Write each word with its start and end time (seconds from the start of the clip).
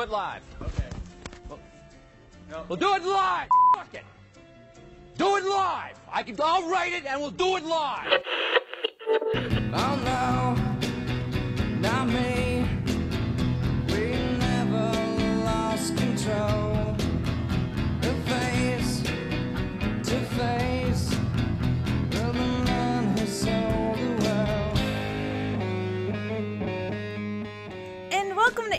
We'll 0.00 0.06
do 0.06 0.12
it 0.14 0.16
live. 0.16 0.42
Okay. 0.62 1.58
No. 2.50 2.64
We'll 2.70 2.78
do 2.78 2.94
it 2.94 3.04
live. 3.04 3.48
Fuck 3.74 3.92
it. 3.92 4.04
Do 5.18 5.36
it 5.36 5.44
live. 5.44 6.00
I 6.10 6.22
can. 6.22 6.36
I'll 6.42 6.70
write 6.70 6.94
it, 6.94 7.04
and 7.04 7.20
we'll 7.20 7.30
do 7.30 7.58
it 7.58 7.64
live. 7.64 8.22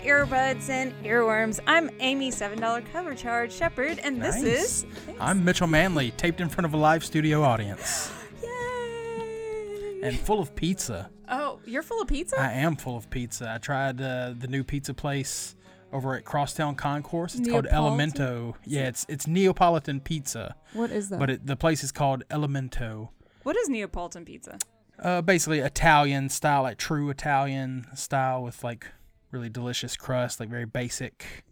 Earbuds 0.03 0.69
and 0.69 0.93
Earworms. 1.03 1.59
I'm 1.67 1.89
Amy, 1.99 2.31
$7 2.31 2.91
cover 2.91 3.13
charge 3.13 3.51
Shepherd, 3.53 3.99
and 3.99 4.21
this 4.21 4.41
is. 4.41 4.85
I'm 5.19 5.45
Mitchell 5.45 5.67
Manley, 5.67 6.11
taped 6.17 6.41
in 6.41 6.49
front 6.49 6.65
of 6.65 6.73
a 6.73 6.77
live 6.77 7.05
studio 7.05 7.43
audience 7.43 8.11
Yay! 8.43 9.99
and 10.03 10.17
full 10.19 10.39
of 10.39 10.55
pizza. 10.55 11.09
oh, 11.29 11.59
you're 11.65 11.83
full 11.83 12.01
of 12.01 12.07
pizza? 12.07 12.39
I 12.39 12.53
am 12.53 12.75
full 12.75 12.97
of 12.97 13.09
pizza. 13.11 13.51
I 13.53 13.59
tried 13.59 14.01
uh, 14.01 14.33
the 14.37 14.47
new 14.47 14.63
pizza 14.63 14.93
place 14.95 15.55
over 15.93 16.15
at 16.15 16.25
Crosstown 16.25 16.73
Concourse. 16.75 17.35
It's 17.35 17.47
called 17.47 17.65
Elemento. 17.67 18.55
Yeah, 18.65 18.87
it's 18.87 19.05
it's 19.07 19.27
Neapolitan 19.27 19.99
pizza, 19.99 20.55
What 20.73 20.89
is 20.89 21.09
that? 21.09 21.19
but 21.19 21.29
it, 21.29 21.45
the 21.45 21.55
place 21.55 21.83
is 21.83 21.91
called 21.91 22.23
Elemento. 22.29 23.09
what 23.43 23.55
is 23.55 23.69
Neapolitan 23.69 24.25
pizza? 24.25 24.57
Uh, 24.97 25.21
basically 25.21 25.59
Italian 25.59 26.29
style, 26.29 26.63
like 26.63 26.77
true 26.77 27.09
Italian 27.11 27.85
style 27.95 28.41
with 28.43 28.63
like 28.63 28.87
really 29.31 29.49
delicious 29.49 29.95
crust, 29.95 30.39
like 30.39 30.49
very 30.49 30.65
basic. 30.65 31.43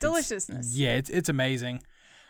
Deliciousness. 0.00 0.76
Yeah, 0.76 0.96
it's 0.96 1.10
it's 1.10 1.28
amazing. 1.28 1.82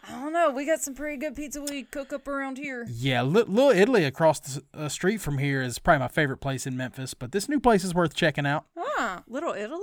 I 0.07 0.13
don't 0.21 0.33
know. 0.35 0.51
We 0.51 0.67
got 0.67 0.81
some 0.81 0.95
pretty 0.95 1.17
good 1.17 1.35
pizza 1.35 1.63
we 1.63 1.85
cook 1.85 2.13
up 2.13 2.29
around 2.29 2.59
here. 2.59 2.87
Yeah, 2.91 3.23
Li- 3.23 3.45
Little 3.49 3.71
Italy 3.71 4.05
across 4.05 4.39
the 4.39 4.63
uh, 4.75 4.89
street 4.91 5.19
from 5.23 5.39
here 5.39 5.63
is 5.63 5.79
probably 5.79 6.01
my 6.01 6.09
favorite 6.09 6.39
place 6.39 6.67
in 6.67 6.77
Memphis, 6.77 7.15
but 7.15 7.33
this 7.33 7.49
new 7.49 7.59
place 7.59 7.85
is 7.85 7.95
worth 7.95 8.15
checking 8.15 8.45
out. 8.45 8.67
Ah, 8.77 9.23
Little 9.27 9.55
Italy? 9.55 9.81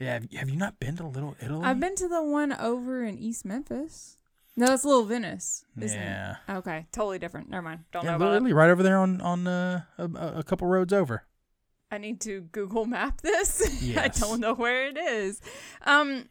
Yeah, 0.00 0.14
have, 0.14 0.32
have 0.32 0.50
you 0.50 0.56
not 0.56 0.80
been 0.80 0.96
to 0.96 1.06
Little 1.06 1.36
Italy? 1.40 1.64
I've 1.64 1.78
been 1.78 1.94
to 1.94 2.08
the 2.08 2.22
one 2.24 2.52
over 2.52 3.04
in 3.04 3.16
East 3.18 3.44
Memphis. 3.44 4.16
No, 4.56 4.66
that's 4.66 4.84
Little 4.84 5.04
Venice, 5.04 5.64
isn't 5.80 5.98
Yeah. 5.98 6.36
it? 6.48 6.52
Okay. 6.54 6.86
Totally 6.90 7.20
different. 7.20 7.48
Never 7.48 7.62
mind. 7.62 7.84
Don't 7.92 8.02
Yeah, 8.04 8.10
know 8.12 8.16
Little 8.18 8.26
about 8.32 8.34
it. 8.34 8.36
Italy, 8.38 8.52
right 8.52 8.68
over 8.70 8.82
there 8.82 8.98
on 8.98 9.20
on 9.20 9.46
uh, 9.46 9.82
a 9.96 10.04
a 10.38 10.42
couple 10.42 10.66
roads 10.66 10.92
over. 10.92 11.22
I 11.92 11.98
need 11.98 12.22
to 12.22 12.40
Google 12.52 12.86
map 12.86 13.20
this. 13.20 13.62
I 13.98 14.08
don't 14.08 14.40
know 14.40 14.54
where 14.54 14.88
it 14.88 14.96
is. 14.96 15.42
Um, 15.82 16.30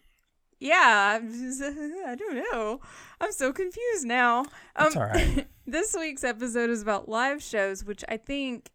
yeah, 0.60 1.20
just, 1.20 1.62
I 2.08 2.16
don't 2.16 2.44
know. 2.52 2.82
I'm 3.22 3.32
so 3.32 3.54
confused 3.54 4.06
now. 4.06 4.40
Um, 4.40 4.46
That's 4.76 4.96
all 4.98 5.04
right. 5.04 5.48
this 5.68 5.96
week's 5.98 6.24
episode 6.24 6.72
is 6.72 6.82
about 6.82 7.08
live 7.08 7.44
shows, 7.44 7.86
which 7.86 8.04
I 8.10 8.18
think 8.18 8.72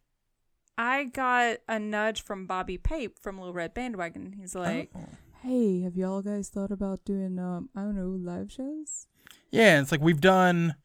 I 0.77 1.03
got 1.03 1.57
a 1.67 1.77
nudge 1.77 2.23
from 2.23 2.47
Bobby 2.47 2.77
Pape 2.77 3.19
from 3.19 3.37
Little 3.37 3.53
Red 3.53 3.73
Bandwagon. 3.73 4.33
He's 4.39 4.55
like, 4.55 4.89
Oh. 4.95 5.05
Hey, 5.43 5.81
have 5.81 5.95
y'all 5.95 6.21
guys 6.21 6.49
thought 6.49 6.71
about 6.71 7.05
doing 7.05 7.37
um 7.37 7.69
I 7.75 7.81
don't 7.81 7.95
know 7.95 8.07
live 8.07 8.51
shows? 8.51 9.07
Yeah, 9.51 9.79
it's 9.81 9.91
like 9.91 10.01
we've 10.01 10.19
done 10.19 10.75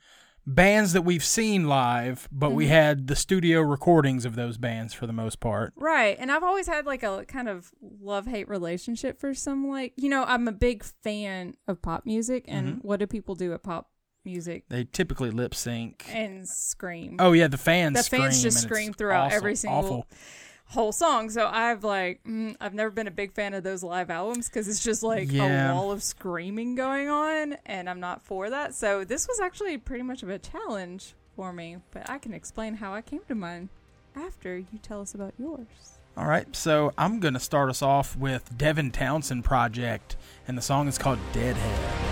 bands 0.47 0.93
that 0.93 1.03
we've 1.03 1.25
seen 1.25 1.69
live, 1.69 2.29
but 2.33 2.51
we 2.51 2.65
Mm-hmm. 2.65 2.73
had 2.73 3.07
the 3.07 3.17
studio 3.17 3.61
recordings 3.61 4.25
of 4.25 4.35
those 4.35 4.59
bands 4.59 4.93
for 4.93 5.07
the 5.07 5.13
most 5.13 5.39
part. 5.41 5.73
right. 5.77 6.17
And 6.19 6.33
I've 6.33 6.43
always 6.43 6.67
had 6.67 6.85
like 6.87 7.03
a 7.03 7.25
kind 7.27 7.49
of 7.49 7.71
love 7.81 8.27
hate 8.27 8.49
relationship 8.49 9.21
for 9.21 9.35
some, 9.35 9.69
like, 9.69 9.93
you 9.97 10.09
know, 10.09 10.25
I'm 10.25 10.49
a 10.49 10.53
big 10.53 10.83
fan 11.03 11.55
of 11.69 11.81
pop 11.83 12.05
music. 12.07 12.45
And 12.49 12.67
Mm-hmm. 12.69 12.79
what 12.87 12.99
do 13.01 13.07
people 13.07 13.35
do 13.35 13.53
at 13.53 13.63
pop 13.63 13.91
music? 14.25 14.65
They 14.69 14.85
typically 14.85 15.31
lip 15.31 15.55
sync. 15.55 16.05
And 16.13 16.49
scream. 16.49 17.17
Oh 17.21 17.33
yeah, 17.33 17.49
the 17.49 17.59
fans. 17.59 17.97
the 17.97 18.17
fans 18.17 18.43
just 18.43 18.59
scream 18.61 18.93
throughout 18.93 19.27
awesome- 19.27 19.37
every 19.37 19.55
single 19.57 19.79
Awful. 19.79 20.07
Whole 20.73 20.93
song. 20.93 21.31
So 21.31 21.47
I've 21.47 21.85
like, 21.85 22.21
mm, 22.25 22.57
I've 22.61 22.75
never 22.75 22.91
been 22.91 23.07
a 23.07 23.11
big 23.13 23.33
fan 23.35 23.55
of 23.55 23.63
those 23.63 23.83
live 23.83 24.11
albums 24.11 24.49
because 24.49 24.69
it's 24.69 24.83
just 24.83 25.03
like 25.03 25.31
Yeah. 25.31 25.71
a 25.71 25.75
wall 25.75 25.93
of 25.93 26.03
screaming 26.03 26.75
going 26.75 27.09
on, 27.09 27.57
and 27.67 27.89
I'm 27.89 28.01
not 28.01 28.23
for 28.23 28.51
that. 28.51 28.75
So 28.75 29.05
this 29.05 29.29
was 29.29 29.39
actually 29.41 29.79
pretty 29.79 30.03
much 30.03 30.23
of 30.23 30.29
a 30.31 30.39
challenge 30.39 31.15
for 31.37 31.53
me, 31.53 31.79
but 31.93 32.09
I 32.11 32.19
can 32.19 32.35
explain 32.35 32.75
how 32.75 32.93
I 32.95 33.03
came 33.03 33.21
to 33.29 33.35
mine 33.35 33.69
after 34.17 34.57
you 34.59 34.79
tell 34.83 35.01
us 35.01 35.15
about 35.15 35.35
yours. 35.39 35.99
All 36.17 36.27
right, 36.27 36.55
so 36.55 36.93
I'm 36.99 37.21
gonna 37.21 37.41
start 37.41 37.71
us 37.71 37.81
off 37.81 38.17
with 38.17 38.57
Devin 38.59 38.91
Townsend 38.91 39.45
Project, 39.45 40.17
and 40.47 40.59
the 40.59 40.63
song 40.63 40.87
is 40.89 40.99
called 40.99 41.19
Deadhead. 41.33 42.12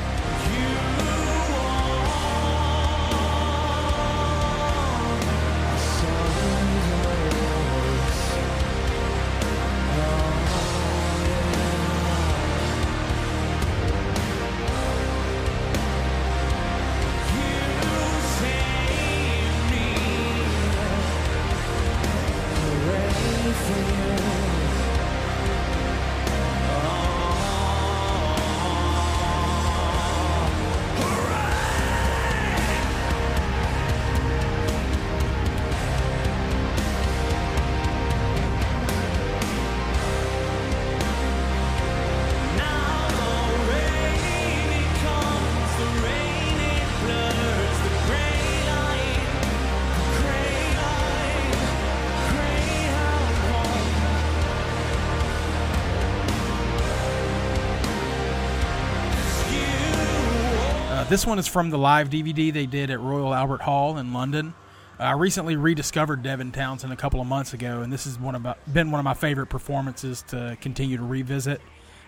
This 61.11 61.27
one 61.27 61.41
is 61.41 61.49
from 61.49 61.71
the 61.71 61.77
live 61.77 62.09
DVD 62.09 62.53
they 62.53 62.67
did 62.67 62.89
at 62.89 63.01
Royal 63.01 63.35
Albert 63.35 63.63
Hall 63.63 63.99
in 63.99 64.13
London. 64.13 64.55
Uh, 64.99 65.03
I 65.03 65.13
recently 65.13 65.57
rediscovered 65.57 66.23
Devin 66.23 66.53
Townsend 66.53 66.93
a 66.93 66.97
couple 66.97 67.21
of 67.21 67.27
months 67.27 67.53
ago, 67.53 67.83
and 67.83 67.93
this 67.93 68.05
has 68.05 68.17
one 68.17 68.37
of 68.37 68.47
been 68.73 68.93
one 68.93 69.01
of 69.01 69.05
my 69.05 69.15
favorite 69.15 69.49
performances 69.49 70.23
to 70.29 70.57
continue 70.61 70.97
to 70.97 71.03
revisit. 71.03 71.61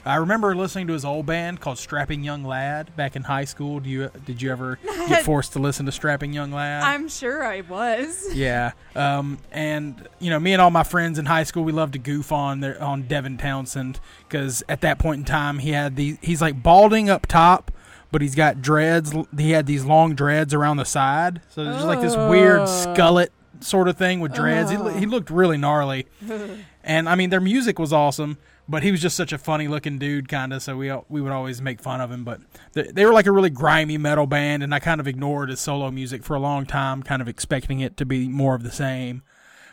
I 0.04 0.16
remember 0.16 0.54
listening 0.54 0.86
to 0.86 0.92
his 0.92 1.04
old 1.04 1.26
band 1.26 1.60
called 1.60 1.78
Strapping 1.78 2.22
Young 2.22 2.44
Lad 2.44 2.94
back 2.94 3.16
in 3.16 3.22
high 3.22 3.44
school. 3.44 3.80
Do 3.80 3.90
you 3.90 4.08
did 4.24 4.40
you 4.40 4.52
ever 4.52 4.78
get 5.08 5.24
forced 5.24 5.52
to 5.54 5.58
listen 5.58 5.84
to 5.86 5.92
Strapping 5.92 6.32
Young 6.32 6.52
Lad? 6.52 6.84
I'm 6.84 7.08
sure 7.08 7.44
I 7.44 7.62
was. 7.62 8.28
Yeah. 8.34 8.72
Um, 8.94 9.38
and 9.50 10.08
you 10.20 10.30
know, 10.30 10.38
me 10.38 10.52
and 10.52 10.62
all 10.62 10.70
my 10.70 10.84
friends 10.84 11.18
in 11.18 11.26
high 11.26 11.42
school, 11.42 11.64
we 11.64 11.72
loved 11.72 11.94
to 11.94 11.98
goof 11.98 12.30
on 12.30 12.60
their 12.60 12.80
on 12.80 13.02
Devin 13.02 13.38
Townsend 13.38 13.98
because 14.28 14.62
at 14.68 14.80
that 14.82 15.00
point 15.00 15.18
in 15.20 15.24
time, 15.24 15.58
he 15.58 15.70
had 15.70 15.96
these. 15.96 16.18
He's 16.22 16.40
like 16.40 16.62
balding 16.62 17.10
up 17.10 17.26
top, 17.26 17.72
but 18.12 18.20
he's 18.22 18.34
got 18.36 18.62
dreads. 18.62 19.12
He 19.36 19.50
had 19.50 19.66
these 19.66 19.84
long 19.84 20.14
dreads 20.14 20.54
around 20.54 20.76
the 20.76 20.84
side, 20.84 21.40
so 21.48 21.64
there's 21.64 21.76
just 21.76 21.88
like 21.88 22.00
this 22.00 22.14
weird 22.14 22.60
oh. 22.60 22.64
skullet 22.66 23.30
sort 23.60 23.88
of 23.88 23.96
thing 23.96 24.20
with 24.20 24.34
dreads. 24.34 24.70
He, 24.70 24.76
uh-huh. 24.76 24.90
he 24.90 25.06
looked 25.06 25.30
really 25.30 25.56
gnarly, 25.56 26.06
and 26.84 27.08
I 27.08 27.16
mean, 27.16 27.30
their 27.30 27.40
music 27.40 27.78
was 27.78 27.92
awesome. 27.92 28.38
But 28.68 28.84
he 28.84 28.92
was 28.92 29.02
just 29.02 29.16
such 29.16 29.32
a 29.32 29.38
funny 29.38 29.66
looking 29.66 29.98
dude, 29.98 30.28
kind 30.28 30.52
of. 30.52 30.62
So 30.62 30.76
we 30.76 30.92
we 31.08 31.20
would 31.20 31.32
always 31.32 31.60
make 31.60 31.80
fun 31.80 32.00
of 32.00 32.12
him. 32.12 32.22
But 32.22 32.40
they, 32.74 32.84
they 32.84 33.04
were 33.04 33.12
like 33.12 33.26
a 33.26 33.32
really 33.32 33.50
grimy 33.50 33.98
metal 33.98 34.26
band, 34.26 34.62
and 34.62 34.72
I 34.72 34.78
kind 34.78 35.00
of 35.00 35.08
ignored 35.08 35.50
his 35.50 35.58
solo 35.58 35.90
music 35.90 36.22
for 36.22 36.36
a 36.36 36.38
long 36.38 36.64
time, 36.64 37.02
kind 37.02 37.20
of 37.20 37.26
expecting 37.26 37.80
it 37.80 37.96
to 37.96 38.06
be 38.06 38.28
more 38.28 38.54
of 38.54 38.62
the 38.62 38.70
same. 38.70 39.24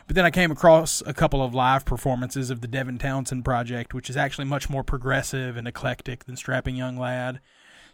But 0.08 0.16
then 0.16 0.24
I 0.24 0.30
came 0.32 0.50
across 0.50 1.04
a 1.06 1.14
couple 1.14 1.40
of 1.40 1.54
live 1.54 1.84
performances 1.84 2.50
of 2.50 2.62
the 2.62 2.66
Devin 2.66 2.98
Townsend 2.98 3.44
project, 3.44 3.94
which 3.94 4.10
is 4.10 4.16
actually 4.16 4.46
much 4.46 4.68
more 4.68 4.82
progressive 4.82 5.56
and 5.56 5.68
eclectic 5.68 6.24
than 6.24 6.36
Strapping 6.36 6.74
Young 6.74 6.98
Lad. 6.98 7.38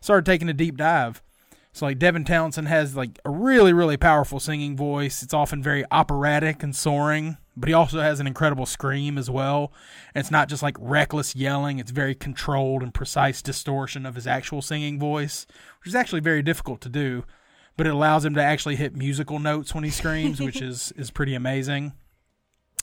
Started 0.01 0.27
taking 0.27 0.49
a 0.49 0.55
deep 0.55 0.77
dive. 0.77 1.23
So 1.77 1.85
like 1.85 1.99
Devin 1.99 2.25
Townsend 2.25 2.69
has 2.69 2.97
like 2.97 3.19
a 3.27 3.31
really 3.31 3.75
really 3.75 3.99
powerful 3.99 4.41
singing 4.41 4.79
voice. 4.79 5.23
It's 5.23 5.35
often 5.35 5.63
very 5.63 5.85
operatic 5.91 6.63
and 6.63 6.75
soaring, 6.75 7.37
but 7.55 7.69
he 7.69 7.75
also 7.75 8.01
has 8.01 8.19
an 8.19 8.27
incredible 8.27 8.65
scream 8.65 9.19
as 9.19 9.29
well. 9.29 9.75
And 10.15 10.21
it's 10.23 10.31
not 10.31 10.49
just 10.49 10.63
like 10.63 10.77
reckless 10.81 11.37
yelling, 11.37 11.79
it's 11.79 11.91
very 11.91 12.15
controlled 12.15 12.83
and 12.83 12.95
precise 12.95 13.43
distortion 13.43 14.07
of 14.07 14.15
his 14.15 14.27
actual 14.27 14.63
singing 14.63 14.99
voice, 14.99 15.47
which 15.81 15.89
is 15.89 15.95
actually 15.95 16.23
very 16.23 16.43
difficult 16.43 16.81
to 16.81 16.89
do, 16.89 17.25
but 17.77 17.87
it 17.87 17.93
allows 17.93 18.25
him 18.25 18.35
to 18.37 18.43
actually 18.43 18.77
hit 18.77 18.97
musical 18.97 19.39
notes 19.39 19.75
when 19.75 19.85
he 19.85 19.91
screams, 19.91 20.41
which 20.41 20.63
is 20.63 20.93
is 20.97 21.11
pretty 21.11 21.35
amazing. 21.35 21.93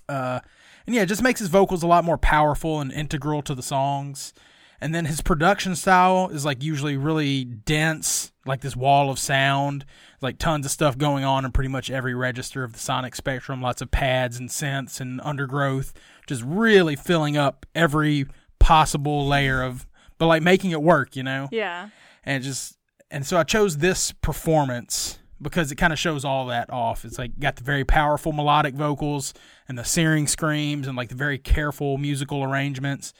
Uh 0.07 0.39
and 0.86 0.95
yeah, 0.95 1.01
it 1.01 1.07
just 1.07 1.24
makes 1.24 1.39
his 1.39 1.50
vocals 1.50 1.81
a 1.81 1.88
lot 1.88 2.06
more 2.06 2.19
powerful 2.19 2.80
and 2.80 2.92
integral 2.92 3.42
to 3.42 3.56
the 3.56 3.63
songs. 3.63 4.36
And 4.83 4.94
then 4.94 5.06
his 5.06 5.21
production 5.21 5.77
style 5.77 6.27
is 6.27 6.44
like 6.44 6.62
usually 6.62 6.97
really 6.97 7.45
dense, 7.45 8.33
like 8.45 8.59
this 8.59 8.75
wall 8.75 9.09
of 9.09 9.18
sound, 9.18 9.85
like 10.19 10.38
tons 10.38 10.65
of 10.65 10.74
stuff 10.74 10.97
going 10.97 11.24
on 11.24 11.45
in 11.45 11.53
pretty 11.53 11.69
much 11.69 11.89
every 11.89 12.13
register 12.13 12.65
of 12.65 12.74
the 12.74 12.80
sonic 12.80 13.15
spectrum, 13.15 13.62
lots 13.62 13.81
of 13.81 13.91
pads 13.91 14.38
and 14.38 14.50
synths 14.50 15.00
and 15.00 15.21
undergrowth, 15.24 15.94
just 16.27 16.44
really 16.45 16.97
filling 16.97 17.38
up 17.38 17.65
every 17.74 18.25
possible 18.59 19.25
layer 19.25 19.63
of, 19.63 19.88
but 20.18 20.27
like 20.27 20.44
making 20.44 20.71
it 20.71 20.83
work, 20.83 21.15
you 21.15 21.24
know? 21.24 21.47
Yeah. 21.50 21.88
and 22.25 22.44
just 22.44 22.77
and 23.09 23.25
so 23.25 23.38
I 23.38 23.44
chose 23.44 23.77
this 23.77 24.12
performance 24.12 25.18
because 25.41 25.71
it 25.71 25.75
kind 25.75 25.94
of 25.94 26.00
shows 26.00 26.25
all 26.25 26.47
that 26.47 26.69
off. 26.69 27.06
It's 27.06 27.18
like 27.18 27.39
got 27.39 27.56
the 27.56 27.63
very 27.63 27.86
powerful 27.86 28.33
melodic 28.33 28.75
vocals 28.75 29.33
and 29.69 29.77
the 29.77 29.86
searing 29.86 30.27
screams 30.27 30.89
and 30.89 30.97
like 30.97 31.07
the 31.07 31.15
very 31.15 31.38
careful 31.38 31.97
musical 31.97 32.44
arrangements 32.44 33.13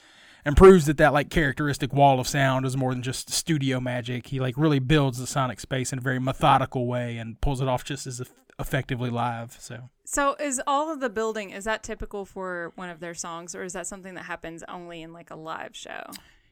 and 0.44 0.56
proves 0.56 0.86
that 0.86 0.96
that 0.98 1.12
like 1.12 1.30
characteristic 1.30 1.92
wall 1.92 2.20
of 2.20 2.28
sound 2.28 2.66
is 2.66 2.76
more 2.76 2.92
than 2.92 3.02
just 3.02 3.30
studio 3.30 3.80
magic. 3.80 4.26
He 4.28 4.40
like 4.40 4.54
really 4.56 4.78
builds 4.78 5.18
the 5.18 5.26
sonic 5.26 5.60
space 5.60 5.92
in 5.92 5.98
a 5.98 6.02
very 6.02 6.18
methodical 6.18 6.86
way 6.86 7.16
and 7.16 7.40
pulls 7.40 7.60
it 7.60 7.68
off 7.68 7.84
just 7.84 8.06
as 8.06 8.22
effectively 8.58 9.10
live. 9.10 9.56
So 9.58 9.90
So 10.04 10.34
is 10.38 10.60
all 10.66 10.92
of 10.92 11.00
the 11.00 11.08
building 11.10 11.50
is 11.50 11.64
that 11.64 11.82
typical 11.82 12.24
for 12.24 12.72
one 12.76 12.90
of 12.90 13.00
their 13.00 13.14
songs 13.14 13.54
or 13.54 13.62
is 13.64 13.72
that 13.72 13.86
something 13.86 14.14
that 14.14 14.24
happens 14.24 14.62
only 14.68 15.02
in 15.02 15.12
like 15.12 15.30
a 15.30 15.36
live 15.36 15.74
show? 15.74 16.04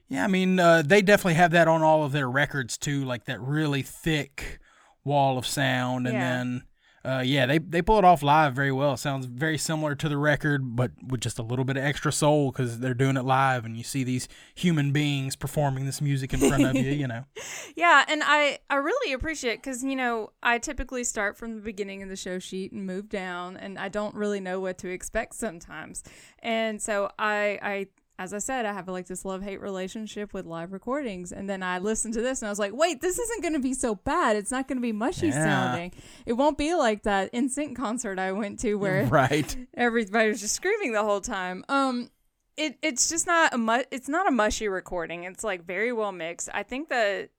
Yeah, 0.09 0.25
I 0.25 0.27
mean, 0.27 0.59
uh, 0.59 0.81
they 0.85 1.01
definitely 1.01 1.35
have 1.35 1.51
that 1.51 1.67
on 1.67 1.81
all 1.81 2.03
of 2.03 2.11
their 2.11 2.29
records 2.29 2.77
too, 2.77 3.05
like 3.05 3.25
that 3.25 3.39
really 3.41 3.81
thick 3.81 4.59
wall 5.05 5.37
of 5.37 5.45
sound, 5.45 6.07
and 6.07 6.15
Yeah. 6.15 6.19
then 6.37 6.63
uh, 7.05 7.21
yeah, 7.25 7.45
they 7.45 7.57
they 7.57 7.81
pull 7.81 7.97
it 7.97 8.05
off 8.05 8.23
live 8.23 8.53
very 8.53 8.71
well. 8.71 8.93
It 8.93 8.97
sounds 8.97 9.25
very 9.25 9.57
similar 9.57 9.93
to 9.95 10.07
the 10.07 10.17
record, 10.17 10.75
but 10.75 10.91
with 11.05 11.19
just 11.19 11.37
a 11.37 11.43
little 11.43 11.65
bit 11.65 11.75
of 11.75 11.83
extra 11.83 12.13
soul 12.13 12.51
because 12.51 12.79
they're 12.79 12.93
doing 12.93 13.17
it 13.17 13.25
live, 13.25 13.65
and 13.65 13.75
you 13.75 13.83
see 13.83 14.05
these 14.05 14.29
human 14.55 14.93
beings 14.93 15.35
performing 15.35 15.85
this 15.85 15.99
music 15.99 16.33
in 16.33 16.39
front 16.39 16.63
of 16.63 16.75
you. 16.75 16.91
You 16.91 17.07
know, 17.07 17.25
Yeah, 17.75 18.05
and 18.07 18.21
I 18.23 18.59
I 18.69 18.75
really 18.75 19.11
appreciate 19.11 19.57
because 19.57 19.83
you 19.83 19.97
know 19.97 20.31
I 20.41 20.59
typically 20.59 21.03
start 21.03 21.35
from 21.35 21.55
the 21.55 21.61
beginning 21.61 22.03
of 22.03 22.09
the 22.09 22.15
show 22.15 22.39
sheet 22.39 22.71
and 22.71 22.85
move 22.85 23.09
down, 23.09 23.57
and 23.57 23.77
I 23.77 23.89
don't 23.89 24.15
really 24.15 24.39
know 24.39 24.61
what 24.61 24.77
to 24.79 24.89
expect 24.89 25.35
sometimes, 25.35 26.03
and 26.39 26.81
so 26.81 27.09
I 27.19 27.59
I. 27.61 27.87
As 28.19 28.31
I 28.31 28.37
said, 28.37 28.65
I 28.65 28.73
have 28.73 28.87
like 28.87 29.07
this 29.07 29.25
love 29.25 29.41
hate 29.41 29.59
relationship 29.59 30.33
with 30.33 30.45
live 30.45 30.71
recordings. 30.71 31.31
And 31.31 31.49
then 31.49 31.63
I 31.63 31.79
listened 31.79 32.13
to 32.13 32.21
this 32.21 32.41
and 32.41 32.47
I 32.47 32.51
was 32.51 32.59
like, 32.59 32.71
wait, 32.73 33.01
this 33.01 33.17
isn't 33.17 33.41
going 33.41 33.53
to 33.55 33.59
be 33.59 33.73
so 33.73 33.95
bad. 33.95 34.35
It's 34.35 34.51
not 34.51 34.67
going 34.67 34.77
to 34.77 34.81
be 34.83 34.91
mushy 34.91 35.27
Yeah. 35.27 35.43
sounding. 35.43 35.93
It 36.27 36.33
won't 36.33 36.57
be 36.57 36.75
like 36.75 37.03
that 37.03 37.33
NSYNC 37.33 37.75
concert 37.75 38.19
I 38.19 38.31
went 38.31 38.59
to 38.59 38.75
where 38.75 39.05
right? 39.07 39.55
everybody 39.73 40.29
was 40.29 40.41
just 40.41 40.53
screaming 40.55 40.91
the 40.93 41.03
whole 41.03 41.21
time. 41.21 41.65
Um, 41.69 42.11
it 42.55 42.77
it's 42.83 43.09
just 43.09 43.25
not 43.25 43.51
a 43.51 43.57
mu- 43.57 43.83
it's 43.89 44.07
not 44.07 44.27
a 44.27 44.31
mushy 44.31 44.67
recording. 44.67 45.23
It's 45.23 45.43
like 45.43 45.65
very 45.65 45.91
well 45.91 46.11
mixed. 46.11 46.49
I 46.53 46.61
think 46.61 46.89
that 46.89 47.29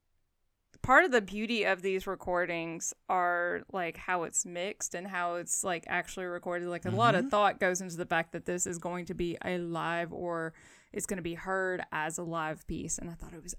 part 0.85 1.07
of 1.07 1.11
the 1.11 1.23
beauty 1.23 1.65
of 1.65 1.81
these 1.81 2.07
recordings 2.07 2.93
are 3.09 3.63
like 3.73 3.97
how 3.97 4.25
it's 4.25 4.45
mixed 4.45 4.95
and 4.95 5.07
how 5.07 5.37
it's 5.37 5.65
like 5.65 5.85
actually 5.89 6.27
recorded. 6.27 6.69
Like 6.69 6.85
a 6.85 6.91
lot 6.91 7.15
of 7.15 7.23
mm-hmm. 7.23 7.31
thought 7.31 7.59
goes 7.59 7.81
into 7.81 7.97
the 7.97 8.05
fact 8.05 8.33
that 8.33 8.45
this 8.45 8.67
is 8.67 8.77
going 8.77 9.07
to 9.07 9.15
be 9.15 9.39
a 9.43 9.57
live 9.57 10.13
or 10.13 10.53
it's 10.95 11.07
going 11.07 11.19
to 11.19 11.23
be 11.23 11.35
heard 11.35 11.83
as 11.93 12.19
a 12.19 12.23
live 12.23 12.67
piece, 12.67 12.99
and 12.99 13.11
I 13.11 13.15
thought 13.15 13.33
it 13.35 13.43
was 13.43 13.55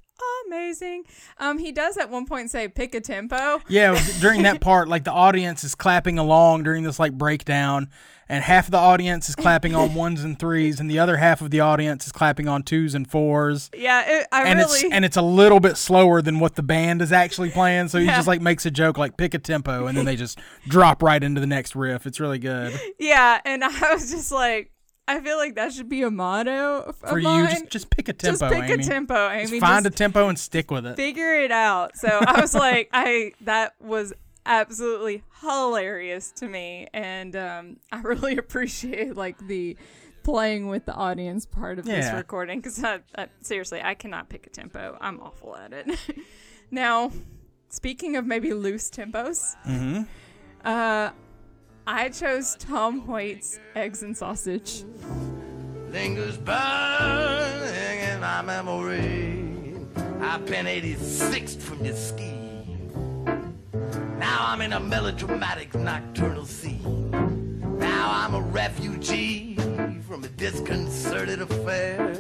amazing. 0.48 1.04
Um, 1.38 1.58
he 1.58 1.72
does 1.72 1.98
at 1.98 2.10
one 2.10 2.26
point 2.26 2.50
say 2.52 2.68
pick 2.68 2.96
a 2.96 3.02
tempo. 3.02 3.62
Yeah, 3.68 4.00
during 4.20 4.44
that 4.44 4.62
part, 4.62 4.88
like 4.88 5.04
the 5.04 5.12
audience 5.12 5.64
is 5.64 5.76
clapping 5.76 6.18
along 6.18 6.64
during 6.64 6.84
this 6.84 7.00
like 7.00 7.14
breakdown, 7.14 7.90
and 8.30 8.44
half 8.44 8.66
of 8.68 8.72
the 8.72 8.78
audience 8.78 9.30
is 9.30 9.36
clapping 9.36 9.76
on 9.76 9.94
ones 9.96 10.24
and 10.24 10.40
threes, 10.40 10.80
and 10.80 10.90
the 10.90 11.00
other 11.00 11.18
half 11.18 11.42
of 11.42 11.52
the 11.52 11.60
audience 11.60 12.06
is 12.06 12.12
clapping 12.12 12.48
on 12.48 12.64
twos 12.64 12.96
and 12.96 13.10
fours. 13.10 13.70
Yeah, 13.76 14.04
it, 14.22 14.28
I 14.32 14.48
and 14.48 14.60
really 14.60 14.80
it's 14.82 14.94
and 14.94 15.06
it's 15.06 15.18
a 15.18 15.22
little 15.22 15.60
bit 15.60 15.78
slower 15.78 16.22
than 16.22 16.40
what 16.40 16.56
the 16.56 16.64
band 16.64 17.02
is 17.02 17.12
actually 17.12 17.50
playing. 17.52 17.90
So 17.90 18.00
he 18.00 18.06
Yeah. 18.06 18.16
just 18.16 18.28
like 18.28 18.42
makes 18.42 18.66
a 18.66 18.72
joke 18.72 18.98
like 18.98 19.18
pick 19.18 19.34
a 19.34 19.40
tempo, 19.40 19.88
and 19.88 19.98
then 19.98 20.06
they 20.06 20.16
just 20.16 20.40
drop 20.68 21.04
right 21.04 21.22
into 21.24 21.42
the 21.42 21.48
next 21.48 21.76
riff. 21.76 22.06
It's 22.06 22.20
really 22.20 22.40
good 22.40 22.80
Yeah, 23.00 23.40
and 23.46 23.64
I 23.64 23.94
was 23.94 24.10
just 24.12 24.32
like, 24.32 24.72
I 25.08 25.20
feel 25.22 25.38
like 25.38 25.56
that 25.56 25.72
should 25.74 25.88
be 25.90 26.02
a 26.02 26.10
motto 26.12 26.94
for 26.94 27.20
you. 27.20 27.48
Just 27.48 27.70
just 27.70 27.90
pick 27.90 28.10
a 28.10 28.14
tempo, 28.14 28.38
Just 28.40 28.54
pick 28.54 28.70
Amy. 28.72 28.84
a 28.84 28.86
tempo, 28.86 29.30
Amy. 29.30 29.42
Just 29.48 29.60
find 29.60 29.84
just 29.86 29.96
a 29.96 29.98
tempo 29.98 30.28
and 30.28 30.38
stick 30.40 30.72
with 30.72 30.86
it. 30.86 30.96
figure 30.96 31.34
it 31.36 31.52
out. 31.52 31.96
So 31.98 32.08
I 32.08 32.42
was 32.42 32.54
like, 32.68 32.90
I 32.92 33.34
that 33.42 33.74
was 33.80 34.14
absolutely 34.46 35.24
hilarious 35.42 36.32
to 36.34 36.48
me, 36.48 36.88
and 36.94 37.36
um, 37.36 37.78
I 37.92 38.00
really 38.02 38.38
appreciate 38.38 39.16
like 39.16 39.38
the 39.48 39.78
playing 40.24 40.68
with 40.68 40.86
the 40.88 40.94
audience 40.94 41.46
part 41.46 41.78
of 41.78 41.86
this 41.86 42.12
recording 42.12 42.60
because 42.60 42.84
seriously, 43.42 43.82
I 43.84 43.94
cannot 43.94 44.28
pick 44.30 44.48
a 44.48 44.50
tempo. 44.50 44.98
I'm 45.00 45.20
awful 45.20 45.56
at 45.56 45.72
it. 45.72 46.00
now, 46.72 47.12
speaking 47.70 48.16
of 48.16 48.26
maybe 48.26 48.54
loose 48.54 48.90
tempos, 48.90 49.56
hmm 49.66 50.02
uh, 50.64 51.12
I 51.88 52.10
chose 52.10 52.56
Tom 52.56 53.06
Waits' 53.06 53.60
Eggs 53.76 54.02
and 54.02 54.18
Sausage. 54.18 54.84
lingers 55.92 56.36
burning 56.38 58.00
in 58.00 58.20
my 58.20 58.42
memory. 58.42 59.78
I've 60.20 60.46
been 60.48 60.66
86 60.66 61.56
from 61.56 61.86
your 61.86 61.96
scheme. 61.96 62.92
Now 64.18 64.46
I'm 64.48 64.62
in 64.62 64.74
a 64.74 64.80
melodramatic 64.80 65.76
nocturnal 65.76 66.46
scene. 66.46 67.12
Now 67.78 68.10
I'm 68.12 68.34
a 68.34 68.42
refugee 68.42 69.56
from 70.08 70.24
a 70.24 70.28
disconcerted 70.30 71.42
affair. 71.42 72.16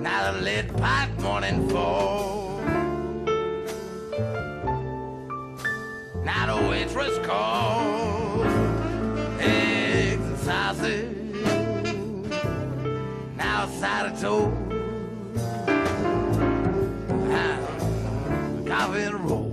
Now 0.00 0.32
the 0.32 0.40
lead 0.42 0.76
pipe 0.76 1.16
morning 1.20 1.68
fall. 1.68 2.51
Now 6.24 6.56
the 6.56 6.68
waitress 6.68 7.18
calls 7.26 8.46
eggs 9.40 10.24
and 10.24 10.38
sausage. 10.38 11.16
Now 13.36 13.64
a 13.64 13.68
side 13.80 14.06
of 14.12 14.20
toast. 14.20 14.56
Coffee 18.68 19.00
and 19.00 19.14
a 19.14 19.18
roll. 19.18 19.50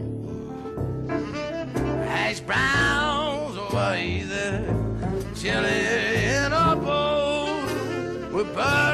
Hash 2.05 2.39
browns 2.41 3.57
over 3.57 3.95
easy. 3.97 4.63
Chili 5.35 5.85
in 6.25 6.53
a 6.53 6.75
bowl. 6.75 7.61
With 8.31 8.53
burgers 8.55 8.88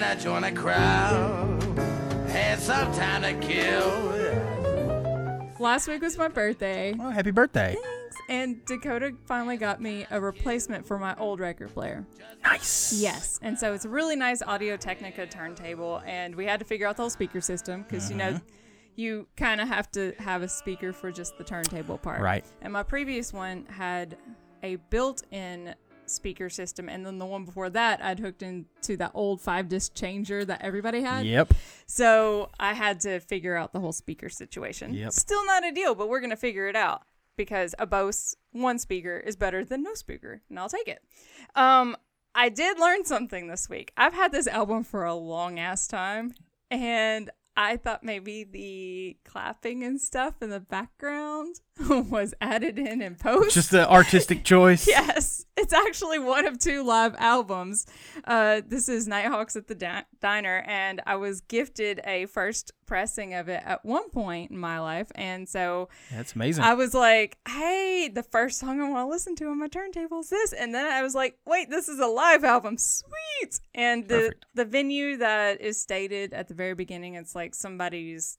Just 0.00 0.24
come 0.24 0.36
in 0.36 0.44
and 0.44 0.54
join 0.54 0.54
the 0.54 0.60
crowd. 0.60 1.62
Had 2.30 2.58
some 2.58 2.92
time 2.94 3.22
to 3.22 3.34
kill. 3.46 4.10
Last 5.58 5.88
week 5.88 6.00
was 6.00 6.16
my 6.16 6.28
birthday. 6.28 6.94
Oh, 6.98 7.10
happy 7.10 7.30
birthday! 7.30 7.76
And 8.28 8.64
Dakota 8.64 9.12
finally 9.26 9.56
got 9.56 9.82
me 9.82 10.06
a 10.10 10.20
replacement 10.20 10.86
for 10.86 10.98
my 10.98 11.14
old 11.16 11.40
record 11.40 11.74
player. 11.74 12.06
Nice. 12.42 12.94
Yes. 12.94 13.38
And 13.42 13.58
so 13.58 13.74
it's 13.74 13.84
a 13.84 13.88
really 13.88 14.16
nice 14.16 14.40
Audio 14.42 14.76
Technica 14.76 15.26
turntable. 15.26 16.00
And 16.06 16.34
we 16.34 16.46
had 16.46 16.60
to 16.60 16.66
figure 16.66 16.86
out 16.86 16.96
the 16.96 17.02
whole 17.02 17.10
speaker 17.10 17.40
system 17.40 17.82
because, 17.82 18.10
you 18.10 18.16
know, 18.16 18.32
mm-hmm. 18.32 18.46
you 18.96 19.26
kind 19.36 19.60
of 19.60 19.68
have 19.68 19.90
to 19.92 20.14
have 20.18 20.42
a 20.42 20.48
speaker 20.48 20.92
for 20.92 21.12
just 21.12 21.36
the 21.36 21.44
turntable 21.44 21.98
part. 21.98 22.22
Right. 22.22 22.44
And 22.62 22.72
my 22.72 22.84
previous 22.84 23.32
one 23.32 23.66
had 23.66 24.16
a 24.62 24.76
built 24.76 25.24
in 25.30 25.74
speaker 26.10 26.48
system. 26.48 26.88
And 26.88 27.04
then 27.04 27.18
the 27.18 27.26
one 27.26 27.44
before 27.44 27.70
that, 27.70 28.02
I'd 28.02 28.20
hooked 28.20 28.42
into 28.42 28.96
that 28.96 29.12
old 29.14 29.40
five 29.40 29.68
disc 29.68 29.94
changer 29.94 30.44
that 30.44 30.62
everybody 30.62 31.02
had. 31.02 31.26
Yep. 31.26 31.54
So 31.86 32.50
I 32.58 32.74
had 32.74 33.00
to 33.00 33.20
figure 33.20 33.56
out 33.56 33.72
the 33.72 33.80
whole 33.80 33.92
speaker 33.92 34.28
situation. 34.28 34.94
Yep. 34.94 35.12
Still 35.12 35.44
not 35.46 35.64
a 35.66 35.72
deal, 35.72 35.94
but 35.94 36.08
we're 36.08 36.20
going 36.20 36.30
to 36.30 36.36
figure 36.36 36.68
it 36.68 36.76
out 36.76 37.02
because 37.36 37.74
a 37.78 37.86
Bose 37.86 38.36
one 38.52 38.78
speaker 38.78 39.16
is 39.16 39.36
better 39.36 39.64
than 39.64 39.82
no 39.82 39.94
speaker, 39.94 40.42
and 40.50 40.58
I'll 40.58 40.68
take 40.68 40.88
it. 40.88 41.02
Um, 41.54 41.96
I 42.34 42.48
did 42.48 42.78
learn 42.78 43.04
something 43.04 43.48
this 43.48 43.68
week. 43.68 43.92
I've 43.96 44.14
had 44.14 44.32
this 44.32 44.46
album 44.46 44.84
for 44.84 45.04
a 45.04 45.14
long 45.14 45.58
ass 45.58 45.86
time, 45.86 46.34
and 46.70 47.30
I 47.56 47.76
thought 47.76 48.04
maybe 48.04 48.44
the 48.44 49.16
clapping 49.24 49.82
and 49.82 50.00
stuff 50.00 50.40
in 50.40 50.50
the 50.50 50.60
background 50.60 51.60
was 51.88 52.34
added 52.40 52.78
in 52.78 53.02
in 53.02 53.16
post. 53.16 53.54
Just 53.54 53.70
the 53.70 53.88
artistic 53.90 54.44
choice. 54.44 54.86
Yes, 55.00 55.39
it's 55.56 55.72
actually 55.72 56.18
one 56.18 56.46
of 56.46 56.58
two 56.58 56.82
live 56.82 57.14
albums. 57.18 57.86
Uh, 58.24 58.60
this 58.66 58.88
is 58.88 59.06
Nighthawks 59.06 59.56
at 59.56 59.66
the 59.66 59.74
Di- 59.74 60.04
Diner, 60.20 60.64
and 60.66 61.00
I 61.06 61.16
was 61.16 61.40
gifted 61.42 62.00
a 62.04 62.26
first 62.26 62.72
pressing 62.86 63.34
of 63.34 63.48
it 63.48 63.62
at 63.64 63.84
one 63.84 64.10
point 64.10 64.50
in 64.50 64.58
my 64.58 64.80
life, 64.80 65.08
and 65.14 65.48
so 65.48 65.88
That's 66.10 66.34
amazing. 66.34 66.64
I 66.64 66.74
was 66.74 66.94
like, 66.94 67.38
"Hey, 67.48 68.10
the 68.12 68.22
first 68.22 68.58
song 68.58 68.80
I 68.80 68.88
want 68.88 69.06
to 69.06 69.10
listen 69.10 69.36
to 69.36 69.46
on 69.46 69.58
my 69.58 69.68
turntable 69.68 70.20
is 70.20 70.30
this," 70.30 70.52
and 70.52 70.74
then 70.74 70.86
I 70.86 71.02
was 71.02 71.14
like, 71.14 71.38
"Wait, 71.46 71.70
this 71.70 71.88
is 71.88 71.98
a 72.00 72.06
live 72.06 72.42
album, 72.44 72.78
sweet!" 72.78 73.60
And 73.74 74.08
the 74.08 74.14
Perfect. 74.14 74.46
the 74.54 74.64
venue 74.64 75.16
that 75.18 75.60
is 75.60 75.80
stated 75.80 76.32
at 76.32 76.48
the 76.48 76.54
very 76.54 76.74
beginning, 76.74 77.14
it's 77.14 77.34
like 77.34 77.54
somebody's 77.54 78.38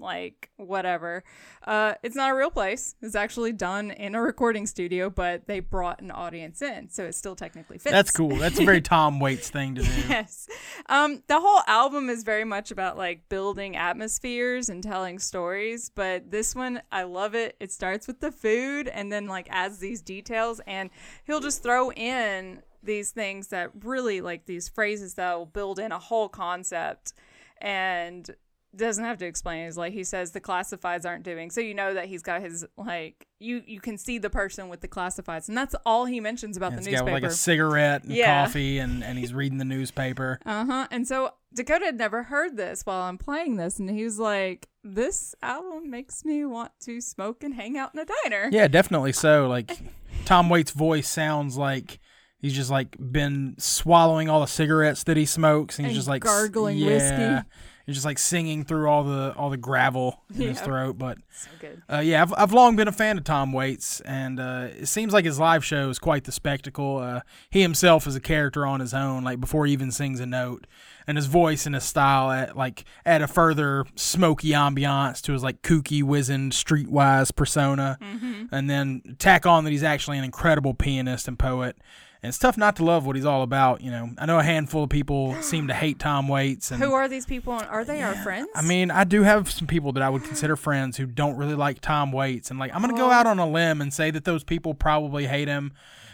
like 0.00 0.50
whatever. 0.56 1.22
Uh, 1.66 1.94
it's 2.02 2.16
not 2.16 2.30
a 2.30 2.34
real 2.34 2.50
place. 2.50 2.94
It's 3.02 3.14
actually 3.14 3.52
done 3.52 3.90
in 3.90 4.14
a 4.14 4.22
recording 4.22 4.66
studio, 4.66 5.10
but 5.10 5.46
they 5.46 5.60
brought 5.60 6.00
an 6.00 6.10
audience 6.10 6.62
in, 6.62 6.88
so 6.88 7.04
it 7.04 7.14
still 7.14 7.36
technically 7.36 7.78
fits. 7.78 7.92
That's 7.92 8.10
cool. 8.10 8.36
That's 8.36 8.58
a 8.58 8.64
very 8.64 8.80
Tom 8.80 9.20
Waits 9.20 9.50
thing 9.50 9.74
to 9.76 9.82
do. 9.82 9.90
yes. 10.08 10.48
Um, 10.88 11.22
the 11.26 11.40
whole 11.40 11.62
album 11.66 12.08
is 12.08 12.24
very 12.24 12.44
much 12.44 12.70
about 12.70 12.96
like 12.96 13.28
building 13.28 13.76
atmospheres 13.76 14.68
and 14.68 14.82
telling 14.82 15.18
stories, 15.18 15.90
but 15.94 16.30
this 16.30 16.54
one 16.54 16.82
I 16.90 17.04
love 17.04 17.34
it. 17.34 17.56
It 17.60 17.72
starts 17.72 18.06
with 18.06 18.20
the 18.20 18.32
food 18.32 18.88
and 18.88 19.12
then 19.12 19.26
like 19.26 19.46
adds 19.50 19.78
these 19.78 20.02
details 20.02 20.60
and 20.66 20.90
he'll 21.24 21.40
just 21.40 21.62
throw 21.62 21.92
in 21.92 22.62
these 22.82 23.10
things 23.10 23.48
that 23.48 23.70
really 23.84 24.20
like 24.20 24.46
these 24.46 24.68
phrases 24.68 25.14
that 25.14 25.36
will 25.36 25.46
build 25.46 25.78
in 25.78 25.92
a 25.92 25.98
whole 25.98 26.28
concept 26.28 27.12
and 27.60 28.30
doesn't 28.76 29.04
have 29.04 29.18
to 29.18 29.26
explain. 29.26 29.66
It's 29.66 29.76
like 29.76 29.92
he 29.92 30.04
says 30.04 30.30
the 30.30 30.40
classifieds 30.40 31.04
aren't 31.04 31.24
doing. 31.24 31.50
So 31.50 31.60
you 31.60 31.74
know 31.74 31.94
that 31.94 32.06
he's 32.06 32.22
got 32.22 32.40
his 32.42 32.64
like 32.76 33.26
you 33.40 33.62
you 33.66 33.80
can 33.80 33.98
see 33.98 34.18
the 34.18 34.30
person 34.30 34.68
with 34.68 34.80
the 34.80 34.88
classifieds 34.88 35.48
and 35.48 35.56
that's 35.58 35.74
all 35.84 36.04
he 36.04 36.20
mentions 36.20 36.56
about 36.56 36.72
the 36.76 36.82
newspaper. 36.82 37.10
like 37.10 37.22
a 37.24 37.30
cigarette 37.30 38.04
and 38.04 38.12
Yeah. 38.12 38.44
coffee, 38.46 38.78
and, 38.78 39.02
and 39.02 39.18
he's 39.18 39.34
reading 39.34 39.58
the 39.58 39.64
newspaper. 39.64 40.38
Uh 40.46 40.64
huh. 40.64 40.86
And 40.90 41.06
so 41.08 41.32
Dakota 41.54 41.86
had 41.86 41.98
never 41.98 42.22
heard 42.24 42.56
this 42.56 42.82
while 42.84 43.02
I'm 43.02 43.18
playing 43.18 43.56
this, 43.56 43.78
and 43.80 43.90
he 43.90 44.04
was 44.04 44.18
like, 44.18 44.68
"This 44.84 45.34
album 45.42 45.90
makes 45.90 46.24
me 46.24 46.44
want 46.44 46.70
to 46.82 47.00
smoke 47.00 47.42
and 47.42 47.54
hang 47.54 47.76
out 47.76 47.90
in 47.94 48.00
a 48.00 48.04
diner." 48.24 48.48
Yeah, 48.52 48.68
definitely 48.68 49.12
so. 49.12 49.48
Like 49.48 49.76
Tom 50.26 50.48
Waits' 50.48 50.70
voice 50.70 51.08
sounds 51.08 51.56
like 51.56 51.98
he's 52.38 52.54
just 52.54 52.70
like 52.70 52.96
been 53.00 53.54
swallowing 53.58 54.28
all 54.28 54.40
the 54.40 54.46
cigarettes 54.46 55.02
that 55.04 55.16
he 55.16 55.26
smokes, 55.26 55.78
and 55.78 55.86
he's 55.86 55.92
And 55.94 55.98
just 55.98 56.08
like 56.08 56.22
gargling 56.22 56.76
yeah, 56.78 56.86
whiskey. 56.86 57.48
He's 57.90 57.96
just 57.96 58.06
like 58.06 58.18
singing 58.18 58.64
through 58.64 58.88
all 58.88 59.02
the 59.02 59.34
all 59.36 59.50
the 59.50 59.56
gravel 59.56 60.20
in 60.34 60.42
his 60.42 60.60
throat. 60.60 60.96
But 60.96 61.18
So 61.32 61.50
good. 61.58 61.82
uh, 61.92 61.98
yeah, 61.98 62.22
I've 62.22 62.32
I've 62.36 62.52
long 62.52 62.76
been 62.76 62.86
a 62.88 62.92
fan 62.92 63.18
of 63.18 63.24
Tom 63.24 63.52
Waits, 63.52 64.00
and 64.02 64.38
uh, 64.38 64.68
it 64.78 64.86
seems 64.86 65.12
like 65.12 65.24
his 65.24 65.38
live 65.40 65.64
show 65.64 65.88
is 65.90 65.98
quite 65.98 66.24
the 66.24 66.32
spectacle. 66.32 66.98
Uh, 66.98 67.20
he 67.50 67.62
himself 67.62 68.06
is 68.06 68.14
a 68.14 68.20
character 68.20 68.64
on 68.64 68.80
his 68.80 68.94
own, 68.94 69.24
like 69.24 69.40
before 69.40 69.66
he 69.66 69.72
even 69.72 69.90
sings 69.90 70.20
a 70.20 70.26
note, 70.26 70.66
and 71.06 71.16
his 71.16 71.26
voice 71.26 71.66
and 71.66 71.74
his 71.74 71.84
style 71.84 72.30
at 72.30 72.56
like 72.56 72.84
add 73.04 73.22
a 73.22 73.26
further 73.26 73.84
smoky 73.94 74.50
ambiance 74.50 75.20
to 75.22 75.32
his 75.32 75.42
like 75.42 75.62
kooky, 75.62 76.02
wizened, 76.02 76.52
streetwise 76.52 77.34
persona, 77.34 77.98
mm-hmm. 78.00 78.44
and 78.52 78.68
then 78.68 79.16
tack 79.18 79.46
on 79.46 79.64
that 79.64 79.70
he's 79.70 79.82
actually 79.82 80.18
an 80.18 80.24
incredible 80.24 80.74
pianist 80.74 81.28
and 81.28 81.38
poet. 81.38 81.76
And 82.22 82.28
it's 82.28 82.38
tough 82.38 82.58
not 82.58 82.76
to 82.76 82.84
love 82.84 83.06
what 83.06 83.16
he's 83.16 83.24
all 83.24 83.42
about. 83.42 83.80
You 83.80 83.90
know, 83.90 84.10
I 84.18 84.26
know 84.26 84.38
a 84.38 84.42
handful 84.42 84.84
of 84.84 84.90
people 84.90 85.34
seem 85.42 85.68
to 85.68 85.74
hate 85.74 85.98
Tom 85.98 86.28
Waits, 86.28 86.70
and 86.70 86.82
Who 86.82 86.92
are 86.92 87.08
these 87.08 87.24
people? 87.24 87.58
and 87.58 87.68
Are 87.68 87.84
they 87.84 88.02
our 88.02 88.14
friends? 88.14 88.48
I 88.54 88.62
mean, 88.62 88.90
I 88.90 89.04
do 89.04 89.22
have 89.22 89.50
some 89.50 89.66
people 89.66 89.92
that 89.92 90.02
I 90.02 90.10
would 90.10 90.24
consider 90.24 90.56
friends 90.56 90.98
who 90.98 91.06
don't 91.06 91.36
really 91.36 91.54
like 91.54 91.80
Tom 91.80 92.12
Waits, 92.12 92.50
and 92.50 92.58
like 92.58 92.74
I'm 92.74 92.82
gonna 92.82 92.96
go 92.96 93.08
oh. 93.08 93.12
out 93.12 93.26
on 93.26 93.38
a 93.38 93.48
limb 93.48 93.80
and 93.80 93.92
say 93.92 94.10
that 94.10 94.24
those 94.24 94.44
people 94.44 94.74
probably 94.74 95.26
hate 95.26 95.48
him 95.48 95.72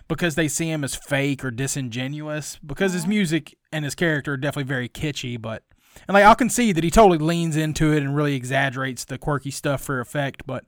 because 0.08 0.34
they 0.34 0.48
see 0.48 0.70
him 0.70 0.84
as 0.84 0.94
fake 0.94 1.44
or 1.44 1.50
disingenuous. 1.50 2.58
Because 2.64 2.92
his 2.92 3.02
uh-huh. 3.02 3.10
music 3.10 3.56
and 3.72 3.84
his 3.84 3.94
character 3.94 4.34
are 4.34 4.36
definitely 4.36 4.68
very 4.68 4.88
kitschy, 4.88 5.40
but 5.40 5.62
and 6.06 6.14
like 6.14 6.24
I'll 6.24 6.34
concede 6.34 6.76
that 6.76 6.84
he 6.84 6.90
totally 6.90 7.18
leans 7.18 7.56
into 7.56 7.92
it 7.92 8.02
and 8.02 8.14
really 8.14 8.34
exaggerates 8.34 9.04
the 9.04 9.18
quirky 9.18 9.50
stuff 9.50 9.82
for 9.82 10.00
effect, 10.00 10.42
but 10.46 10.64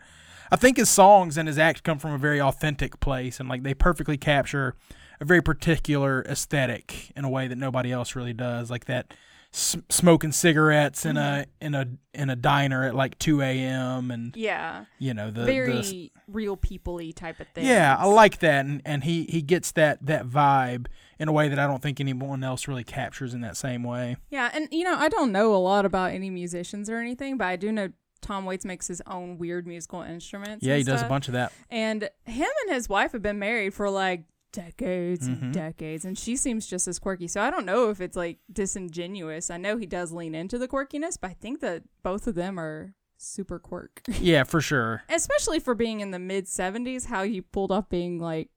I 0.51 0.57
think 0.57 0.79
his 0.79 0.89
songs 0.89 1.37
and 1.37 1.47
his 1.47 1.59
act 1.59 1.83
come 1.83 1.99
from 1.99 2.13
a 2.13 2.19
very 2.19 2.41
authentic 2.41 3.01
place, 3.01 3.39
and 3.39 3.49
like 3.49 3.63
they 3.63 3.75
perfectly 3.75 4.17
capture 4.17 4.75
a 5.21 5.25
very 5.25 5.43
particular 5.43 6.23
aesthetic 6.23 7.13
in 7.17 7.25
a 7.25 7.29
way 7.29 7.49
that 7.49 7.59
nobody 7.59 7.93
else 7.93 8.17
really 8.17 8.33
does, 8.33 8.71
like 8.71 8.87
that 8.87 9.13
s- 9.53 9.77
smoking 9.89 10.33
cigarettes 10.33 11.05
in 11.05 11.17
a 11.17 11.21
mm-hmm. 11.21 11.67
in 11.67 11.75
a 11.75 11.87
in 12.15 12.31
a 12.31 12.37
diner 12.37 12.85
at 12.85 12.95
like 12.95 13.19
2 13.19 13.43
a.m. 13.43 14.11
and 14.11 14.37
yeah, 14.37 14.85
you 14.99 15.15
know 15.15 15.31
the 15.31 15.45
very 15.45 15.81
the, 15.83 16.13
real 16.27 16.57
people-y 16.57 17.13
type 17.15 17.41
of 17.41 17.49
thing. 17.49 17.65
yeah 17.65 17.97
I 17.99 18.07
like 18.07 18.41
that 18.41 18.67
and, 18.67 18.83
and 18.85 19.05
he 19.05 19.25
he 19.25 19.43
gets 19.43 19.73
that 19.73 20.05
that 20.07 20.27
vibe 20.27 20.87
in 21.19 21.29
a 21.29 21.33
way 21.33 21.49
that 21.49 21.59
I 21.59 21.67
don't 21.67 21.83
think 21.83 22.01
anyone 22.01 22.45
else 22.45 22.69
really 22.69 22.85
captures 22.85 23.35
in 23.35 23.41
that 23.41 23.57
same 23.57 23.83
way. 23.83 24.17
Yeah, 24.31 24.51
and 24.53 24.69
you 24.71 24.85
know, 24.85 24.95
I 24.95 25.09
don't 25.09 25.33
know 25.33 25.55
a 25.55 25.59
lot 25.59 25.85
about 25.85 26.13
any 26.13 26.31
musicians 26.31 26.89
or 26.89 26.99
anything, 26.99 27.37
but 27.37 27.47
I 27.47 27.57
do 27.57 27.73
know 27.73 27.91
Tom 28.21 28.45
Waits 28.45 28.65
makes 28.65 28.89
his 28.89 29.03
own 29.07 29.39
weird 29.39 29.67
musical 29.67 30.03
instruments. 30.03 30.65
Yeah, 30.65 30.77
he 30.77 30.83
does 30.83 31.03
a 31.03 31.09
bunch 31.09 31.29
of 31.29 31.35
that. 31.35 31.53
And 31.71 32.09
him 32.25 32.49
and 32.67 32.75
his 32.75 32.89
wife 32.89 33.13
have 33.13 33.23
been 33.23 33.39
married 33.39 33.75
for 33.75 33.91
like 33.91 34.25
decades 34.53 35.29
Mm-hmm. 35.29 35.45
and 35.47 35.55
decades, 35.55 36.05
and 36.05 36.19
she 36.19 36.37
seems 36.37 36.67
just 36.67 36.89
as 36.89 36.99
quirky. 36.99 37.29
So 37.29 37.41
I 37.41 37.51
don't 37.51 37.67
know 37.67 37.91
if 37.91 38.01
it's 38.01 38.17
like 38.17 38.39
disingenuous. 38.53 39.51
I 39.51 39.57
know 39.57 39.77
he 39.77 39.87
does 39.87 40.13
lean 40.13 40.35
into 40.35 40.59
the 40.59 40.69
quirkiness, 40.69 41.19
but 41.21 41.31
I 41.31 41.35
think 41.35 41.61
that 41.61 41.83
both 42.03 42.27
of 42.27 42.35
them 42.35 42.59
are 42.59 42.95
super 43.17 43.59
quirk. 43.59 44.03
Yeah, 44.21 44.45
for 44.45 44.61
sure. 44.61 45.03
Especially 45.09 45.59
for 45.59 45.75
being 45.75 46.01
in 46.01 46.11
the 46.13 46.19
mid 46.19 46.47
70s, 46.47 47.07
how 47.07 47.25
he 47.25 47.41
pulled 47.41 47.73
off 47.73 47.89
being 47.89 48.19
like 48.21 48.49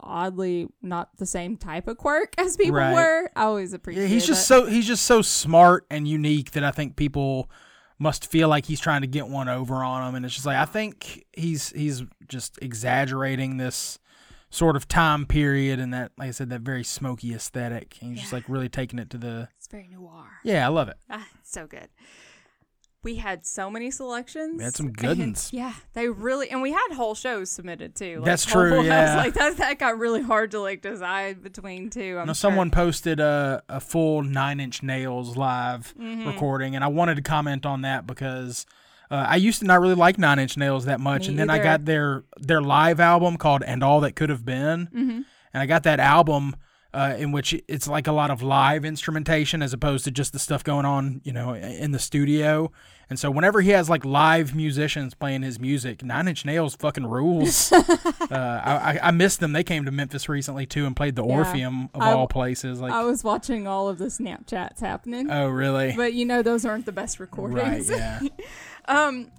oddly 0.00 0.66
not 0.82 1.16
the 1.18 1.26
same 1.26 1.56
type 1.56 1.88
of 1.88 1.96
quirk 1.96 2.34
as 2.38 2.56
people 2.56 2.76
Right. 2.76 2.92
were. 2.94 3.30
I 3.36 3.44
always 3.44 3.72
appreciate 3.72 4.02
Yeah, 4.04 4.08
he's 4.08 4.26
just 4.26 4.46
that. 4.48 4.62
so 4.62 4.66
he's 4.66 4.86
just 4.86 5.04
so 5.04 5.22
smart 5.22 5.86
and 5.90 6.06
unique 6.06 6.50
that 6.52 6.64
I 6.64 6.70
think 6.70 6.96
people 6.96 7.50
must 7.98 8.26
feel 8.30 8.48
like 8.48 8.66
he's 8.66 8.80
trying 8.80 9.00
to 9.02 9.06
get 9.06 9.28
one 9.28 9.48
over 9.48 9.76
on 9.76 10.08
him, 10.08 10.14
and 10.16 10.24
it's 10.26 10.34
just 10.34 10.46
like 10.46 10.56
I 10.56 10.64
think 10.64 11.24
he's 11.32 11.70
he's 11.70 12.02
just 12.28 12.58
exaggerating 12.60 13.56
this 13.56 13.98
sort 14.54 14.76
of 14.76 14.86
time 14.86 15.26
period 15.26 15.80
and 15.80 15.92
that, 15.92 16.12
like 16.16 16.28
I 16.28 16.30
said, 16.30 16.48
that 16.50 16.60
very 16.60 16.84
smoky 16.84 17.34
aesthetic. 17.34 17.96
And 18.00 18.12
he's 18.12 18.20
just 18.20 18.32
like 18.32 18.44
really 18.48 18.68
taking 18.68 18.98
it 18.98 19.10
to 19.10 19.18
the 19.18 19.48
It's 19.58 19.66
very 19.66 19.88
noir. 19.88 20.26
yeah, 20.44 20.64
I 20.64 20.68
love 20.68 20.88
it. 20.88 20.96
Ah, 21.10 21.26
so 21.42 21.66
good. 21.66 21.88
We 23.02 23.16
had 23.16 23.44
so 23.44 23.68
many 23.68 23.90
selections. 23.90 24.56
We 24.56 24.64
had 24.64 24.74
some 24.74 24.90
good 24.90 25.18
ones. 25.18 25.50
Yeah, 25.52 25.74
they 25.92 26.08
really, 26.08 26.48
and 26.48 26.62
we 26.62 26.72
had 26.72 26.88
whole 26.94 27.14
shows 27.14 27.50
submitted 27.50 27.94
too. 27.94 28.16
Like, 28.20 28.24
That's 28.24 28.44
whole- 28.50 28.62
true, 28.62 28.74
I 28.76 28.78
was 28.78 28.86
yeah. 28.86 29.16
like 29.16 29.34
that, 29.34 29.56
that 29.58 29.78
got 29.78 29.98
really 29.98 30.22
hard 30.22 30.52
to 30.52 30.60
like 30.60 30.80
decide 30.80 31.42
between 31.42 31.90
two. 31.90 32.14
I'm 32.16 32.22
I 32.22 32.24
know 32.24 32.26
sure. 32.28 32.34
someone 32.34 32.70
posted 32.70 33.20
a, 33.20 33.62
a 33.68 33.78
full 33.80 34.22
Nine 34.22 34.58
Inch 34.58 34.82
Nails 34.82 35.36
live 35.36 35.92
Mm-hmm. 36.00 36.26
recording, 36.28 36.74
and 36.76 36.82
I 36.82 36.86
wanted 36.86 37.16
to 37.16 37.22
comment 37.22 37.66
on 37.66 37.82
that 37.82 38.06
because 38.06 38.64
uh, 39.10 39.26
I 39.28 39.36
used 39.36 39.60
to 39.60 39.66
not 39.66 39.80
really 39.80 39.94
like 39.94 40.18
Nine 40.18 40.38
Inch 40.38 40.56
Nails 40.56 40.86
that 40.86 41.00
much, 41.00 41.22
Me 41.22 41.28
and 41.28 41.38
then 41.38 41.50
I 41.50 41.58
got 41.62 41.84
their 41.84 42.24
their 42.38 42.60
live 42.62 43.00
album 43.00 43.36
called 43.36 43.62
"And 43.62 43.82
All 43.82 44.00
That 44.00 44.16
Could 44.16 44.30
Have 44.30 44.44
Been," 44.44 44.86
Mm-hmm. 44.86 45.10
and 45.52 45.62
I 45.62 45.66
got 45.66 45.82
that 45.84 46.00
album. 46.00 46.56
Uh, 46.92 47.16
in 47.18 47.32
which 47.32 47.52
it's 47.66 47.88
like 47.88 48.06
a 48.06 48.12
lot 48.12 48.30
of 48.30 48.40
live 48.40 48.84
instrumentation 48.84 49.62
as 49.62 49.72
opposed 49.72 50.04
to 50.04 50.12
just 50.12 50.32
the 50.32 50.38
stuff 50.38 50.62
going 50.62 50.84
on, 50.86 51.20
you 51.24 51.32
know, 51.32 51.52
in 51.52 51.90
the 51.90 51.98
studio. 51.98 52.70
And 53.10 53.18
so 53.18 53.32
whenever 53.32 53.60
he 53.62 53.70
has 53.70 53.90
like 53.90 54.04
live 54.04 54.54
musicians 54.54 55.12
playing 55.12 55.42
his 55.42 55.58
music, 55.58 56.04
Nine 56.04 56.28
Inch 56.28 56.44
Nails 56.44 56.76
fucking 56.76 57.04
rules. 57.06 57.72
uh, 57.72 58.26
I, 58.30 59.00
I 59.02 59.10
missed 59.10 59.40
them. 59.40 59.52
They 59.52 59.64
came 59.64 59.84
to 59.86 59.90
Memphis 59.90 60.28
recently 60.28 60.66
too 60.66 60.86
and 60.86 60.94
played 60.94 61.16
the 61.16 61.24
Yeah. 61.26 61.34
Orpheum 61.38 61.90
of 61.94 62.00
I- 62.00 62.12
all 62.12 62.28
places. 62.28 62.80
Like, 62.80 62.92
I 62.92 63.02
was 63.02 63.24
watching 63.24 63.66
all 63.66 63.88
of 63.88 63.98
the 63.98 64.04
Snapchats 64.06 64.78
happening, 64.78 65.28
oh 65.32 65.48
really? 65.48 65.94
but 65.96 66.14
you 66.14 66.24
know 66.24 66.42
those 66.42 66.64
aren't 66.64 66.86
the 66.86 66.92
best 66.92 67.18
recordings. 67.18 67.90
Right. 67.90 67.98
Yeah. 67.98 68.20
Um, 68.86 69.30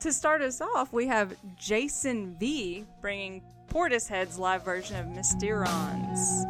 to 0.00 0.12
start 0.12 0.42
us 0.42 0.60
off, 0.60 0.92
we 0.92 1.06
have 1.06 1.34
Jason 1.56 2.36
V 2.38 2.84
bringing 3.00 3.42
Portishead's 3.68 4.38
live 4.38 4.64
version 4.64 4.96
of 4.96 5.06
Mysterons. 5.06 6.46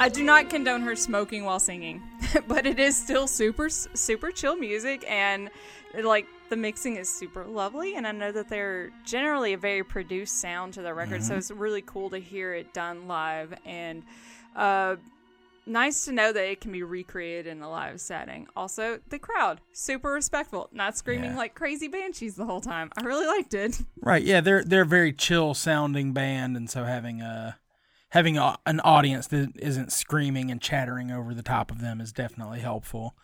I 0.00 0.08
do 0.08 0.24
not 0.24 0.48
condone 0.50 0.80
her 0.82 0.96
smoking 0.96 1.44
while 1.44 1.60
singing. 1.60 2.02
but 2.48 2.66
it 2.66 2.78
is 2.78 2.96
still 2.96 3.26
super 3.26 3.68
super 3.68 4.30
chill 4.30 4.56
music 4.56 5.04
and 5.10 5.50
like 6.02 6.26
the 6.48 6.56
mixing 6.56 6.96
is 6.96 7.08
super 7.08 7.44
lovely 7.44 7.96
and 7.96 8.06
i 8.06 8.12
know 8.12 8.30
that 8.30 8.48
they're 8.48 8.90
generally 9.04 9.52
a 9.54 9.58
very 9.58 9.82
produced 9.82 10.40
sound 10.40 10.72
to 10.74 10.82
the 10.82 10.94
record 10.94 11.22
so 11.22 11.36
it's 11.36 11.50
really 11.50 11.82
cool 11.82 12.08
to 12.10 12.18
hear 12.18 12.54
it 12.54 12.72
done 12.72 13.08
live 13.08 13.52
and 13.64 14.04
uh 14.54 14.94
nice 15.66 16.04
to 16.04 16.12
know 16.12 16.32
that 16.32 16.44
it 16.48 16.60
can 16.60 16.70
be 16.72 16.82
recreated 16.84 17.46
in 17.48 17.60
a 17.62 17.68
live 17.70 18.00
setting 18.00 18.46
also 18.54 19.00
the 19.08 19.18
crowd 19.18 19.60
super 19.72 20.10
respectful 20.12 20.68
not 20.72 20.96
screaming 20.96 21.30
Yeah. 21.32 21.36
like 21.36 21.54
crazy 21.56 21.88
banshees 21.88 22.36
the 22.36 22.44
whole 22.44 22.60
time 22.60 22.90
i 22.96 23.02
really 23.02 23.26
liked 23.26 23.54
it 23.54 23.80
Right. 24.02 24.22
Yeah, 24.22 24.40
they're 24.40 24.64
they're 24.64 24.82
a 24.82 24.86
very 24.86 25.12
chill 25.12 25.52
sounding 25.54 26.12
band, 26.12 26.56
and 26.56 26.70
so 26.70 26.84
having 26.84 27.20
a 27.20 27.58
having 28.10 28.36
a, 28.36 28.58
an 28.66 28.80
audience 28.80 29.26
that 29.28 29.52
isn't 29.56 29.92
screaming 29.92 30.50
and 30.50 30.60
chattering 30.60 31.10
over 31.10 31.34
the 31.34 31.42
top 31.42 31.70
of 31.70 31.80
them 31.80 32.00
is 32.00 32.12
definitely 32.12 32.60
helpful. 32.60 33.16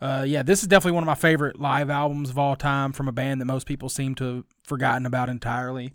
Uh, 0.00 0.24
yeah, 0.26 0.42
this 0.42 0.62
is 0.62 0.68
definitely 0.68 0.92
one 0.92 1.02
of 1.02 1.06
my 1.06 1.14
favorite 1.14 1.58
live 1.58 1.88
albums 1.90 2.30
of 2.30 2.38
all 2.38 2.54
time 2.54 2.92
from 2.92 3.08
a 3.08 3.12
band 3.12 3.40
that 3.40 3.46
most 3.46 3.66
people 3.66 3.88
seem 3.88 4.14
to 4.14 4.24
have 4.36 4.44
forgotten 4.62 5.06
about 5.06 5.28
entirely. 5.28 5.94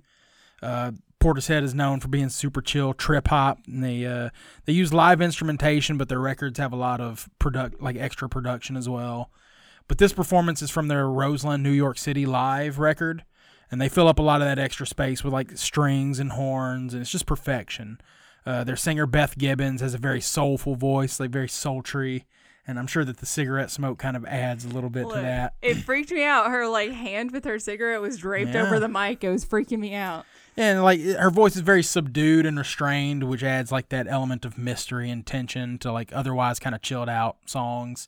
Uh, 0.61 0.91
Portishead 1.19 1.61
is 1.61 1.75
known 1.75 1.99
for 1.99 2.07
being 2.07 2.29
super 2.29 2.61
chill, 2.61 2.93
trip 2.93 3.27
hop, 3.27 3.59
and 3.67 3.83
they 3.83 4.05
uh, 4.07 4.29
they 4.65 4.73
use 4.73 4.91
live 4.91 5.21
instrumentation, 5.21 5.97
but 5.97 6.09
their 6.09 6.19
records 6.19 6.57
have 6.57 6.73
a 6.73 6.77
lot 6.77 6.99
of 6.99 7.29
product 7.37 7.79
like 7.79 7.95
extra 7.95 8.27
production 8.27 8.75
as 8.75 8.89
well. 8.89 9.29
But 9.87 9.99
this 9.99 10.13
performance 10.13 10.63
is 10.63 10.71
from 10.71 10.87
their 10.87 11.07
Roseland, 11.07 11.61
New 11.61 11.71
York 11.71 11.99
City 11.99 12.25
live 12.25 12.79
record, 12.79 13.23
and 13.69 13.79
they 13.79 13.89
fill 13.89 14.07
up 14.07 14.17
a 14.17 14.23
lot 14.23 14.41
of 14.41 14.47
that 14.47 14.57
extra 14.57 14.87
space 14.87 15.23
with 15.23 15.31
like 15.31 15.57
strings 15.57 16.19
and 16.19 16.31
horns, 16.31 16.95
and 16.95 17.01
it's 17.01 17.11
just 17.11 17.27
perfection. 17.27 17.99
Uh, 18.45 18.63
their 18.63 18.75
singer 18.75 19.05
Beth 19.05 19.37
Gibbons 19.37 19.81
has 19.81 19.93
a 19.93 19.97
very 19.99 20.21
soulful 20.21 20.75
voice, 20.75 21.19
like 21.19 21.29
very 21.29 21.47
sultry, 21.49 22.25
and 22.65 22.79
I'm 22.79 22.87
sure 22.87 23.05
that 23.05 23.17
the 23.17 23.25
cigarette 23.25 23.69
smoke 23.71 23.99
kind 23.99 24.17
of 24.17 24.25
adds 24.25 24.65
a 24.65 24.69
little 24.69 24.89
bit 24.89 25.07
to 25.09 25.15
that. 25.15 25.53
it 25.61 25.75
freaked 25.75 26.11
me 26.11 26.23
out 26.23 26.49
her 26.49 26.67
like 26.67 26.91
hand 26.91 27.31
with 27.31 27.45
her 27.45 27.59
cigarette 27.59 28.01
was 28.01 28.17
draped 28.17 28.53
Yeah. 28.53 28.63
over 28.65 28.79
the 28.79 28.87
mic 28.87 29.23
it 29.23 29.29
was 29.29 29.45
freaking 29.45 29.79
me 29.79 29.93
out 29.95 30.25
And 30.57 30.83
like 30.83 30.99
her 31.01 31.29
voice 31.31 31.55
is 31.55 31.61
very 31.61 31.83
subdued 31.83 32.45
and 32.45 32.57
restrained, 32.57 33.23
which 33.23 33.43
adds 33.43 33.71
like 33.71 33.89
that 33.89 34.07
element 34.07 34.43
of 34.45 34.57
mystery 34.57 35.09
and 35.09 35.25
tension 35.25 35.77
to 35.79 35.91
like 35.91 36.11
otherwise 36.13 36.59
kind 36.59 36.75
of 36.75 36.81
chilled 36.81 37.09
out 37.09 37.37
songs. 37.45 38.07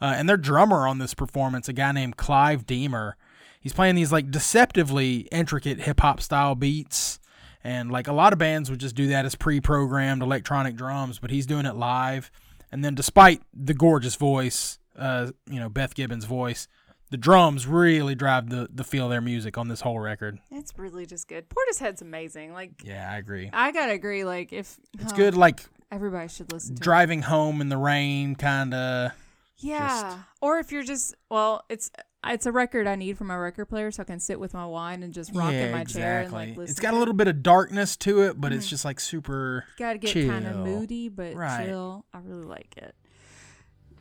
Uh, 0.00 0.12
and 0.16 0.28
their 0.28 0.36
drummer 0.36 0.86
on 0.88 0.98
this 0.98 1.14
performance, 1.14 1.68
a 1.68 1.72
guy 1.72 1.92
named 1.92 2.16
Clive 2.16 2.66
Deemer, 2.66 3.16
he's 3.60 3.72
playing 3.72 3.94
these 3.96 4.12
like 4.12 4.30
deceptively 4.30 5.28
intricate 5.32 5.80
hip 5.80 6.00
hop 6.00 6.20
style 6.20 6.54
beats. 6.54 7.18
And 7.64 7.90
like 7.90 8.08
a 8.08 8.12
lot 8.12 8.32
of 8.34 8.38
bands 8.38 8.70
would 8.70 8.78
just 8.78 8.94
do 8.94 9.08
that 9.08 9.24
as 9.24 9.34
pre 9.34 9.60
programmed 9.60 10.22
electronic 10.22 10.76
drums, 10.76 11.18
but 11.18 11.30
he's 11.30 11.46
doing 11.46 11.64
it 11.64 11.74
live. 11.74 12.30
And 12.70 12.84
then 12.84 12.94
despite 12.94 13.40
the 13.54 13.74
gorgeous 13.74 14.16
voice, 14.16 14.78
uh, 14.96 15.30
you 15.48 15.58
know, 15.58 15.68
Beth 15.68 15.94
Gibbons' 15.94 16.26
voice, 16.26 16.68
the 17.10 17.16
drums 17.16 17.66
really 17.66 18.14
drive 18.14 18.50
the, 18.50 18.68
the 18.72 18.84
feel 18.84 19.04
of 19.04 19.10
their 19.10 19.20
music 19.20 19.56
on 19.56 19.68
this 19.68 19.80
whole 19.80 19.98
record. 19.98 20.38
It's 20.50 20.76
really 20.76 21.06
just 21.06 21.26
good. 21.26 21.46
Portishead's 21.48 22.02
amazing. 22.02 22.52
Like 22.52 22.72
Yeah, 22.84 23.10
I 23.10 23.16
agree. 23.16 23.48
I 23.52 23.72
gotta 23.72 23.92
agree. 23.92 24.24
Like 24.24 24.52
if 24.52 24.78
It's 24.98 25.12
oh, 25.12 25.16
good 25.16 25.34
like 25.34 25.64
everybody 25.90 26.28
should 26.28 26.52
listen 26.52 26.74
to. 26.74 26.80
it. 26.80 26.82
driving 26.82 27.22
home 27.22 27.60
in 27.60 27.68
the 27.70 27.78
rain 27.78 28.34
kind 28.34 28.74
of 28.74 29.12
yeah, 29.58 30.18
Or 30.40 30.58
if 30.58 30.72
you're 30.72 30.82
just 30.82 31.14
well, 31.30 31.64
it's 31.68 31.90
it's 32.32 32.46
a 32.46 32.52
record 32.52 32.86
I 32.86 32.94
need 32.94 33.18
for 33.18 33.24
my 33.24 33.36
record 33.36 33.66
player, 33.66 33.90
so 33.90 34.02
I 34.02 34.04
can 34.04 34.20
sit 34.20 34.40
with 34.40 34.54
my 34.54 34.66
wine 34.66 35.02
and 35.02 35.12
just 35.12 35.34
rock 35.34 35.52
in 35.52 35.72
my 35.72 35.84
chair 35.84 36.22
and 36.22 36.32
like 36.32 36.48
listen. 36.50 36.70
it's 36.70 36.80
got 36.80 36.94
a 36.94 36.98
little 36.98 37.14
bit 37.14 37.28
of 37.28 37.42
darkness 37.42 37.96
to 37.98 38.22
it 38.22 38.40
but 38.40 38.52
it's 38.52 38.66
mm-hmm. 38.66 38.70
just 38.70 38.84
like 38.84 39.00
super 39.00 39.66
Gotta 39.78 39.98
get 39.98 40.14
kind 40.14 40.46
of 40.46 40.56
moody, 40.56 41.08
but 41.08 41.34
Right. 41.34 41.66
chill. 41.66 42.04
I 42.12 42.18
really 42.18 42.44
like 42.44 42.74
it. 42.76 42.94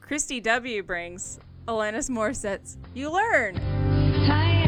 Christy 0.02 0.40
W 0.42 0.84
brings 0.84 1.40
Alanis 1.68 2.10
Morissette's 2.10 2.78
"You 2.94 3.10
Learn." 3.10 3.56
Hi, 4.26 4.64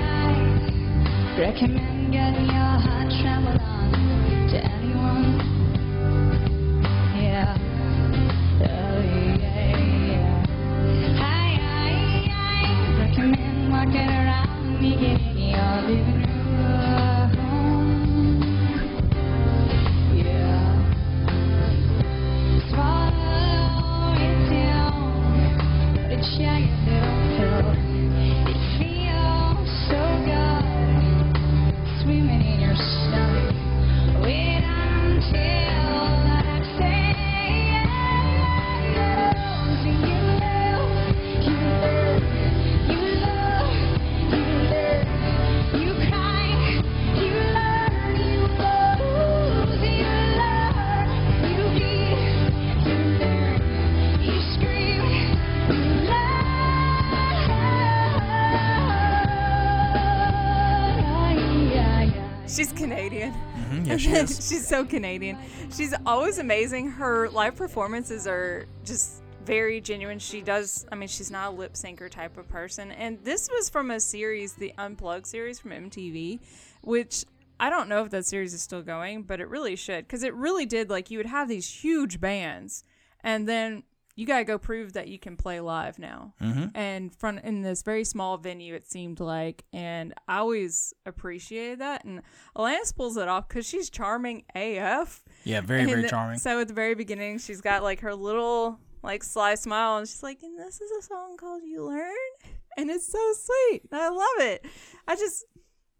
yeah 63.98 64.26
she 64.26 64.36
is 64.36 64.48
She's 64.50 64.68
so 64.68 64.86
Canadian. 64.86 65.38
She's 65.76 65.94
always 66.06 66.38
amazing. 66.38 66.92
Her 66.92 67.30
live 67.30 67.56
performances 67.56 68.28
are 68.28 68.66
just 68.84 69.22
very 69.46 69.80
genuine. 69.80 70.20
She 70.20 70.42
does, 70.42 70.86
I 70.92 70.96
mean, 70.96 71.08
she's 71.08 71.32
not 71.32 71.54
a 71.54 71.56
lip 71.56 71.74
syncer 71.74 72.10
type 72.10 72.38
of 72.38 72.48
person. 72.50 72.92
And 72.92 73.24
this 73.24 73.50
was 73.50 73.70
from 73.70 73.92
a 73.92 74.00
series, 74.00 74.54
the 74.54 74.74
Unplugged 74.78 75.28
series 75.28 75.60
from 75.60 75.72
MTV, 75.72 76.40
which 76.82 77.26
I 77.60 77.70
don't 77.70 77.88
know 77.88 78.04
if 78.04 78.10
that 78.12 78.26
series 78.26 78.54
is 78.54 78.62
still 78.62 78.82
going, 78.82 79.24
but 79.24 79.40
it 79.40 79.48
really 79.48 79.76
should. 79.76 80.08
Because 80.08 80.24
it 80.24 80.34
really 80.34 80.66
did, 80.66 80.90
like, 80.90 81.12
you 81.12 81.20
would 81.20 81.28
have 81.28 81.48
these 81.48 81.70
huge 81.70 82.20
bands, 82.20 82.84
and 83.22 83.48
then 83.48 83.84
you 84.16 84.26
got 84.26 84.38
to 84.40 84.44
go 84.46 84.58
prove 84.58 84.94
that 84.94 85.08
you 85.10 85.20
can 85.20 85.36
play 85.36 85.60
live 85.60 86.00
now. 86.00 86.34
Mhm. 86.42 86.72
And 86.74 87.14
from 87.14 87.38
in 87.40 87.62
this 87.62 87.84
very 87.84 88.04
small 88.06 88.38
venue, 88.38 88.74
it 88.74 88.88
seemed 88.90 89.20
like, 89.20 89.66
and 89.74 90.14
I 90.28 90.38
always 90.38 90.94
appreciated 91.06 91.80
that. 91.80 92.06
And 92.06 92.22
Alanis 92.56 92.96
pulls 92.96 93.18
it 93.18 93.28
off 93.28 93.48
because 93.50 93.66
she's 93.68 93.90
charming 93.90 94.44
AF. 94.56 95.24
yeah 95.44 95.62
very 95.62 95.86
very 95.86 96.08
charming 96.08 96.40
So 96.40 96.60
at 96.62 96.68
the 96.70 96.74
very 96.74 96.96
beginning, 96.96 97.40
she's 97.40 97.62
got 97.62 97.84
like 97.84 98.00
her 98.00 98.16
little 98.16 98.80
like 99.04 99.24
sly 99.24 99.56
smile, 99.56 99.98
and 99.98 100.08
she's 100.08 100.24
like, 100.24 100.42
"And 100.42 100.58
this 100.58 100.82
is 100.82 100.90
a 100.92 101.02
song 101.04 101.38
called 101.38 101.62
You 101.64 101.84
Learn," 101.86 102.16
and 102.78 102.90
it's 102.90 103.06
so 103.12 103.34
sweet. 103.34 103.84
I 103.92 104.10
love 104.10 104.48
it. 104.52 104.66
I 105.08 105.16
just 105.16 105.46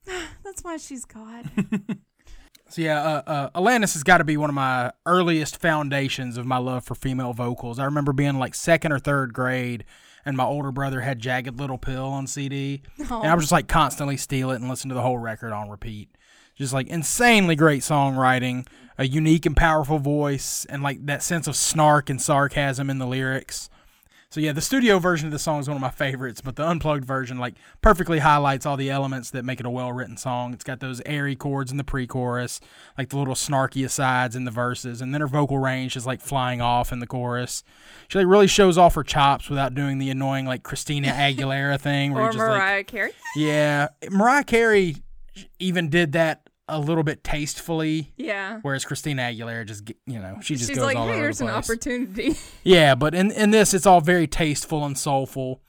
that's 0.44 0.64
why 0.64 0.78
she's 0.78 1.06
God. 1.06 1.50
so 2.70 2.82
yeah 2.82 3.02
uh, 3.02 3.22
uh, 3.28 3.50
alanis 3.62 3.94
has 3.94 4.04
got 4.04 4.18
to 4.20 4.24
be 4.24 4.38
one 4.38 4.50
of 4.50 4.54
my 4.54 4.92
earliest 5.06 5.62
foundations 5.62 6.38
of 6.38 6.46
my 6.46 6.58
love 6.58 6.84
for 6.84 6.96
female 6.96 7.34
vocals. 7.34 7.80
I 7.80 7.86
remember 7.86 8.14
being 8.14 8.40
like 8.40 8.56
second 8.56 8.92
or 8.92 9.00
third 9.00 9.34
grade 9.34 9.86
and 10.26 10.36
my 10.36 10.46
older 10.46 10.72
brother 10.72 11.02
had 11.02 11.20
jagged 11.20 11.60
little 11.60 11.78
pill 11.78 12.06
on 12.06 12.26
cd 12.26 12.82
and 12.98 13.12
i 13.12 13.36
was 13.36 13.44
just 13.44 13.52
like 13.52 13.68
constantly 13.68 14.18
steal 14.18 14.50
it 14.52 14.56
and 14.56 14.70
listen 14.70 14.90
to 14.90 14.96
the 14.96 15.02
whole 15.02 15.18
record 15.18 15.52
on 15.54 15.70
repeat. 15.70 16.10
Just 16.56 16.74
like 16.74 16.88
insanely 16.88 17.56
great 17.56 17.82
songwriting 17.82 18.66
a 18.98 19.06
unique 19.06 19.46
and 19.46 19.58
powerful 19.58 20.00
voice 20.00 20.66
and 20.70 20.82
like 20.82 21.06
that 21.06 21.22
sense 21.22 21.48
of 21.48 21.56
snark 21.56 22.10
and 22.10 22.22
sarcasm 22.22 22.90
in 22.90 22.98
the 22.98 23.06
lyrics 23.06 23.70
so 24.36 24.42
yeah 24.42 24.52
the 24.52 24.60
studio 24.60 25.00
version 25.00 25.28
of 25.28 25.32
the 25.32 25.40
song 25.40 25.62
is 25.62 25.70
one 25.70 25.78
of 25.78 25.82
my 25.82 25.90
favorites 25.90 26.42
but 26.42 26.58
the 26.58 26.68
unplugged 26.68 27.06
version 27.06 27.40
like 27.40 27.54
perfectly 27.82 28.20
highlights 28.20 28.66
all 28.66 28.76
the 28.76 28.90
elements 28.90 29.30
that 29.30 29.46
make 29.46 29.62
it 29.62 29.66
a 29.66 29.70
well-written 29.70 30.18
song 30.18 30.52
it's 30.54 30.64
got 30.66 30.82
those 30.82 31.02
airy 31.06 31.38
chords 31.38 31.72
in 31.72 31.78
the 31.78 31.86
pre-chorus 31.86 32.60
like 32.98 33.08
the 33.08 33.18
little 33.18 33.34
snarky 33.34 33.86
asides 33.86 34.36
in 34.36 34.44
the 34.44 34.52
verses 34.52 35.00
and 35.00 35.14
then 35.14 35.22
her 35.22 35.28
vocal 35.28 35.58
range 35.58 35.96
is 35.96 36.06
like 36.06 36.20
flying 36.20 36.60
off 36.60 36.92
in 36.92 37.00
the 37.00 37.08
chorus 37.08 37.64
she 38.10 38.18
like 38.18 38.28
really 38.28 38.46
shows 38.46 38.78
off 38.78 38.96
her 38.96 39.04
chops 39.04 39.50
without 39.50 39.74
doing 39.74 40.00
the 40.00 40.10
annoying 40.10 40.46
like 40.46 40.64
christina 40.64 41.08
aguilera 41.14 41.80
thing 41.80 42.12
where 42.12 42.24
or 42.24 42.26
you're 42.26 42.34
just 42.34 42.40
like 42.40 42.60
Mariah 42.60 42.84
Carey. 42.84 43.12
yeah, 43.38 43.88
Mariah 44.12 44.44
Carey 44.44 44.98
even 45.60 45.90
did 45.90 46.12
that 46.12 46.45
a 46.68 46.80
little 46.80 47.04
bit 47.04 47.24
tastefully, 47.24 48.12
Yeah. 48.18 48.60
whereas 48.64 48.86
Christina 48.86 49.24
Aguilera 49.24 49.66
just 49.68 49.90
you 50.08 50.20
know 50.20 50.38
she 50.42 50.56
just 50.56 50.70
She's 50.70 50.78
goes 50.78 50.86
like, 50.86 50.98
all 50.98 51.06
hey, 51.08 51.14
over 51.14 51.22
here's 51.22 51.38
the 51.40 51.46
an 51.46 51.52
opportunity. 51.52 52.36
Yeah, 52.64 52.96
but 52.96 53.14
in 53.14 53.32
in 53.32 53.52
this 53.52 53.74
it's 53.74 53.86
all 53.86 54.02
very 54.02 54.28
tasteful 54.28 54.84
and 54.86 54.98
soulful, 54.98 55.62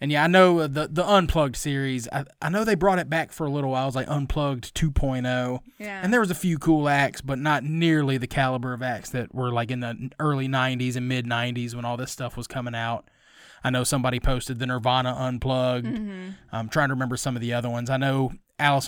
And 0.00 0.10
yeah, 0.12 0.24
I 0.24 0.26
know 0.26 0.58
uh, 0.58 0.66
the 0.66 0.88
the 0.88 1.06
unplugged 1.08 1.56
series. 1.56 2.06
I, 2.12 2.24
I 2.42 2.48
know 2.50 2.64
they 2.64 2.74
brought 2.74 2.98
it 2.98 3.08
back 3.08 3.32
for 3.32 3.46
a 3.46 3.50
little 3.50 3.70
while. 3.70 3.84
It 3.84 3.86
was 3.86 3.94
like 3.96 4.08
unplugged 4.10 4.74
2.0. 4.74 5.60
Yeah. 5.78 6.00
And 6.02 6.12
there 6.12 6.20
was 6.20 6.30
a 6.30 6.34
few 6.34 6.58
cool 6.58 6.88
acts, 6.88 7.20
but 7.20 7.38
not 7.38 7.64
nearly 7.64 8.18
the 8.18 8.26
caliber 8.26 8.72
of 8.74 8.82
acts 8.82 9.10
that 9.10 9.34
were 9.34 9.52
like 9.52 9.70
in 9.70 9.80
the 9.80 10.10
early 10.18 10.48
90s 10.48 10.96
and 10.96 11.08
mid 11.08 11.24
90s 11.24 11.74
when 11.74 11.84
all 11.84 11.96
this 11.96 12.10
stuff 12.12 12.36
was 12.36 12.46
coming 12.46 12.74
out. 12.74 13.08
I 13.64 13.70
know 13.70 13.84
somebody 13.84 14.18
posted 14.18 14.58
the 14.58 14.66
Nirvana 14.66 15.14
unplugged. 15.16 15.86
Mm-hmm. 15.86 16.30
I'm 16.50 16.68
trying 16.68 16.88
to 16.88 16.94
remember 16.94 17.16
some 17.16 17.36
of 17.36 17.40
the 17.42 17.52
other 17.54 17.70
ones. 17.70 17.88
I 17.90 17.96
know 17.96 18.32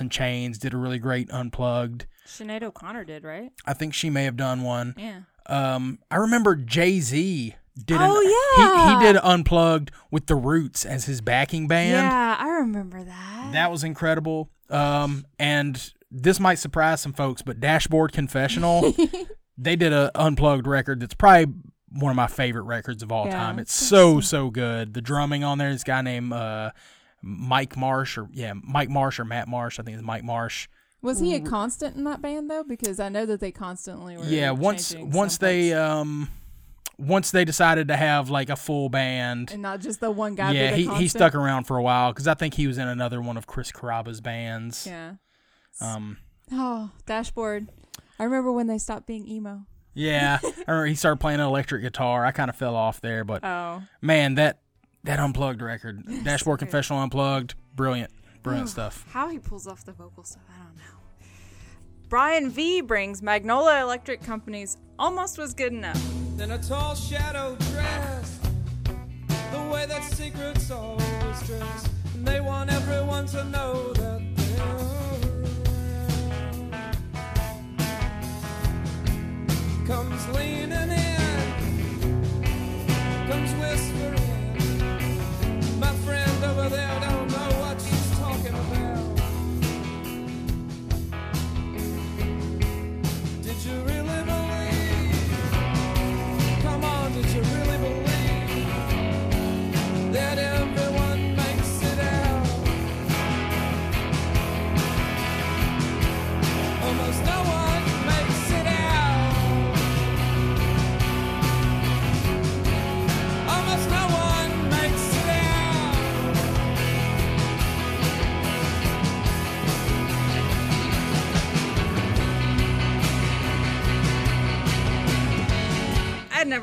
In 0.00 0.08
Chains 0.08 0.58
did 0.58 0.72
a 0.72 0.76
really 0.76 0.98
great 0.98 1.30
unplugged. 1.30 2.06
Sinead 2.26 2.62
O'Connor 2.62 3.04
did, 3.04 3.24
right? 3.24 3.52
I 3.66 3.74
think 3.74 3.92
she 3.94 4.08
may 4.10 4.24
have 4.24 4.36
done 4.36 4.62
one. 4.62 4.94
Yeah. 4.96 5.20
Um, 5.46 5.98
I 6.10 6.16
remember 6.16 6.54
Jay 6.56 7.00
Z 7.00 7.54
did. 7.84 7.96
Oh, 8.00 8.20
an, 8.20 8.24
yeah. 8.58 8.98
he, 9.00 9.06
he 9.06 9.12
did 9.12 9.20
unplugged 9.22 9.90
with 10.10 10.26
the 10.26 10.36
Roots 10.36 10.84
as 10.86 11.04
his 11.04 11.20
backing 11.20 11.68
band. 11.68 11.90
Yeah, 12.06 12.36
I 12.38 12.48
remember 12.60 13.02
that. 13.04 13.50
That 13.52 13.70
was 13.70 13.84
incredible. 13.84 14.50
Um, 14.70 15.26
and 15.38 15.92
this 16.10 16.40
might 16.40 16.58
surprise 16.58 17.00
some 17.02 17.12
folks, 17.12 17.42
but 17.42 17.60
Dashboard 17.60 18.12
Confessional, 18.12 18.94
they 19.58 19.76
did 19.76 19.92
a 19.92 20.10
unplugged 20.14 20.66
record 20.66 21.00
that's 21.00 21.14
probably 21.14 21.52
one 21.90 22.10
of 22.10 22.16
my 22.16 22.26
favorite 22.26 22.62
records 22.62 23.02
of 23.02 23.12
all 23.12 23.26
Yeah, 23.26 23.32
time. 23.36 23.58
It's 23.58 23.70
it's 23.78 23.88
so 23.88 24.20
so 24.20 24.50
good. 24.50 24.94
The 24.94 25.02
drumming 25.02 25.44
on 25.44 25.58
there, 25.58 25.70
this 25.72 25.84
guy 25.84 26.00
named 26.00 26.32
uh, 26.32 26.70
Mike 27.24 27.76
Marsh 27.76 28.18
or 28.18 28.28
yeah 28.32 28.52
Mike 28.62 28.90
Marsh 28.90 29.18
or 29.18 29.24
Matt 29.24 29.48
Marsh. 29.48 29.80
I 29.80 29.82
think 29.82 29.96
it's 29.96 30.04
Mike 30.04 30.24
Marsh. 30.24 30.68
Was 31.02 31.20
he 31.20 31.34
a 31.34 31.40
constant 31.40 31.96
in 31.96 32.04
that 32.04 32.22
band 32.22 32.50
though? 32.50 32.64
Because 32.64 32.98
I 32.98 33.08
know 33.08 33.26
that 33.26 33.40
they 33.40 33.50
constantly 33.50 34.16
were. 34.16 34.24
Yeah, 34.24 34.52
once 34.52 34.94
once 34.96 35.38
they 35.38 35.70
folks. 35.70 35.80
um 35.80 36.28
once 36.96 37.30
they 37.30 37.44
decided 37.44 37.88
to 37.88 37.96
have 37.96 38.30
like 38.30 38.48
a 38.50 38.56
full 38.56 38.88
band. 38.88 39.50
and 39.52 39.62
not 39.62 39.80
just 39.80 40.00
the 40.00 40.10
one 40.10 40.34
guy. 40.34 40.52
yeah, 40.52 40.74
be 40.74 40.86
the 40.86 40.94
he, 40.94 41.02
he 41.02 41.08
stuck 41.08 41.34
around 41.34 41.64
for 41.64 41.76
a 41.76 41.82
while 41.82 42.12
because 42.12 42.28
I 42.28 42.34
think 42.34 42.54
he 42.54 42.66
was 42.66 42.78
in 42.78 42.88
another 42.88 43.20
one 43.20 43.36
of 43.36 43.46
Chris 43.46 43.72
Carrabba's 43.72 44.20
bands. 44.20 44.86
Yeah. 44.86 45.14
Um, 45.80 46.18
Oh, 46.52 46.90
dashboard. 47.06 47.68
I 48.18 48.24
remember 48.24 48.52
when 48.52 48.66
they 48.66 48.78
stopped 48.78 49.06
being 49.06 49.26
emo. 49.26 49.66
Yeah, 49.94 50.38
I 50.42 50.52
remember 50.66 50.86
he 50.86 50.94
started 50.94 51.18
playing 51.18 51.40
an 51.40 51.46
electric 51.46 51.82
guitar. 51.82 52.24
I 52.24 52.32
kind 52.32 52.50
of 52.50 52.56
fell 52.56 52.74
off 52.76 53.00
there, 53.00 53.24
but 53.24 53.44
oh. 53.44 53.82
man, 54.00 54.34
that 54.34 54.60
that 55.04 55.18
unplugged 55.20 55.62
record, 55.62 56.02
Dashboard 56.24 56.58
Confessional 56.58 57.00
unplugged, 57.02 57.54
brilliant, 57.74 58.10
brilliant 58.42 58.68
stuff. 58.68 59.04
How 59.10 59.28
he 59.28 59.38
pulls 59.38 59.66
off 59.66 59.84
the 59.84 59.92
vocal 59.92 60.24
stuff, 60.24 60.42
I 60.50 60.64
don't 60.64 60.76
know. 60.76 60.82
Brian 62.08 62.50
V 62.50 62.80
brings 62.82 63.22
Magnolia 63.22 63.80
Electric 63.82 64.22
Company's 64.22 64.76
Almost 64.98 65.38
Was 65.38 65.54
Good 65.54 65.72
Enough. 65.72 66.00
in 66.40 66.50
a 66.50 66.58
tall 66.58 66.94
shadow 66.94 67.56
dress. 67.72 68.38
The 69.52 69.62
way 69.72 69.86
that 69.86 70.02
secrets 70.04 70.70
always 70.70 71.42
dress. 71.46 71.88
And 72.14 72.26
they 72.26 72.40
want 72.40 72.70
everyone 72.72 73.26
to 73.26 73.44
know 73.44 73.92
that 73.94 74.20
they're 74.36 74.66
around. 74.66 75.20
Comes 79.86 80.28
leaning 80.28 80.90
in, 80.90 81.20
comes 83.28 83.52
whispering. 83.54 84.33
My 85.84 85.92
friend 85.96 86.44
over 86.44 86.68
there 86.70 87.23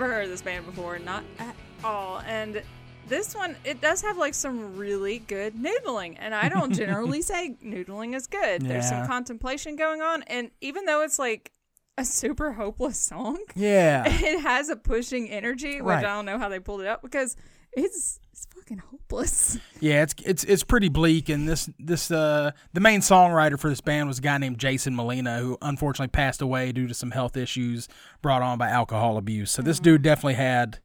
never 0.02 0.14
heard 0.14 0.24
of 0.26 0.30
this 0.32 0.42
band 0.42 0.66
before, 0.66 0.98
not 1.00 1.24
at 1.40 1.56
all. 1.84 2.20
And 2.26 2.64
this 3.08 3.36
one, 3.36 3.56
it 3.64 3.82
does 3.82 4.02
have 4.02 4.18
like 4.18 4.34
some 4.34 4.76
really 4.78 5.20
good 5.20 5.54
noodling. 5.56 6.16
And 6.20 6.34
I 6.34 6.50
don't 6.50 6.74
generally 6.74 7.22
say 7.22 7.56
noodling 7.64 8.16
is 8.16 8.28
good. 8.28 8.64
There's 8.64 8.88
some 8.90 9.06
contemplation 9.08 9.76
going 9.76 10.02
on. 10.02 10.24
And 10.24 10.50
even 10.60 10.86
though 10.86 11.04
it's 11.04 11.20
like 11.20 11.52
a 11.98 12.06
super 12.06 12.54
hopeless 12.54 12.98
song, 12.98 13.38
Yeah, 13.56 14.04
it 14.08 14.40
has 14.42 14.70
a 14.70 14.76
pushing 14.76 15.30
energy, 15.30 15.82
which 15.82 15.86
Right. 15.86 16.06
I 16.06 16.16
don't 16.16 16.26
know 16.26 16.40
how 16.40 16.50
they 16.50 16.60
pulled 16.60 16.82
it 16.82 16.88
up 16.88 17.02
because 17.04 17.36
it's 17.74 18.20
it's 18.32 18.48
fucking 18.56 18.80
hopeless. 18.80 19.01
Yeah, 19.80 20.04
it's 20.04 20.16
it's 20.26 20.44
it's 20.44 20.64
pretty 20.64 20.90
bleak. 20.90 21.30
And 21.30 21.48
this 21.48 21.70
this 21.78 22.12
uh 22.12 22.52
the 22.74 22.80
main 22.80 23.02
songwriter 23.02 23.60
for 23.60 23.70
this 23.70 23.82
band 23.82 24.08
was 24.08 24.20
a 24.20 24.22
guy 24.22 24.38
named 24.38 24.58
Jason 24.58 24.96
Molina, 24.96 25.40
who 25.40 25.58
unfortunately 25.62 26.12
passed 26.12 26.42
away 26.42 26.72
due 26.72 26.88
to 26.88 26.94
some 26.94 27.12
health 27.12 27.38
issues 27.38 27.88
brought 28.22 28.42
on 28.42 28.58
by 28.58 28.70
alcohol 28.70 29.18
abuse. 29.18 29.52
So 29.52 29.62
this 29.62 29.80
dude 29.80 30.02
definitely 30.02 30.36
had 30.36 30.80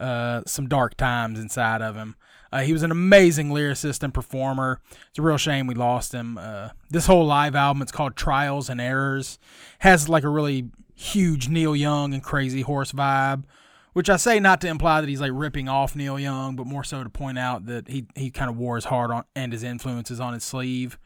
uh 0.00 0.42
some 0.46 0.68
dark 0.68 0.96
times 0.96 1.38
inside 1.38 1.82
of 1.82 1.96
him. 1.96 2.16
Uh, 2.52 2.60
he 2.60 2.72
was 2.72 2.82
an 2.82 2.90
amazing 2.90 3.48
lyricist 3.48 4.02
and 4.02 4.12
performer. 4.12 4.80
It's 5.08 5.18
a 5.18 5.22
real 5.22 5.38
shame 5.38 5.66
we 5.66 5.74
lost 5.74 6.12
him. 6.12 6.36
Uh, 6.36 6.70
this 6.90 7.06
whole 7.06 7.24
live 7.24 7.54
album, 7.54 7.80
it's 7.80 7.92
called 7.92 8.14
Trials 8.14 8.68
and 8.68 8.78
Errors, 8.78 9.38
has 9.78 10.06
like 10.06 10.22
a 10.22 10.28
really 10.28 10.70
huge 10.94 11.48
Neil 11.48 11.74
Young 11.74 12.12
and 12.12 12.22
Crazy 12.22 12.60
Horse 12.60 12.92
vibe, 12.92 13.44
which 13.92 14.10
I 14.10 14.16
say 14.16 14.40
not 14.40 14.60
to 14.62 14.68
imply 14.68 15.00
that 15.00 15.08
he's 15.08 15.20
like 15.20 15.32
ripping 15.34 15.68
off 15.68 15.94
Neil 15.94 16.18
Young, 16.18 16.56
but 16.56 16.66
more 16.66 16.84
so 16.84 17.02
to 17.02 17.10
point 17.10 17.38
out 17.38 17.66
that 17.66 17.88
he 17.88 18.06
he 18.14 18.30
kind 18.30 18.50
of 18.50 18.56
wore 18.56 18.76
his 18.76 18.86
heart 18.86 19.10
on 19.10 19.24
and 19.34 19.52
his 19.52 19.62
influences 19.62 20.20
on 20.20 20.34
his 20.34 20.44
sleeve. 20.44 20.98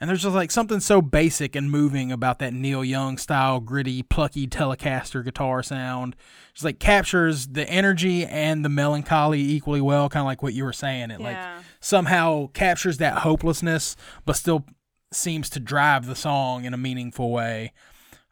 And 0.00 0.10
there's 0.10 0.22
just 0.22 0.34
like 0.34 0.50
something 0.50 0.80
so 0.80 1.00
basic 1.00 1.54
and 1.54 1.70
moving 1.70 2.10
about 2.10 2.40
that 2.40 2.52
Neil 2.52 2.84
Young 2.84 3.16
style, 3.16 3.60
gritty, 3.60 4.02
plucky 4.02 4.46
Telecaster 4.46 5.24
guitar 5.24 5.62
sound. 5.62 6.16
Just 6.52 6.64
like 6.64 6.78
captures 6.78 7.46
the 7.46 7.68
energy 7.70 8.26
and 8.26 8.64
the 8.64 8.68
melancholy 8.68 9.40
equally 9.40 9.80
well, 9.80 10.08
kind 10.08 10.22
of 10.22 10.26
like 10.26 10.42
what 10.42 10.52
you 10.52 10.64
were 10.64 10.72
saying. 10.72 11.10
It 11.10 11.20
like 11.20 11.38
somehow 11.80 12.48
captures 12.48 12.98
that 12.98 13.18
hopelessness, 13.18 13.96
but 14.26 14.36
still 14.36 14.66
seems 15.12 15.48
to 15.50 15.60
drive 15.60 16.06
the 16.06 16.16
song 16.16 16.64
in 16.64 16.74
a 16.74 16.78
meaningful 16.78 17.30
way. 17.30 17.72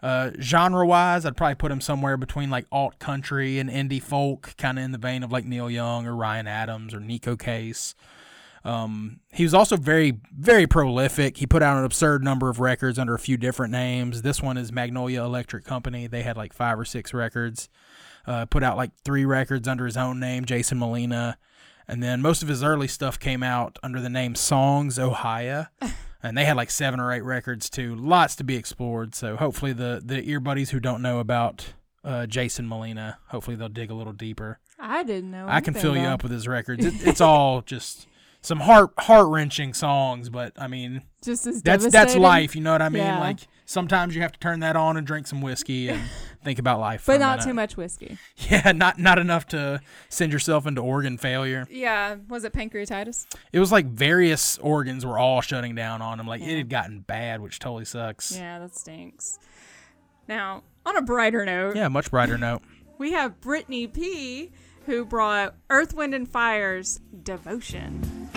Uh, 0.03 0.33
genre 0.41 0.85
wise, 0.85 1.25
I'd 1.25 1.37
probably 1.37 1.55
put 1.55 1.71
him 1.71 1.81
somewhere 1.81 2.17
between 2.17 2.51
like 2.51 2.67
alt 2.73 2.99
country 2.99 3.59
and 3.59 3.71
indie 3.71 4.03
folk, 4.03 4.55
kind 4.59 4.79
of 4.79 4.85
in 4.85 4.93
the 4.93 4.99
vein 4.99 5.23
of 5.23 5.31
like 5.31 5.45
Neil 5.45 5.71
Young 5.71 6.07
or 6.07 6.17
Ryan 6.17 6.49
Adams 6.49 6.93
or 6.93 6.99
Neko 6.99 7.39
Case. 7.39 7.95
Um, 8.65 9.21
he 9.33 9.43
was 9.43 9.55
also 9.55 9.77
very, 9.77 10.21
very 10.37 10.67
prolific. 10.67 11.37
He 11.37 11.47
put 11.47 11.63
out 11.63 11.79
an 11.79 11.85
absurd 11.85 12.23
number 12.23 12.49
of 12.49 12.61
records 12.61 12.99
under 12.99 13.15
a 13.15 13.19
few 13.19 13.37
different 13.37 13.73
names. 13.73 14.23
This 14.23 14.43
one 14.43 14.57
is 14.57 14.73
Magnolia 14.73 15.23
Electric 15.23 15.65
Company. 15.65 16.07
They 16.07 16.23
had 16.23 16.37
like 16.37 16.53
five 16.53 16.79
or 16.79 16.85
six 16.85 17.13
records. 17.13 17.69
Uh, 18.27 18.47
put 18.47 18.63
out 18.63 18.77
like 18.77 18.93
three 19.05 19.25
records 19.25 19.67
under 19.67 19.85
his 19.85 19.97
own 19.97 20.21
name, 20.21 20.45
Jason 20.45 20.79
Molina. 20.79 21.39
And 21.89 22.03
then 22.03 22.23
most 22.23 22.43
of 22.43 22.49
his 22.49 22.63
early 22.63 22.87
stuff 22.87 23.19
came 23.19 23.43
out 23.43 23.79
under 23.83 24.01
the 24.01 24.09
name 24.09 24.37
Songs 24.37 24.99
Ohio. 24.99 25.67
and 26.23 26.37
they 26.37 26.45
had 26.45 26.57
like 26.57 26.71
seven 26.71 27.01
or 27.01 27.13
eight 27.13 27.25
records 27.25 27.69
too. 27.69 27.95
Lots 27.95 28.37
to 28.37 28.45
be 28.45 28.57
explored. 28.57 29.15
So 29.15 29.37
hopefully 29.37 29.73
the, 29.73 30.01
the 30.05 30.23
ear 30.29 30.41
buddies 30.41 30.71
who 30.71 30.81
don't 30.81 31.03
know 31.03 31.19
about 31.19 31.75
uh, 32.05 32.27
Jason 32.27 32.69
Molina, 32.69 33.19
hopefully 33.29 33.57
they'll 33.57 33.69
dig 33.69 33.91
a 33.91 33.95
little 33.95 34.13
deeper. 34.13 34.59
I 34.79 35.03
didn't 35.05 35.31
know. 35.31 35.47
I 35.49 35.61
can 35.61 35.75
fill 35.75 35.97
you 35.97 36.03
up 36.03 36.23
with 36.23 36.33
his 36.33 36.49
records. 36.49 36.85
It, 36.85 36.95
it's 37.07 37.21
all 37.21 37.63
just 37.63 38.09
some 38.41 38.61
heart 38.61 38.91
heart 38.99 39.29
wrenching 39.29 39.73
songs, 39.73 40.29
but 40.29 40.53
I 40.57 40.67
mean 40.67 41.03
Just 41.25 41.47
as 41.47 41.63
that's 41.63 41.87
that's 41.91 42.17
life. 42.17 42.57
You 42.57 42.63
know 42.63 42.73
what 42.73 42.83
I 42.83 42.89
mean? 42.89 43.03
Yeah. 43.03 43.21
Like 43.21 43.39
sometimes 43.65 44.15
you 44.15 44.23
have 44.23 44.33
to 44.33 44.41
turn 44.41 44.61
that 44.61 44.77
on 44.77 44.97
and 44.97 45.07
drink 45.07 45.27
some 45.29 45.41
whiskey 45.41 45.89
and 45.89 46.03
think 46.45 46.59
about 46.59 46.81
life. 46.81 47.05
but 47.07 47.19
not 47.21 47.39
minute. 47.39 47.49
too 47.51 47.55
much 47.55 47.77
whiskey. 47.77 48.19
Yeah, 48.51 48.73
not 48.73 48.99
not 48.99 49.19
enough 49.19 49.47
to 49.49 49.81
send 50.09 50.33
yourself 50.33 50.67
into 50.67 50.81
organ 50.81 51.17
failure. 51.19 51.67
Yeah. 51.71 52.17
Was 52.29 52.45
it 52.45 52.53
pancreatitis? 52.53 53.27
It 53.53 53.59
was 53.61 53.71
like 53.73 53.87
various 53.87 54.59
organs 54.59 55.07
were 55.07 55.19
all 55.19 55.41
shutting 55.41 55.75
down 55.75 56.03
on 56.03 56.19
him. 56.21 56.27
Like 56.27 56.43
it 56.43 56.57
had 56.57 56.69
gotten 56.69 57.01
bad, 57.01 57.41
which 57.41 57.59
totally 57.59 57.85
sucks. 57.85 58.37
Yeah, 58.37 58.59
that 58.59 58.77
stinks. 58.77 59.39
Now, 60.29 60.63
on 60.87 60.97
a 60.97 61.03
brighter 61.03 61.45
note, 61.45 61.77
Yeah, 61.77 61.89
much 61.89 62.11
brighter 62.11 62.39
note. 62.39 62.63
we 62.99 63.13
have 63.13 63.41
Brittany 63.41 63.87
P, 63.87 64.51
who 64.87 65.05
brought 65.05 65.55
Earth, 65.71 65.95
Wind, 65.95 66.15
and 66.15 66.29
Fire's 66.29 67.01
Devotion. 67.23 68.29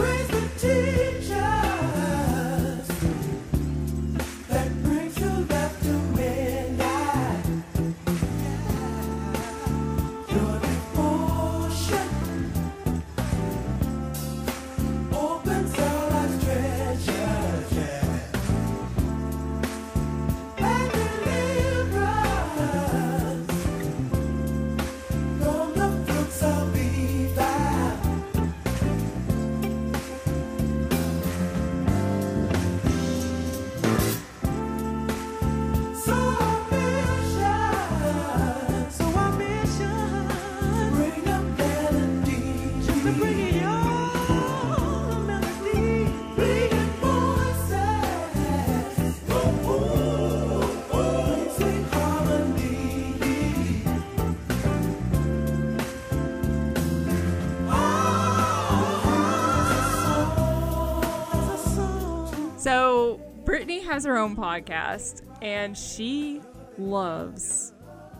Has 63.86 64.06
her 64.06 64.18
own 64.18 64.36
podcast, 64.36 65.22
and 65.42 65.78
she 65.78 66.42
loves 66.78 67.74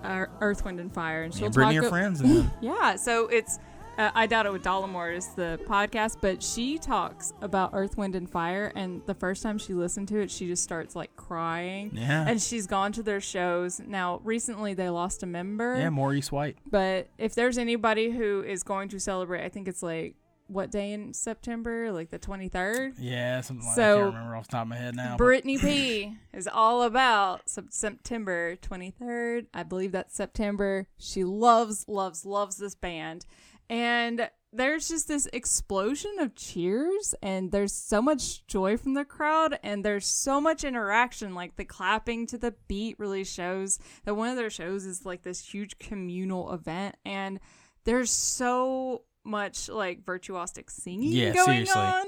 uh, 0.04 0.26
Earth, 0.42 0.64
Wind, 0.66 0.80
and 0.80 0.94
Fire, 0.94 1.24
and 1.24 1.34
she'll 1.34 1.46
And 1.46 1.54
Brittany 1.54 1.76
talk 1.78 1.84
are 1.84 1.88
a- 1.88 1.90
friends. 1.90 2.22
And 2.22 2.52
Yeah, 2.62 2.96
so 2.96 3.28
it's 3.28 3.60
uh, 3.98 4.12
I 4.14 4.28
doubt 4.28 4.46
it 4.46 4.52
with 4.52 4.62
Dollamore 4.62 5.16
is 5.16 5.28
the 5.36 5.58
podcast, 5.66 6.18
but 6.22 6.44
she 6.44 6.78
talks 6.78 7.32
about 7.42 7.70
Earth, 7.72 7.98
Wind, 7.98 8.14
and 8.16 8.30
Fire, 8.30 8.70
and 8.76 9.02
the 9.06 9.14
first 9.14 9.42
time 9.42 9.58
she 9.58 9.74
listened 9.74 10.10
to 10.10 10.20
it, 10.20 10.30
she 10.30 10.48
just 10.48 10.64
starts 10.64 10.98
like 10.98 11.16
crying. 11.16 11.92
Yeah. 11.94 12.26
and 12.28 12.42
she's 12.42 12.68
gone 12.68 12.92
to 12.92 13.04
their 13.04 13.22
shows. 13.22 13.80
Now, 13.80 14.20
recently 14.26 14.74
they 14.74 14.90
lost 14.90 15.24
a 15.24 15.26
member. 15.26 15.78
yeah, 15.80 15.90
Maurice 15.90 16.30
White. 16.30 16.58
But 16.70 17.08
if 17.18 17.36
there's 17.36 17.58
anybody 17.58 18.12
who 18.12 18.44
is 18.44 18.64
going 18.64 18.90
to 18.90 19.00
celebrate, 19.00 19.46
I 19.46 19.50
think 19.50 19.70
it's 19.70 19.82
like 19.82 20.16
what 20.48 20.72
day 20.72 20.94
in 20.94 21.14
September? 21.14 21.92
Like 21.92 22.10
the 22.10 22.20
23rd? 22.20 22.96
Yeah, 23.00 23.42
something 23.42 23.66
like 23.66 23.76
So, 23.76 23.82
that. 23.82 23.92
I 23.92 23.96
can't 24.04 24.14
remember 24.14 24.36
off 24.36 24.48
the 24.48 24.52
top 24.52 24.62
of 24.64 24.68
my 24.70 24.78
head 24.78 24.96
now. 24.96 25.18
Brittany 25.18 25.58
P 25.58 26.18
is 26.34 26.48
all 26.48 26.84
about 26.84 27.42
September 27.70 28.56
23rd. 28.58 29.48
I 29.54 29.64
believe 29.64 29.92
that's 29.92 30.16
September. 30.16 30.88
She 30.98 31.24
loves, 31.24 31.86
loves, 31.88 32.26
loves 32.26 32.58
this 32.58 32.76
band. 32.76 33.26
And 33.70 34.30
there's 34.54 34.88
just 34.88 35.08
this 35.08 35.28
explosion 35.34 36.16
of 36.20 36.36
cheers, 36.36 37.14
and 37.22 37.52
there's 37.52 37.74
so 37.74 38.02
much 38.02 38.46
joy 38.48 38.78
from 38.78 38.94
the 38.94 39.04
crowd, 39.04 39.60
and 39.64 39.84
there's 39.84 40.06
so 40.06 40.40
much 40.40 40.64
interaction. 40.64 41.36
Like 41.36 41.58
the 41.58 41.66
clapping 41.66 42.26
to 42.28 42.38
the 42.38 42.54
beat 42.68 42.98
really 42.98 43.26
shows 43.26 43.80
that 44.06 44.16
one 44.16 44.30
of 44.30 44.38
their 44.38 44.50
shows 44.50 44.86
is 44.86 45.06
like 45.06 45.24
this 45.24 45.42
huge 45.42 45.78
communal 45.78 46.54
event, 46.54 46.96
and 47.04 47.40
there's 47.84 48.12
so 48.12 49.02
much 49.26 49.70
like 49.70 50.06
virtuosic 50.06 50.70
singing 50.70 51.12
Yeah, 51.12 51.34
going 51.34 51.66
seriously. 51.66 51.82
on, 51.82 52.06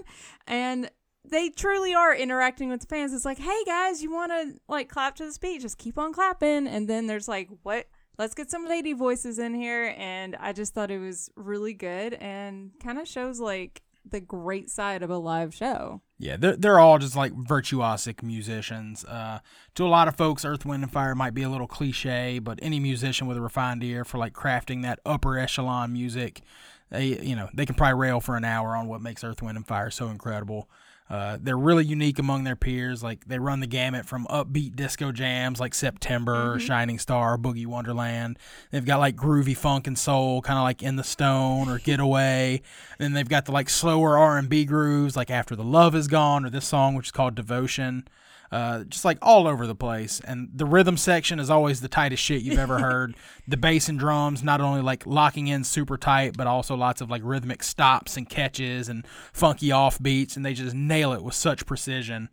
and 0.47 0.91
they 1.29 1.49
truly 1.49 1.93
are 1.93 2.15
interacting 2.15 2.69
with 2.69 2.81
the 2.81 2.87
fans. 2.87 3.13
It's 3.13 3.25
like, 3.25 3.37
hey 3.39 3.63
guys, 3.65 4.01
you 4.01 4.11
want 4.11 4.31
to 4.31 4.59
like 4.69 4.87
clap 4.89 5.15
to 5.17 5.25
this 5.25 5.37
beat? 5.37 5.61
Just 5.61 5.77
keep 5.77 5.97
on 5.97 6.13
clapping. 6.13 6.67
And 6.67 6.87
then 6.87 7.07
there's 7.07 7.27
like, 7.27 7.49
what? 7.63 7.87
Let's 8.17 8.33
get 8.33 8.49
some 8.49 8.65
lady 8.67 8.93
voices 8.93 9.37
in 9.37 9.53
here. 9.53 9.93
And 9.97 10.35
I 10.39 10.53
just 10.53 10.73
thought 10.73 10.89
it 10.89 10.99
was 10.99 11.29
really 11.35 11.73
good 11.73 12.13
and 12.15 12.71
kind 12.81 12.97
of 12.97 13.07
shows 13.07 13.39
like 13.39 13.81
the 14.09 14.21
great 14.21 14.69
side 14.69 15.03
of 15.03 15.09
a 15.09 15.17
live 15.17 15.53
show. 15.53 16.01
Yeah, 16.17 16.37
they're, 16.37 16.55
they're 16.55 16.79
all 16.79 16.97
just 16.97 17.15
like 17.15 17.33
virtuosic 17.33 18.23
musicians. 18.23 19.03
Uh, 19.05 19.39
to 19.75 19.85
a 19.85 19.89
lot 19.89 20.07
of 20.07 20.15
folks, 20.15 20.45
Earth, 20.45 20.65
Wind, 20.65 20.81
and 20.81 20.91
Fire 20.91 21.13
might 21.13 21.33
be 21.33 21.43
a 21.43 21.49
little 21.49 21.67
cliche, 21.67 22.39
but 22.39 22.57
any 22.61 22.79
musician 22.79 23.27
with 23.27 23.37
a 23.37 23.41
refined 23.41 23.83
ear 23.83 24.05
for 24.05 24.17
like 24.17 24.33
crafting 24.33 24.81
that 24.83 24.99
upper 25.05 25.37
echelon 25.37 25.91
music, 25.93 26.41
they 26.89 27.19
you 27.21 27.35
know 27.35 27.49
they 27.53 27.65
can 27.65 27.75
probably 27.75 27.99
rail 27.99 28.19
for 28.19 28.35
an 28.35 28.43
hour 28.43 28.75
on 28.75 28.87
what 28.87 29.01
makes 29.01 29.23
Earth, 29.23 29.41
Wind, 29.41 29.57
and 29.57 29.67
Fire 29.67 29.89
so 29.89 30.07
incredible. 30.07 30.69
Uh, 31.09 31.37
they're 31.41 31.57
really 31.57 31.85
unique 31.85 32.19
among 32.19 32.43
their 32.43 32.55
peers. 32.55 33.01
Like 33.01 33.25
they 33.25 33.39
run 33.39 33.61
the 33.61 33.67
gamut 33.67 34.05
from 34.05 34.25
upbeat 34.27 34.75
disco 34.75 35.11
jams 35.11 35.59
like 35.59 35.73
September, 35.73 36.59
Shining 36.59 36.99
Star, 36.99 37.37
Boogie 37.37 37.65
Wonderland. 37.65 38.37
They've 38.71 38.85
got 38.85 38.99
like 38.99 39.15
groovy 39.15 39.55
funk 39.55 39.87
and 39.87 39.97
soul, 39.97 40.41
kind 40.41 40.59
of 40.59 40.63
like 40.63 40.83
In 40.83 40.97
the 40.97 41.05
Stone 41.05 41.69
or 41.69 41.79
Getaway. 41.79 42.61
then 42.97 43.13
they've 43.13 43.27
got 43.27 43.45
the 43.45 43.53
like 43.53 43.69
slower 43.69 44.17
R 44.17 44.37
and 44.37 44.49
B 44.49 44.65
grooves, 44.65 45.15
like 45.15 45.31
After 45.31 45.55
the 45.55 45.63
Love 45.63 45.95
Is 45.95 46.09
Gone 46.09 46.45
or 46.45 46.49
this 46.49 46.67
song, 46.67 46.93
which 46.93 47.07
is 47.07 47.11
called 47.11 47.35
Devotion. 47.35 48.05
Uh, 48.51 48.85
just 48.85 49.03
like 49.03 49.17
all 49.21 49.45
over 49.45 49.67
the 49.67 49.75
place, 49.75 50.21
and 50.21 50.49
the 50.53 50.65
rhythm 50.65 50.95
section 50.95 51.37
is 51.39 51.49
always 51.49 51.81
the 51.81 51.89
tightest 51.89 52.23
shit 52.23 52.41
you've 52.41 52.57
ever 52.59 52.79
heard. 52.81 53.13
the 53.47 53.57
bass 53.57 53.89
and 53.89 53.99
drums 53.99 54.41
not 54.43 54.61
only 54.61 54.81
like 54.81 55.05
locking 55.05 55.47
in 55.47 55.63
super 55.65 55.97
tight, 55.97 56.37
but 56.37 56.47
also 56.47 56.73
lots 56.75 57.01
of 57.01 57.09
like 57.09 57.21
rhythmic 57.25 57.61
stops 57.61 58.15
and 58.15 58.29
catches 58.29 58.87
and 58.87 59.05
funky 59.33 59.71
off 59.71 60.01
beats, 60.01 60.37
and 60.37 60.45
they 60.45 60.53
just 60.53 60.73
nail 60.75 61.11
it 61.11 61.23
with 61.23 61.33
such 61.35 61.65
precision. 61.65 62.29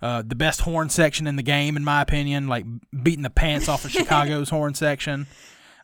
Uh, 0.00 0.20
the 0.26 0.34
best 0.34 0.62
horn 0.62 0.88
section 0.88 1.28
in 1.28 1.36
the 1.36 1.44
game, 1.44 1.76
in 1.76 1.84
my 1.84 2.02
opinion, 2.02 2.48
like 2.48 2.66
beating 3.04 3.22
the 3.22 3.30
pants 3.30 3.68
off 3.68 3.84
of 3.84 3.90
Chicago's 3.92 4.50
horn 4.50 4.74
section. 4.74 5.28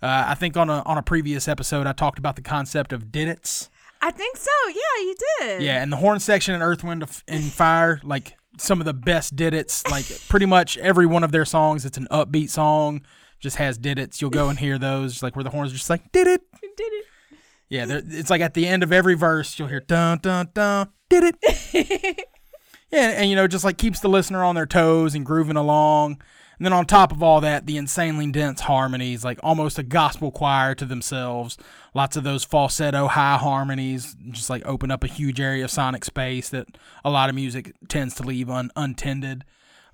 Uh, 0.02 0.24
I 0.28 0.34
think 0.34 0.56
on 0.56 0.68
a 0.70 0.82
on 0.86 0.98
a 0.98 1.02
previous 1.02 1.46
episode, 1.46 1.86
I 1.86 1.92
talked 1.92 2.18
about 2.18 2.34
the 2.34 2.42
concept 2.42 2.92
of 2.92 3.06
didits. 3.12 3.68
I 4.00 4.10
think 4.10 4.36
so. 4.36 4.50
Yeah, 4.68 5.02
you 5.02 5.14
did. 5.40 5.62
Yeah, 5.62 5.82
and 5.82 5.92
the 5.92 5.96
horn 5.98 6.18
section 6.20 6.54
in 6.54 6.62
Earth, 6.62 6.82
Wind, 6.84 7.04
and 7.28 7.44
Fire, 7.44 8.00
like 8.04 8.37
some 8.60 8.80
of 8.80 8.84
the 8.84 8.94
best 8.94 9.36
didits. 9.36 9.88
Like 9.90 10.06
pretty 10.28 10.46
much 10.46 10.76
every 10.78 11.06
one 11.06 11.24
of 11.24 11.32
their 11.32 11.44
songs, 11.44 11.84
it's 11.84 11.98
an 11.98 12.06
upbeat 12.10 12.50
song, 12.50 13.02
just 13.40 13.56
has 13.56 13.78
didits. 13.78 14.20
You'll 14.20 14.30
go 14.30 14.48
and 14.48 14.58
hear 14.58 14.78
those, 14.78 15.22
like 15.22 15.36
where 15.36 15.42
the 15.44 15.50
horns 15.50 15.72
are 15.72 15.76
just 15.76 15.90
like 15.90 16.10
did 16.12 16.26
it, 16.26 16.42
Did 16.60 16.92
it. 16.92 17.04
Yeah, 17.70 17.86
it's 17.88 18.30
like 18.30 18.40
at 18.40 18.54
the 18.54 18.66
end 18.66 18.82
of 18.82 18.92
every 18.92 19.14
verse, 19.14 19.58
you'll 19.58 19.68
hear 19.68 19.80
dun 19.80 20.18
dun 20.18 20.48
dun, 20.54 20.88
did 21.10 21.34
it. 21.34 22.24
yeah, 22.90 23.10
and 23.10 23.28
you 23.28 23.36
know, 23.36 23.46
just 23.46 23.64
like 23.64 23.76
keeps 23.76 24.00
the 24.00 24.08
listener 24.08 24.42
on 24.42 24.54
their 24.54 24.66
toes 24.66 25.14
and 25.14 25.26
grooving 25.26 25.56
along. 25.56 26.20
And 26.58 26.66
then 26.66 26.72
on 26.72 26.86
top 26.86 27.12
of 27.12 27.22
all 27.22 27.40
that, 27.40 27.66
the 27.66 27.76
insanely 27.76 28.30
dense 28.32 28.62
harmonies, 28.62 29.24
like 29.24 29.38
almost 29.42 29.78
a 29.78 29.84
gospel 29.84 30.32
choir 30.32 30.74
to 30.74 30.84
themselves. 30.84 31.56
Lots 31.94 32.16
of 32.16 32.24
those 32.24 32.44
falsetto 32.44 33.06
high 33.06 33.36
harmonies, 33.36 34.16
just 34.30 34.50
like 34.50 34.66
open 34.66 34.90
up 34.90 35.04
a 35.04 35.08
huge 35.08 35.40
area 35.40 35.64
of 35.64 35.70
sonic 35.70 36.04
space 36.04 36.48
that 36.48 36.66
a 37.04 37.10
lot 37.10 37.28
of 37.28 37.36
music 37.36 37.74
tends 37.88 38.14
to 38.16 38.24
leave 38.24 38.50
un- 38.50 38.72
untended. 38.74 39.44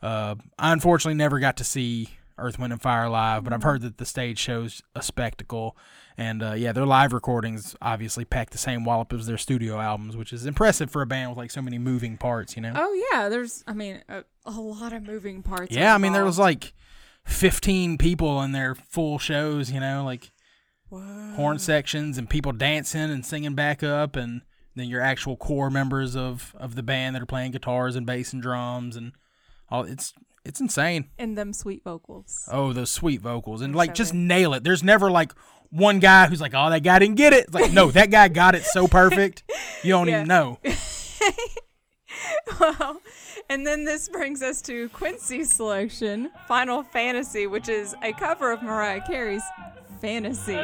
Uh, 0.03 0.37
I 0.59 0.73
unfortunately 0.73 1.19
never 1.19 1.39
got 1.39 1.59
to 1.59 1.65
see 1.65 2.09
Earth, 2.39 2.59
Wind, 2.59 2.73
and 2.73 2.83
Fire 2.83 3.09
live, 3.09 3.45
but 3.45 3.53
I've 3.53 3.63
heard 3.63 3.83
that 3.83 3.99
the 3.99 4.07
stage 4.07 4.39
show's 4.39 4.83
a 4.95 5.03
spectacle. 5.03 5.77
And 6.17 6.43
uh, 6.43 6.53
yeah, 6.53 6.73
their 6.73 6.87
live 6.87 7.13
recordings 7.13 7.75
obviously 7.83 8.25
pack 8.25 8.51
the 8.51 8.59
same 8.59 8.85
wallop 8.85 9.13
as 9.13 9.27
their 9.27 9.39
studio 9.39 9.81
albums, 9.81 10.17
which 10.17 10.33
is 10.33 10.47
impressive 10.47 10.91
for 10.91 11.03
a 11.03 11.07
band 11.07 11.31
with 11.31 11.39
like 11.39 11.51
so 11.51 11.61
many 11.61 11.77
moving 11.79 12.17
parts, 12.17 12.55
you 12.55 12.63
know? 12.63 12.73
Oh 12.75 13.09
yeah, 13.13 13.29
there's 13.29 13.65
I 13.67 13.73
mean 13.73 14.03
a, 14.09 14.25
a 14.45 14.53
lot 14.53 14.93
of 14.93 15.03
moving 15.03 15.43
parts. 15.43 15.75
yeah, 15.75 15.95
I 15.95 15.99
mean, 15.99 16.13
there 16.13 16.25
was 16.25 16.39
like 16.39 16.73
15 17.27 17.99
people 17.99 18.43
in 18.43 18.53
their 18.53 18.75
full 18.75 19.19
shows, 19.19 19.71
you 19.73 19.81
know, 19.81 20.05
like 20.05 20.31
horn 20.91 21.59
sections 21.59 22.19
and 22.19 22.31
people 22.31 22.53
dancing 22.53 23.11
and 23.11 23.27
singing 23.27 23.55
back 23.55 23.83
up, 23.83 24.15
and 24.15 24.43
then 24.77 24.89
your 24.89 25.01
actual 25.01 25.37
core 25.37 25.71
members 25.71 26.15
of, 26.15 26.55
of 26.59 26.75
the 26.77 26.83
band 26.83 27.17
that 27.17 27.23
are 27.23 27.27
playing 27.27 27.53
guitars 27.53 27.97
and 27.97 28.07
bass 28.07 28.33
and 28.33 28.43
drums 28.43 28.95
and 28.97 29.13
all. 29.69 29.83
It's 29.85 30.13
it's 30.45 30.61
insane. 30.61 31.09
and 31.19 31.39
them 31.39 31.55
sweet 31.55 31.83
vocals. 31.83 32.47
Oh, 32.53 32.73
those 32.75 32.91
sweet 32.91 33.23
vocals 33.23 33.63
and 33.63 33.75
like 33.75 33.95
just 33.95 34.13
nail 34.13 34.53
it. 34.53 34.63
There's 34.63 34.83
never 34.83 35.11
like 35.11 35.33
one 35.75 35.99
guy 35.99 36.27
who's 36.27 36.41
like, 36.41 36.53
"Oh, 36.55 36.71
that 36.71 36.83
guy 36.83 36.99
didn't 37.01 37.17
get 37.17 37.33
it." 37.33 37.45
It's 37.47 37.55
like, 37.55 37.73
no, 37.73 37.91
that 37.91 38.11
guy 38.11 38.29
got 38.29 38.55
it 38.55 38.65
so 38.65 38.87
perfect. 38.89 39.43
You 39.83 39.91
don't 39.91 40.09
Yeah. 40.09 40.17
even 40.19 40.29
know. 40.29 40.59
Well, 42.61 43.01
and 43.51 43.67
then 43.67 43.85
this 43.85 44.09
brings 44.09 44.41
us 44.43 44.63
to 44.63 44.89
Quincy's 44.91 45.53
selection, 45.53 46.31
Final 46.47 46.83
Fantasy, 46.83 47.47
which 47.47 47.69
is 47.69 47.95
a 48.03 48.13
cover 48.13 48.53
of 48.53 48.63
Mariah 48.63 49.01
Carey's 49.07 49.43
Fantasy. 50.01 50.59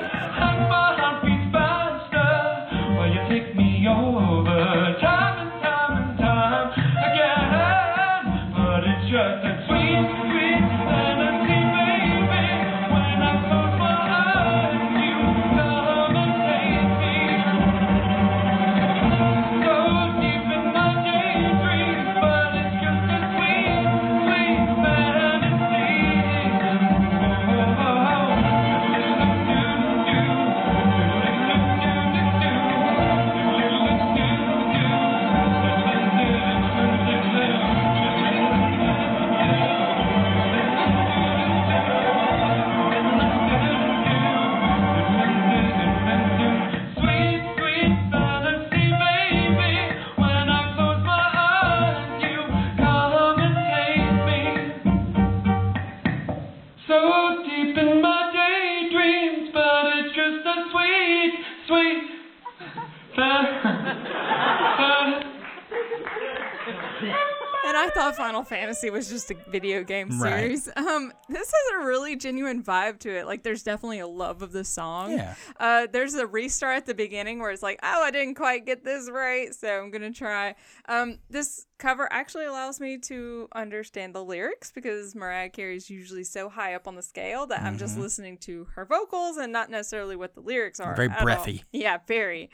And 67.03 67.77
I 67.77 67.91
thought 67.95 68.17
Final 68.17 68.43
Fantasy 68.43 68.91
was 68.91 69.09
just 69.09 69.31
a 69.31 69.35
video 69.51 69.85
game 69.85 70.09
Right. 70.21 70.41
series. 70.41 70.69
Um, 70.77 71.13
this 71.29 71.51
has 71.53 71.83
a 71.83 71.85
really 71.87 72.17
genuine 72.17 72.63
vibe 72.63 72.99
to 73.01 73.11
it. 73.11 73.27
Like, 73.27 73.43
there's 73.43 73.63
definitely 73.63 73.99
a 74.01 74.07
love 74.07 74.43
of 74.43 74.53
the 74.53 74.65
song. 74.65 75.13
Yeah. 75.13 75.35
Uh, 75.59 75.87
there's 75.93 76.15
a 76.15 76.27
restart 76.27 76.77
at 76.79 76.87
the 76.87 76.95
beginning 76.95 77.39
where 77.39 77.51
it's 77.51 77.63
like, 77.63 77.79
oh, 77.83 78.03
I 78.03 78.11
didn't 78.11 78.35
quite 78.35 78.65
get 78.67 78.85
this 78.85 79.11
right, 79.11 79.55
so 79.55 79.69
I'm 79.83 79.91
gonna 79.91 80.13
try. 80.13 80.55
Um, 80.89 81.19
this 81.29 81.67
cover 81.79 82.09
actually 82.13 82.45
allows 82.47 82.81
me 82.81 82.99
to 82.99 83.49
understand 83.55 84.15
the 84.15 84.23
lyrics 84.25 84.71
because 84.73 85.15
Mariah 85.15 85.49
Carey 85.51 85.77
is 85.77 85.89
usually 85.89 86.25
so 86.25 86.49
high 86.49 86.75
up 86.75 86.87
on 86.89 86.95
the 86.97 87.03
scale 87.03 87.47
that 87.47 87.63
I'm 87.63 87.79
just 87.79 87.99
listening 87.99 88.37
to 88.39 88.67
her 88.75 88.85
vocals 88.85 89.37
and 89.39 89.53
not 89.53 89.71
necessarily 89.71 90.17
what 90.17 90.35
the 90.35 90.41
lyrics 90.41 90.81
are. 90.81 90.89
Mm-hmm. 90.95 90.97
Very 90.97 91.09
at 91.11 91.19
all. 91.19 91.25
breathy. 91.25 91.65
Yeah, 91.73 91.99
very. 92.07 92.51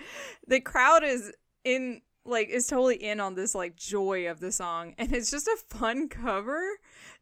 The 0.46 0.60
crowd 0.60 1.02
is 1.04 1.32
in 1.64 2.02
like 2.28 2.48
is 2.48 2.66
totally 2.66 2.96
in 2.96 3.20
on 3.20 3.34
this 3.34 3.54
like 3.54 3.76
joy 3.76 4.28
of 4.30 4.40
the 4.40 4.50
song 4.52 4.94
and 4.98 5.12
it's 5.12 5.30
just 5.30 5.46
a 5.46 5.56
fun 5.70 6.08
cover 6.08 6.60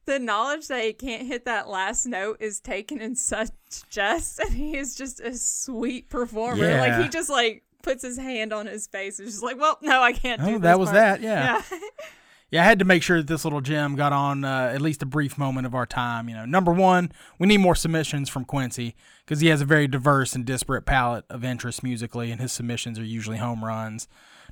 the 0.06 0.18
knowledge 0.18 0.68
that 0.68 0.82
he 0.84 0.92
can't 0.92 1.26
hit 1.26 1.44
that 1.46 1.68
last 1.68 2.06
note 2.06 2.36
is 2.40 2.60
taken 2.60 3.00
in 3.00 3.14
such 3.16 3.50
jest 3.90 4.38
and 4.40 4.54
he 4.54 4.76
is 4.76 4.94
just 4.94 5.20
a 5.20 5.34
sweet 5.36 6.08
performer 6.08 6.78
like 6.78 7.02
he 7.02 7.08
just 7.08 7.30
like 7.30 7.62
puts 7.82 8.02
his 8.02 8.16
hand 8.16 8.52
on 8.52 8.66
his 8.66 8.86
face 8.86 9.18
and 9.18 9.28
is 9.28 9.34
just 9.34 9.44
like 9.44 9.58
well 9.60 9.78
no 9.82 10.00
i 10.02 10.12
can't 10.12 10.40
do 10.42 10.48
Oh, 10.48 10.52
this 10.52 10.62
that 10.62 10.78
was 10.78 10.88
part." 10.90 11.20
that, 11.20 11.20
yeah. 11.20 11.62
yeah 11.70 11.78
Yeah, 12.50 12.60
I 12.62 12.66
had 12.66 12.78
to 12.78 12.84
make 12.84 13.02
sure 13.02 13.16
that 13.16 13.26
this 13.26 13.42
little 13.44 13.62
gem 13.62 13.96
got 13.96 14.12
on 14.12 14.44
uh, 14.44 14.70
at 14.72 14.80
least 14.80 15.02
a 15.02 15.06
brief 15.06 15.36
moment 15.36 15.66
of 15.66 15.74
our 15.74 15.86
time. 15.86 16.28
You 16.28 16.36
know, 16.36 16.44
number 16.44 16.72
one, 16.72 17.10
we 17.36 17.48
need 17.48 17.58
more 17.58 17.74
submissions 17.74 18.28
from 18.28 18.44
Quincy 18.44 18.94
because 19.24 19.40
he 19.40 19.48
has 19.48 19.60
a 19.60 19.64
very 19.64 19.88
diverse 19.88 20.36
and 20.36 20.44
disparate 20.44 20.86
palette 20.86 21.24
of 21.28 21.42
interests 21.42 21.82
musically, 21.82 22.30
and 22.30 22.40
his 22.40 22.52
submissions 22.52 22.96
are 22.96 23.04
usually 23.04 23.38
home 23.38 23.64
runs. 23.64 24.06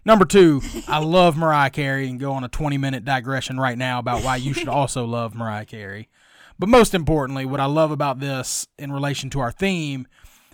Number 0.05 0.25
two, 0.25 0.61
I 0.89 0.99
love 0.99 1.37
Mariah 1.37 1.71
Carey 1.71 2.09
and 2.09 2.19
go 2.19 2.33
on 2.33 2.43
a 2.43 2.49
20 2.49 2.77
minute 2.77 3.05
digression 3.05 3.59
right 3.59 3.79
now 3.79 3.99
about 3.99 4.25
why 4.25 4.37
you 4.37 4.53
should 4.53 4.69
also 4.69 5.05
love 5.05 5.35
Mariah 5.35 5.65
Carey. 5.65 6.09
But 6.59 6.69
most 6.69 6.95
importantly, 6.95 7.45
what 7.45 7.61
I 7.61 7.67
love 7.67 7.91
about 7.91 8.21
this 8.21 8.67
in 8.79 8.93
relation 8.93 9.31
to 9.31 9.41
our 9.41 9.53
theme 9.53 10.07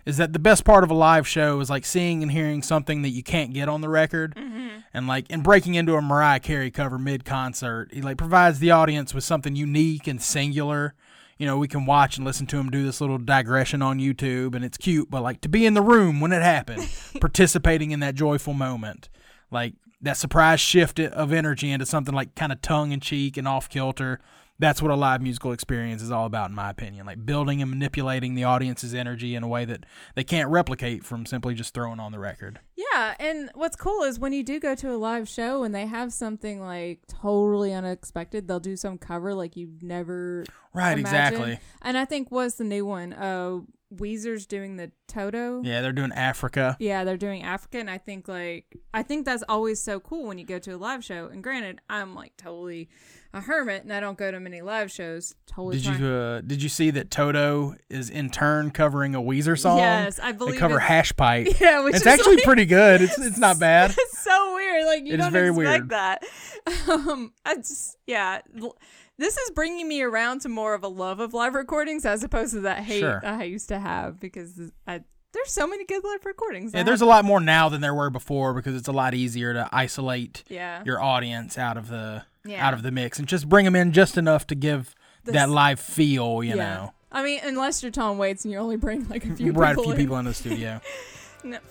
is 0.05 0.17
that 0.17 0.33
the 0.33 0.39
best 0.39 0.65
part 0.65 0.85
of 0.85 0.91
a 0.91 0.95
live 0.95 1.29
show 1.29 1.61
is 1.61 1.69
like 1.69 1.85
seeing 1.85 2.23
and 2.23 2.33
hearing 2.33 2.63
something 2.63 3.03
that 3.03 3.11
you 3.11 3.23
can't 3.23 3.53
get 3.53 3.69
on 3.69 3.81
the 3.81 3.89
record. 3.89 4.35
Mm-hmm. 4.37 4.69
And 4.95 5.07
like 5.07 5.27
and 5.29 5.43
breaking 5.43 5.75
into 5.75 5.97
a 5.97 6.03
Mariah 6.03 6.41
Carey 6.41 6.71
cover 6.71 6.99
mid 6.99 7.25
concert, 7.25 7.91
he 7.93 8.01
like 8.01 8.17
provides 8.17 8.59
the 8.59 8.71
audience 8.71 9.13
with 9.13 9.25
something 9.25 9.55
unique 9.55 10.07
and 10.07 10.21
singular. 10.21 10.95
You 11.37 11.47
know, 11.47 11.59
we 11.59 11.69
can 11.69 11.87
watch 11.87 12.17
and 12.17 12.25
listen 12.25 12.47
to 12.49 12.57
him 12.57 12.71
do 12.71 12.85
this 12.85 13.01
little 13.01 13.19
digression 13.19 13.81
on 13.83 13.99
YouTube 13.99 14.55
and 14.55 14.65
it's 14.65 14.79
cute, 14.79 15.11
but 15.11 15.23
like 15.23 15.41
to 15.43 15.49
be 15.49 15.67
in 15.67 15.75
the 15.75 15.83
room 15.83 16.21
when 16.21 16.33
it 16.33 16.43
happened, 16.43 16.89
participating 17.21 17.91
in 17.91 18.01
that 18.01 18.15
joyful 18.15 18.55
moment. 18.55 19.09
Like 19.51 19.75
that 20.01 20.17
surprise 20.17 20.61
shift 20.61 21.01
of 21.01 21.33
energy 21.33 21.71
into 21.71 21.87
something 21.87 22.15
like 22.15 22.35
kind 22.35 22.53
of 22.53 22.63
tongue 22.63 22.93
in 22.93 23.01
cheek 23.01 23.37
and 23.37 23.49
off 23.49 23.69
kilter. 23.69 24.21
That's 24.61 24.83
what 24.83 24.91
a 24.91 24.97
live 24.97 25.23
musical 25.23 25.53
experience 25.53 26.03
is 26.03 26.11
all 26.11 26.27
about, 26.27 26.51
in 26.51 26.57
my 26.57 26.69
opinion. 26.71 27.07
Like 27.07 27.25
building 27.25 27.63
and 27.63 27.71
manipulating 27.71 28.35
the 28.35 28.43
audience's 28.43 28.93
energy 28.93 29.37
in 29.37 29.45
a 29.45 29.49
way 29.49 29.65
that 29.65 29.87
they 30.17 30.25
can't 30.25 30.49
replicate 30.51 31.05
from 31.05 31.27
simply 31.27 31.55
just 31.55 31.73
throwing 31.75 32.01
on 32.01 32.11
the 32.11 32.19
record. 32.19 32.59
Yeah, 32.77 33.15
and 33.21 33.51
what's 33.55 33.77
cool 33.77 34.03
is 34.03 34.19
when 34.19 34.33
you 34.33 34.43
do 34.43 34.59
go 34.59 34.75
to 34.75 34.91
a 34.93 34.99
live 34.99 35.29
show 35.29 35.63
and 35.63 35.73
they 35.73 35.87
have 35.87 36.13
something 36.13 36.61
like 36.61 37.03
totally 37.07 37.73
unexpected, 37.73 38.49
they'll 38.49 38.59
do 38.59 38.75
some 38.77 38.99
cover 38.99 39.33
like 39.33 39.57
you've 39.57 39.81
never 39.85 40.45
Right, 40.75 40.99
imagined. 40.99 41.07
exactly. 41.37 41.59
And 41.83 41.97
I 41.97 42.05
think 42.05 42.33
was 42.33 42.57
the 42.57 42.65
new 42.65 42.85
one. 42.85 43.13
Uh, 43.13 43.61
Weezer's 43.95 44.47
doing 44.47 44.77
the 44.77 44.91
Toto. 45.07 45.63
Yeah, 45.63 45.81
they're 45.81 45.93
doing 45.93 46.13
Africa. 46.13 46.77
Yeah, 46.79 47.05
they're 47.05 47.17
doing 47.17 47.43
Africa, 47.43 47.79
and 47.79 47.89
I 47.91 47.97
think 47.99 48.29
like 48.29 48.67
I 48.93 49.03
think 49.03 49.25
that's 49.25 49.43
always 49.49 49.83
so 49.83 49.99
cool 50.01 50.27
when 50.27 50.39
you 50.39 50.45
go 50.45 50.59
to 50.59 50.73
a 50.73 50.77
live 50.77 51.05
show. 51.05 51.27
And 51.27 51.43
granted, 51.43 51.81
I'm 51.89 52.15
like 52.15 52.37
totally 52.37 52.89
a 53.33 53.41
hermit, 53.41 53.85
and 53.85 53.93
I 53.93 54.01
don't 54.01 54.19
go 54.19 54.31
to 54.31 54.39
many 54.41 54.61
live 54.61 54.91
shows. 54.91 55.35
Totally. 55.47 55.79
Did 55.81 55.99
you 55.99 56.07
uh, 56.07 56.41
did 56.43 56.63
you 56.63 56.69
see 56.69 56.91
that 56.91 57.11
Toto 57.11 57.77
is 57.89 58.11
in 58.11 58.29
turn 58.31 58.71
covering 58.73 59.15
a 59.15 59.23
Weezer 59.23 59.59
song? 59.59 59.79
Yes, 59.79 60.19
I 60.23 60.33
believe 60.33 60.55
they 60.55 60.59
cover 60.61 60.79
Hash 60.79 61.17
Pipe. 61.17 61.49
Yeah, 61.61 61.83
which 61.83 61.95
it's 61.95 62.03
is 62.03 62.07
actually 62.07 62.37
like- 62.37 62.45
pretty 62.45 62.67
good. 62.67 63.01
It's 63.01 63.19
it's 63.19 63.39
not 63.39 63.59
bad. 63.61 63.95
it's 63.97 64.23
so 64.23 64.55
weird 64.55 64.85
like 64.85 65.07
you 65.07 65.15
It 65.15 65.17
don't 65.17 65.33
very 65.33 65.49
expect 65.49 65.57
weird. 65.67 65.89
that 65.91 66.23
um 66.89 67.33
i 67.45 67.55
just 67.57 67.97
yeah 68.07 68.41
L- 68.61 68.77
this 69.19 69.37
is 69.37 69.51
bringing 69.51 69.87
me 69.89 70.01
around 70.03 70.41
to 70.43 70.49
more 70.49 70.75
of 70.75 70.83
a 70.83 70.89
love 70.89 71.21
of 71.21 71.35
live 71.35 71.55
recordings 71.55 72.05
as 72.07 72.23
opposed 72.25 72.53
to 72.55 72.61
that 72.61 72.79
hate 72.85 73.01
Sure. 73.01 73.21
i 73.25 73.43
used 73.45 73.69
to 73.69 73.79
have 73.79 74.19
because 74.21 74.59
I, 74.87 75.03
there's 75.33 75.51
so 75.51 75.67
many 75.67 75.85
good 75.85 76.03
live 76.05 76.25
recordings 76.25 76.73
Yeah, 76.73 76.85
there's 76.85 77.01
a 77.03 77.07
lot 77.07 77.25
more 77.25 77.41
now 77.41 77.69
than 77.69 77.81
there 77.81 77.95
were 77.95 78.11
before 78.11 78.55
because 78.55 78.75
it's 78.75 78.89
a 78.89 78.93
lot 78.93 79.15
easier 79.15 79.53
to 79.53 79.69
isolate 79.73 80.43
yeah 80.49 80.83
your 80.85 81.03
audience 81.03 81.59
out 81.59 81.77
of 81.77 81.89
the 81.89 82.23
Yeah. 82.45 82.67
out 82.67 82.73
of 82.75 82.83
the 82.83 82.91
mix 82.91 83.19
and 83.19 83.29
just 83.29 83.49
bring 83.49 83.65
them 83.67 83.77
in 83.77 83.93
just 83.93 84.17
enough 84.17 84.47
to 84.47 84.55
give 84.55 84.95
that 85.25 85.51
live 85.51 85.79
feel. 85.81 86.43
You 86.43 86.57
Yeah. 86.57 86.75
know, 86.75 86.95
i 87.13 87.23
mean 87.23 87.41
unless 87.45 87.83
you're 87.83 87.93
tom 87.93 88.17
waits 88.17 88.45
and 88.47 88.53
you 88.53 88.59
only 88.59 88.77
bring 88.77 89.07
like 89.09 89.25
a 89.27 89.35
few 89.35 89.53
right? 89.65 89.77
A 89.77 89.83
few 89.83 89.91
in. 89.93 89.97
people 89.99 90.17
in 90.17 90.25
the 90.25 90.33
studio. 90.35 90.81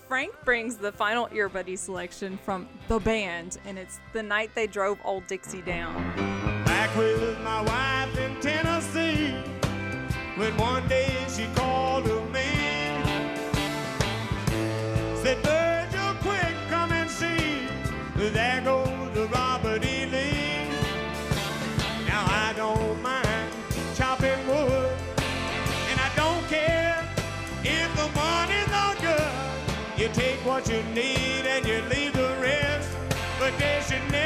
Frank 0.08 0.34
brings 0.46 0.78
the 0.78 0.92
final 0.92 1.28
earbuddy 1.28 1.78
selection 1.78 2.38
from 2.44 2.68
the 2.88 3.00
band, 3.00 3.58
and 3.66 3.78
it's 3.78 4.00
the 4.14 4.24
night 4.24 4.52
they 4.56 4.68
drove 4.68 5.00
Old 5.04 5.28
Dixie 5.28 5.62
down. 5.62 5.96
Back 6.66 6.96
with 6.96 7.40
my 7.42 7.62
wife 7.62 8.18
in 8.18 8.40
Tennessee. 8.40 9.36
When 10.36 10.56
one 10.58 10.88
day 10.88 11.16
she 11.36 11.48
called 11.56 12.06
to 12.06 12.22
me, 12.28 12.46
said, 15.24 15.57
what 30.48 30.70
you 30.70 30.82
need 30.96 31.46
and 31.46 31.68
you 31.68 31.82
leave 31.90 32.14
the 32.14 32.34
rest, 32.42 32.90
but 33.38 33.52
they 33.60 33.82
should 33.86 34.17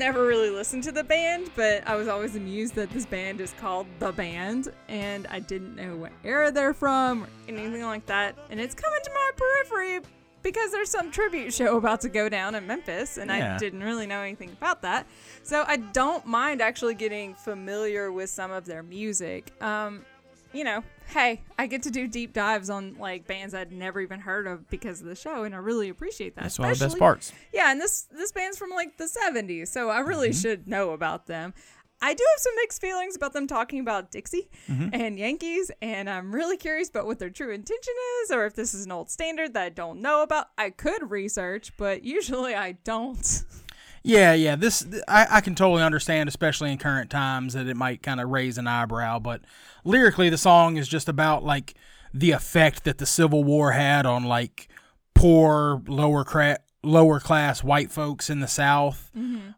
never 0.00 0.26
really 0.26 0.48
listened 0.48 0.82
to 0.82 0.92
the 0.92 1.04
band, 1.04 1.50
but 1.54 1.86
I 1.86 1.94
was 1.94 2.08
always 2.08 2.34
amused 2.34 2.74
that 2.74 2.90
this 2.90 3.04
band 3.04 3.38
is 3.40 3.52
called 3.60 3.86
The 3.98 4.10
Band, 4.12 4.72
and 4.88 5.26
I 5.30 5.40
didn't 5.40 5.76
know 5.76 5.94
what 5.94 6.10
era 6.24 6.50
they're 6.50 6.72
from 6.72 7.24
or 7.24 7.28
anything 7.48 7.82
like 7.82 8.06
that. 8.06 8.34
And 8.48 8.58
it's 8.58 8.74
coming 8.74 8.98
to 9.04 9.10
my 9.12 9.30
periphery 9.36 10.00
because 10.42 10.72
there's 10.72 10.88
some 10.90 11.10
tribute 11.10 11.52
show 11.52 11.76
about 11.76 12.00
to 12.00 12.08
go 12.08 12.30
down 12.30 12.54
in 12.54 12.66
Memphis, 12.66 13.18
and 13.18 13.30
Yeah. 13.30 13.54
I 13.56 13.58
didn't 13.58 13.82
really 13.82 14.06
know 14.06 14.22
anything 14.22 14.50
about 14.52 14.80
that. 14.82 15.06
So 15.42 15.64
I 15.68 15.76
don't 15.76 16.24
mind 16.24 16.62
actually 16.62 16.94
getting 16.94 17.34
familiar 17.34 18.10
with 18.10 18.30
some 18.30 18.50
of 18.50 18.64
their 18.64 18.82
music. 18.82 19.52
Um, 19.62 20.06
you 20.52 20.64
know, 20.64 20.82
hey, 21.08 21.42
I 21.58 21.66
get 21.66 21.82
to 21.84 21.90
do 21.90 22.06
deep 22.08 22.32
dives 22.32 22.70
on 22.70 22.96
like 22.98 23.26
bands 23.26 23.54
I'd 23.54 23.72
never 23.72 24.00
even 24.00 24.20
heard 24.20 24.46
of 24.46 24.68
because 24.70 25.00
of 25.00 25.06
the 25.06 25.14
show, 25.14 25.44
and 25.44 25.54
I 25.54 25.58
really 25.58 25.88
appreciate 25.88 26.34
that. 26.36 26.42
That's 26.42 26.58
one 26.58 26.70
of 26.70 26.78
the 26.78 26.84
best 26.86 26.98
parts. 26.98 27.32
yeah, 27.52 27.70
and 27.70 27.80
this 27.80 28.02
this 28.12 28.32
band's 28.32 28.58
from 28.58 28.70
like 28.70 28.96
the 28.96 29.04
70s, 29.04 29.68
so 29.68 29.88
I 29.90 30.00
really 30.00 30.30
Mm-hmm. 30.30 30.40
should 30.40 30.68
know 30.68 30.90
about 30.90 31.26
them. 31.26 31.54
I 32.02 32.14
do 32.14 32.24
have 32.34 32.40
some 32.40 32.54
mixed 32.56 32.80
feelings 32.80 33.14
about 33.14 33.34
them 33.34 33.46
talking 33.46 33.78
about 33.80 34.10
Dixie 34.10 34.48
Mm-hmm. 34.70 34.88
and 34.94 35.18
Yankees, 35.18 35.70
and 35.82 36.08
I'm 36.08 36.34
really 36.34 36.56
curious 36.56 36.88
about 36.88 37.04
what 37.06 37.18
their 37.18 37.28
true 37.30 37.52
intention 37.52 37.92
is, 38.22 38.30
or 38.30 38.46
if 38.46 38.54
this 38.54 38.72
is 38.72 38.86
an 38.86 38.92
old 38.92 39.10
standard 39.10 39.52
that 39.54 39.62
I 39.62 39.68
don't 39.68 40.00
know 40.00 40.22
about. 40.22 40.46
I 40.56 40.70
could 40.70 41.10
research, 41.10 41.72
but 41.76 42.02
usually 42.02 42.54
I 42.54 42.72
don't. 42.84 43.44
Yeah, 44.02 44.32
yeah. 44.32 44.56
This 44.56 44.86
I, 45.06 45.26
I 45.30 45.40
can 45.40 45.54
totally 45.54 45.82
understand, 45.82 46.28
especially 46.28 46.72
in 46.72 46.78
current 46.78 47.10
times, 47.10 47.54
that 47.54 47.66
it 47.66 47.76
might 47.76 48.02
kind 48.02 48.20
of 48.20 48.28
raise 48.30 48.58
an 48.58 48.66
eyebrow. 48.66 49.18
But 49.18 49.42
lyrically, 49.84 50.30
the 50.30 50.38
song 50.38 50.76
is 50.76 50.88
just 50.88 51.08
about 51.08 51.44
like 51.44 51.74
the 52.12 52.30
effect 52.30 52.84
that 52.84 52.98
the 52.98 53.06
Civil 53.06 53.44
War 53.44 53.72
had 53.72 54.06
on 54.06 54.24
like 54.24 54.68
poor 55.14 55.82
lower 55.86 56.24
cra- 56.24 56.60
lower 56.82 57.20
class 57.20 57.62
white 57.62 57.90
folks 57.90 58.30
in 58.30 58.40
the 58.40 58.48
South. 58.48 59.10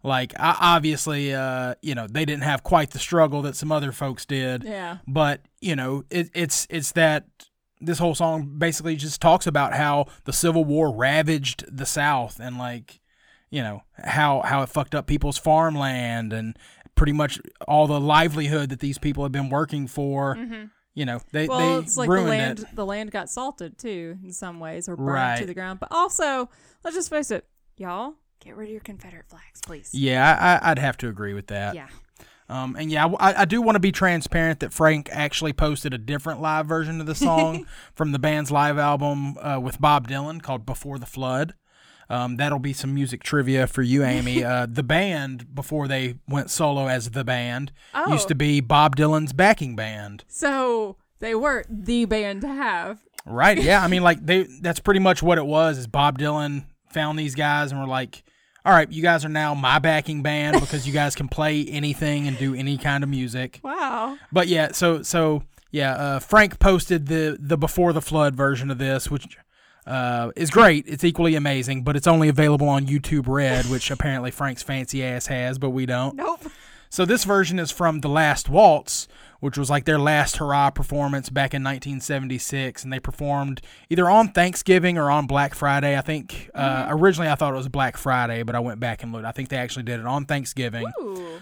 Like, 0.03 0.35
I, 0.39 0.57
obviously, 0.61 1.33
uh, 1.33 1.77
you 1.81 1.95
know, 1.95 2.07
they 2.09 2.25
didn't 2.25 2.43
have 2.43 2.65
quite 2.65 2.91
the 2.91 2.99
struggle 2.99 3.43
that 3.43 3.55
some 3.57 3.71
other 3.71 3.93
folks 3.93 4.27
did. 4.27 4.65
Yeah. 4.65 4.99
But 5.07 5.43
you 5.61 5.77
know, 5.77 6.05
it, 6.11 6.31
it's 6.35 6.67
it's 6.69 6.93
that 6.93 7.27
this 7.81 7.99
whole 7.99 8.15
song 8.15 8.57
basically 8.59 8.97
just 8.97 9.21
talks 9.21 9.47
about 9.47 9.75
how 9.75 10.07
the 10.25 10.33
Civil 10.33 10.65
War 10.65 10.95
ravaged 10.95 11.65
the 11.69 11.87
South 11.87 12.39
and 12.41 12.59
like 12.59 13.01
you 13.53 13.63
know 13.63 13.83
how 14.03 14.43
how 14.43 14.63
it 14.63 14.69
fucked 14.69 14.97
up 14.97 15.07
people's 15.07 15.39
farmland 15.39 16.33
and 16.33 16.57
pretty 16.97 17.13
much 17.13 17.39
all 17.69 17.87
the 17.87 18.01
livelihood 18.01 18.69
that 18.71 18.81
these 18.81 18.99
people 18.99 19.23
have 19.23 19.33
been 19.33 19.49
working 19.51 19.87
for. 19.87 20.37
You 20.95 21.07
know, 21.07 21.21
they 21.33 21.49
Well, 21.49 21.59
they 21.79 21.85
it's 21.87 21.97
like 21.97 22.11
the 22.11 22.21
land 22.21 22.59
it. 22.61 22.67
the 22.77 22.85
land 22.85 23.11
got 23.13 23.31
salted 23.31 23.79
too 23.79 24.19
in 24.23 24.31
some 24.33 24.61
ways 24.61 24.89
or 24.91 24.97
burned 24.97 25.09
Right. 25.09 25.39
to 25.39 25.47
the 25.47 25.55
ground. 25.55 25.81
But 25.81 25.89
also, 25.91 26.51
let's 26.85 26.95
just 26.97 27.09
face 27.09 27.31
it, 27.31 27.47
Y'all, 27.79 28.15
get 28.41 28.57
rid 28.57 28.67
of 28.67 28.73
your 28.73 28.81
Confederate 28.83 29.27
flags, 29.29 29.63
please. 29.65 29.89
Yeah, 29.95 30.37
I, 30.39 30.55
I- 30.67 30.71
I'd 30.73 30.79
have 30.79 30.99
to 30.99 31.09
agree 31.09 31.33
with 31.33 31.47
that. 31.47 31.75
Yeah. 31.75 31.89
Um, 32.51 32.77
and 32.79 32.91
yeah, 32.91 33.07
I, 33.19 33.43
I 33.43 33.45
do 33.47 33.63
want 33.63 33.77
to 33.77 33.81
be 33.81 33.93
transparent 33.93 34.61
that 34.61 34.75
Frank 34.75 35.09
actually 35.11 35.55
posted 35.55 35.95
a 35.95 35.99
different 35.99 36.43
live 36.43 36.67
version 36.67 37.01
of 37.01 37.07
the 37.07 37.15
song 37.15 37.67
from 37.95 38.13
the 38.13 38.19
band's 38.19 38.51
live 38.51 38.77
album 38.77 39.39
uh, 39.39 39.59
with 39.59 39.81
Bob 39.81 40.07
Dylan 40.09 40.43
called 40.43 40.67
"Before 40.67 40.99
the 40.99 41.07
Flood." 41.07 41.55
Um, 42.13 42.37
that'll 42.37 42.59
be 42.59 42.73
some 42.73 42.95
music 42.95 43.23
trivia 43.23 43.67
for 43.67 43.83
you, 43.83 44.05
Amy. 44.05 44.45
uh, 44.53 44.67
the 44.71 44.83
band 44.83 45.55
before 45.55 45.89
they 45.89 46.17
went 46.29 46.51
solo 46.51 46.87
as 46.89 47.11
the 47.11 47.25
band 47.25 47.73
used 48.09 48.27
Oh. 48.27 48.29
to 48.29 48.35
be 48.35 48.61
Bob 48.61 48.97
Dylan's 48.97 49.33
backing 49.33 49.75
band. 49.77 50.25
so 50.29 50.97
they 51.21 51.35
were 51.35 51.65
the 51.69 52.05
band 52.05 52.41
to 52.43 52.49
have. 52.49 52.99
Right? 53.25 53.57
Yeah. 53.61 53.83
I 53.83 53.89
mean, 53.89 54.03
like 54.09 54.25
they 54.27 54.47
that's 54.61 54.81
pretty 54.81 55.01
much 55.01 55.23
what 55.23 55.39
it 55.39 55.47
was. 55.47 55.79
Is 55.79 55.87
Bob 55.87 56.19
Dylan 56.19 56.65
found 56.91 57.19
these 57.19 57.35
guys 57.35 57.71
and 57.73 57.81
were 57.81 57.87
like, 57.87 58.23
"All 58.67 58.73
right, 58.75 58.91
you 58.93 59.01
guys 59.03 59.25
are 59.25 59.29
now 59.31 59.55
my 59.55 59.79
backing 59.79 60.23
band 60.23 60.61
because 60.61 60.87
you 60.87 60.93
guys 60.93 61.15
can 61.15 61.29
play 61.29 61.65
anything 61.69 62.27
and 62.29 62.37
do 62.39 62.55
any 62.55 62.77
kind 62.77 63.03
of 63.05 63.11
music." 63.11 63.61
Wow. 63.63 64.19
But 64.33 64.49
yeah, 64.49 64.73
so 64.73 65.03
so 65.03 65.45
yeah, 65.71 65.93
uh, 65.95 66.19
Frank 66.19 66.59
posted 66.59 67.07
the 67.07 67.37
the 67.41 67.57
before 67.57 67.93
the 67.93 68.03
flood 68.03 68.35
version 68.35 68.71
of 68.71 68.79
this, 68.79 69.09
which 69.11 69.39
uh, 69.87 70.31
is 70.37 70.51
great. 70.51 70.87
It's 70.87 71.05
equally 71.05 71.35
amazing, 71.35 71.83
but 71.83 71.97
it's 71.97 72.07
only 72.07 72.29
available 72.29 72.69
on 72.69 72.87
YouTube 72.87 73.27
Red, 73.27 73.67
which 73.67 73.91
apparently 73.91 74.31
Frank's 74.31 74.63
fancy 74.63 75.05
ass 75.05 75.27
has, 75.27 75.59
but 75.59 75.71
we 75.71 75.87
don't. 75.87 76.17
Nope. 76.17 76.41
So 76.93 77.07
this 77.07 77.25
version 77.25 77.59
is 77.59 77.71
from 77.71 78.01
The 78.01 78.09
Last 78.09 78.51
Waltz, 78.51 79.09
which 79.41 79.57
was 79.57 79.71
like 79.71 79.87
their 79.87 79.99
last 79.99 80.37
hurrah 80.37 80.69
performance 80.69 81.31
back 81.31 81.55
in 81.55 81.65
1976, 81.65 82.85
and 82.85 82.93
they 82.93 83.01
performed 83.01 83.63
either 83.89 84.11
on 84.11 84.29
Thanksgiving 84.29 84.99
or 84.99 85.11
on 85.11 85.27
Black 85.27 85.55
Friday. 85.55 85.97
I 85.97 86.03
think 86.03 86.51
uh, 86.55 86.87
originally 86.91 87.31
I 87.31 87.35
thought 87.35 87.55
it 87.55 87.57
was 87.57 87.69
Black 87.69 87.97
Friday, 87.97 88.43
but 88.43 88.55
I 88.55 88.61
went 88.61 88.79
back 88.79 89.03
and 89.03 89.11
looked. 89.11 89.25
I 89.25 89.33
think 89.33 89.49
they 89.49 89.57
actually 89.57 89.85
did 89.85 90.01
it 90.01 90.07
on 90.07 90.27
Thanksgiving. 90.27 90.85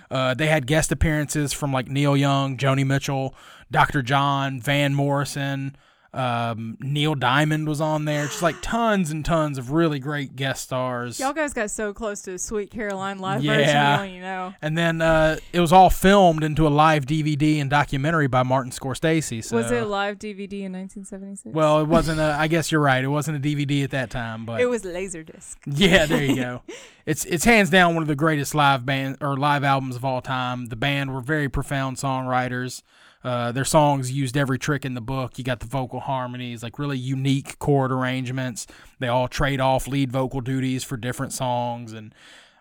Uh, 0.08 0.34
they 0.34 0.46
had 0.46 0.68
guest 0.68 0.92
appearances 0.92 1.52
from 1.52 1.72
like 1.72 1.88
Neil 1.88 2.16
Young, 2.16 2.56
Joni 2.56 2.86
Mitchell, 2.86 3.34
Dr. 3.72 4.02
John, 4.02 4.60
Van 4.60 4.94
Morrison. 4.94 5.74
Um, 6.12 6.76
Neil 6.80 7.14
Diamond 7.14 7.68
was 7.68 7.80
on 7.80 8.04
there. 8.04 8.26
Just 8.26 8.42
like 8.42 8.56
tons 8.62 9.10
and 9.12 9.24
tons 9.24 9.58
of 9.58 9.70
really 9.70 9.98
great 10.00 10.34
guest 10.34 10.64
stars. 10.64 11.20
Y'all 11.20 11.32
guys 11.32 11.52
got 11.52 11.70
so 11.70 11.92
close 11.92 12.22
to 12.22 12.36
Sweet 12.38 12.70
Caroline 12.70 13.18
live 13.20 13.44
Yeah. 13.44 13.98
version, 13.98 14.14
you 14.14 14.20
know. 14.20 14.52
And 14.60 14.76
then 14.76 15.00
uh, 15.02 15.36
it 15.52 15.60
was 15.60 15.72
all 15.72 15.88
filmed 15.88 16.42
into 16.42 16.66
a 16.66 16.68
live 16.70 17.06
DVD 17.06 17.60
and 17.60 17.70
documentary 17.70 18.26
by 18.26 18.42
Martin 18.42 18.72
Scorsese. 18.72 19.44
So 19.44 19.56
Was 19.56 19.70
it 19.70 19.82
a 19.82 19.86
live 19.86 20.18
DVD 20.18 20.62
in 20.64 20.72
1976? 20.72 21.54
well, 21.54 21.78
it 21.80 21.86
wasn't. 21.86 22.18
A, 22.20 22.36
I 22.38 22.48
guess 22.48 22.72
you're 22.72 22.80
right. 22.80 23.04
It 23.04 23.08
wasn't 23.08 23.36
a 23.36 23.40
DVD 23.40 23.84
at 23.84 23.90
that 23.92 24.10
time, 24.10 24.44
but 24.44 24.60
it 24.60 24.68
was 24.68 24.82
Laserdisc. 24.82 25.56
yeah, 25.66 26.06
there 26.06 26.24
you 26.24 26.36
go. 26.36 26.62
It's 27.06 27.24
it's 27.24 27.44
hands 27.44 27.70
down 27.70 27.94
one 27.94 28.02
of 28.02 28.08
the 28.08 28.14
greatest 28.14 28.54
live 28.54 28.84
band 28.86 29.16
or 29.20 29.36
live 29.36 29.64
albums 29.64 29.96
of 29.96 30.04
all 30.04 30.20
time. 30.20 30.66
The 30.66 30.76
band 30.76 31.12
were 31.12 31.22
very 31.22 31.48
profound 31.48 31.96
songwriters. 31.96 32.82
Uh, 33.22 33.52
their 33.52 33.64
songs 33.64 34.10
used 34.10 34.36
every 34.36 34.58
trick 34.58 34.84
in 34.84 34.94
the 34.94 35.00
book. 35.00 35.36
You 35.36 35.44
got 35.44 35.60
the 35.60 35.66
vocal 35.66 36.00
harmonies, 36.00 36.62
like 36.62 36.78
really 36.78 36.98
unique 36.98 37.58
chord 37.58 37.92
arrangements. 37.92 38.66
They 38.98 39.08
all 39.08 39.28
trade 39.28 39.60
off 39.60 39.86
lead 39.86 40.10
vocal 40.10 40.40
duties 40.40 40.84
for 40.84 40.96
different 40.96 41.32
songs, 41.32 41.92
and 41.92 42.14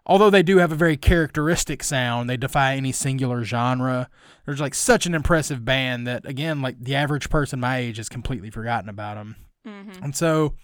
although 0.05 0.29
they 0.29 0.43
do 0.43 0.57
have 0.57 0.71
a 0.71 0.75
very 0.75 0.97
characteristic 0.97 1.83
sound, 1.83 2.29
they 2.29 2.35
defy 2.35 2.75
any 2.75 2.91
singular 2.91 3.43
genre. 3.43 4.09
There's 4.45 4.59
like 4.59 4.73
such 4.73 5.05
an 5.05 5.15
impressive 5.15 5.63
band 5.63 6.07
that 6.07 6.25
again, 6.25 6.61
like 6.61 6.83
the 6.83 6.95
average 6.95 7.29
person 7.29 7.59
my 7.61 7.77
age 7.77 7.97
has 7.97 8.09
completely 8.09 8.49
forgotten 8.49 8.89
about 8.89 9.15
them. 9.15 9.35
And 10.03 10.15
so, 10.15 10.55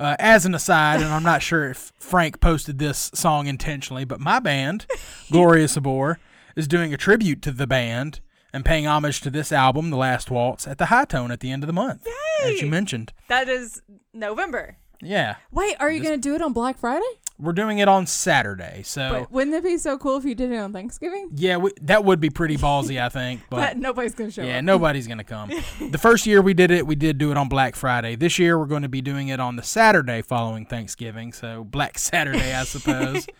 uh, 0.00 0.16
as 0.18 0.46
an 0.46 0.54
aside, 0.54 1.00
and 1.02 1.10
I'm 1.10 1.22
not 1.22 1.42
sure 1.48 1.68
if 1.70 1.92
Frank 1.98 2.40
posted 2.40 2.78
this 2.78 3.10
song 3.14 3.48
intentionally, 3.48 4.04
but 4.04 4.18
my 4.20 4.40
band, 4.40 4.86
Gloria 5.30 5.68
Sabor, 5.68 6.18
is 6.56 6.66
doing 6.68 6.94
a 6.94 6.96
tribute 6.96 7.42
to 7.42 7.50
the 7.50 7.66
band 7.66 8.20
and 8.52 8.64
paying 8.64 8.86
homage 8.86 9.20
to 9.22 9.30
this 9.30 9.52
album, 9.52 9.90
The 9.90 9.96
Last 9.96 10.30
Waltz, 10.30 10.66
at 10.66 10.78
the 10.78 10.86
High 10.86 11.04
Tone 11.06 11.30
at 11.30 11.40
the 11.40 11.50
end 11.50 11.62
of 11.62 11.66
the 11.66 11.72
month, 11.72 12.06
as 12.44 12.60
you 12.60 12.68
mentioned. 12.68 13.12
That 13.28 13.48
is 13.48 13.82
November. 14.12 14.76
Yeah, 15.04 15.36
Wait, 15.50 15.74
are 15.80 15.90
you 15.90 16.00
going 16.00 16.14
to 16.14 16.20
do 16.28 16.34
it 16.36 16.42
on 16.42 16.52
Black 16.52 16.78
Friday? 16.78 17.04
we're 17.38 17.52
doing 17.52 17.78
it 17.78 17.88
on 17.88 18.06
Saturday, 18.06 18.82
so 18.84 19.08
But 19.10 19.32
wouldn't 19.32 19.56
it 19.56 19.64
be 19.64 19.76
so 19.76 19.98
cool 19.98 20.16
if 20.16 20.24
you 20.24 20.36
did 20.36 20.52
it 20.52 20.58
on 20.58 20.72
Thanksgiving? 20.72 21.30
yeah, 21.34 21.56
we, 21.56 21.72
that 21.80 22.04
would 22.04 22.20
be 22.20 22.30
pretty 22.30 22.56
ballsy, 22.56 23.02
I 23.02 23.08
think. 23.08 23.40
But 23.50 23.76
nobody's 23.76 24.14
going 24.14 24.30
to 24.30 24.34
show 24.34 24.44
Yeah, 24.44 24.58
up. 24.58 24.64
nobody's 24.64 25.08
gonna 25.08 25.24
come. 25.24 25.50
the 25.90 25.98
first 25.98 26.24
year 26.24 26.40
we 26.40 26.54
did 26.54 26.70
it, 26.70 26.86
we 26.86 26.94
did 26.94 27.18
do 27.18 27.32
it 27.32 27.36
on 27.36 27.48
Black 27.48 27.74
Friday. 27.74 28.14
This 28.14 28.38
year 28.38 28.56
we're 28.56 28.66
going 28.66 28.82
to 28.82 28.88
be 28.88 29.00
doing 29.00 29.26
it 29.26 29.40
on 29.40 29.56
the 29.56 29.62
Saturday 29.64 30.22
following 30.22 30.66
Thanksgiving, 30.66 31.32
so 31.32 31.64
Black 31.64 31.98
Saturday, 31.98 32.54
I 32.54 32.62
suppose. 32.62 33.26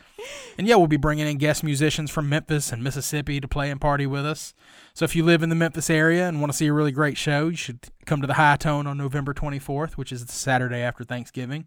and 0.58 0.66
yeah, 0.66 0.76
we'll 0.76 0.86
be 0.86 0.96
bringing 0.96 1.26
in 1.26 1.38
guest 1.38 1.62
musicians 1.64 2.10
from 2.10 2.28
Memphis 2.28 2.72
and 2.72 2.82
Mississippi 2.82 3.40
to 3.40 3.48
play 3.48 3.70
and 3.70 3.80
party 3.80 4.06
with 4.06 4.24
us. 4.26 4.54
So 4.94 5.04
if 5.04 5.16
you 5.16 5.24
live 5.24 5.42
in 5.42 5.48
the 5.48 5.54
Memphis 5.54 5.88
area 5.90 6.28
and 6.28 6.40
want 6.40 6.52
to 6.52 6.56
see 6.56 6.66
a 6.66 6.72
really 6.72 6.92
great 6.92 7.16
show, 7.16 7.48
you 7.48 7.56
should 7.56 7.80
come 8.06 8.20
to 8.20 8.26
the 8.26 8.34
High 8.34 8.56
Tone 8.56 8.86
on 8.86 8.96
November 8.98 9.32
24th, 9.34 9.92
which 9.92 10.12
is 10.12 10.24
the 10.26 10.32
Saturday 10.32 10.80
after 10.80 11.04
Thanksgiving. 11.04 11.66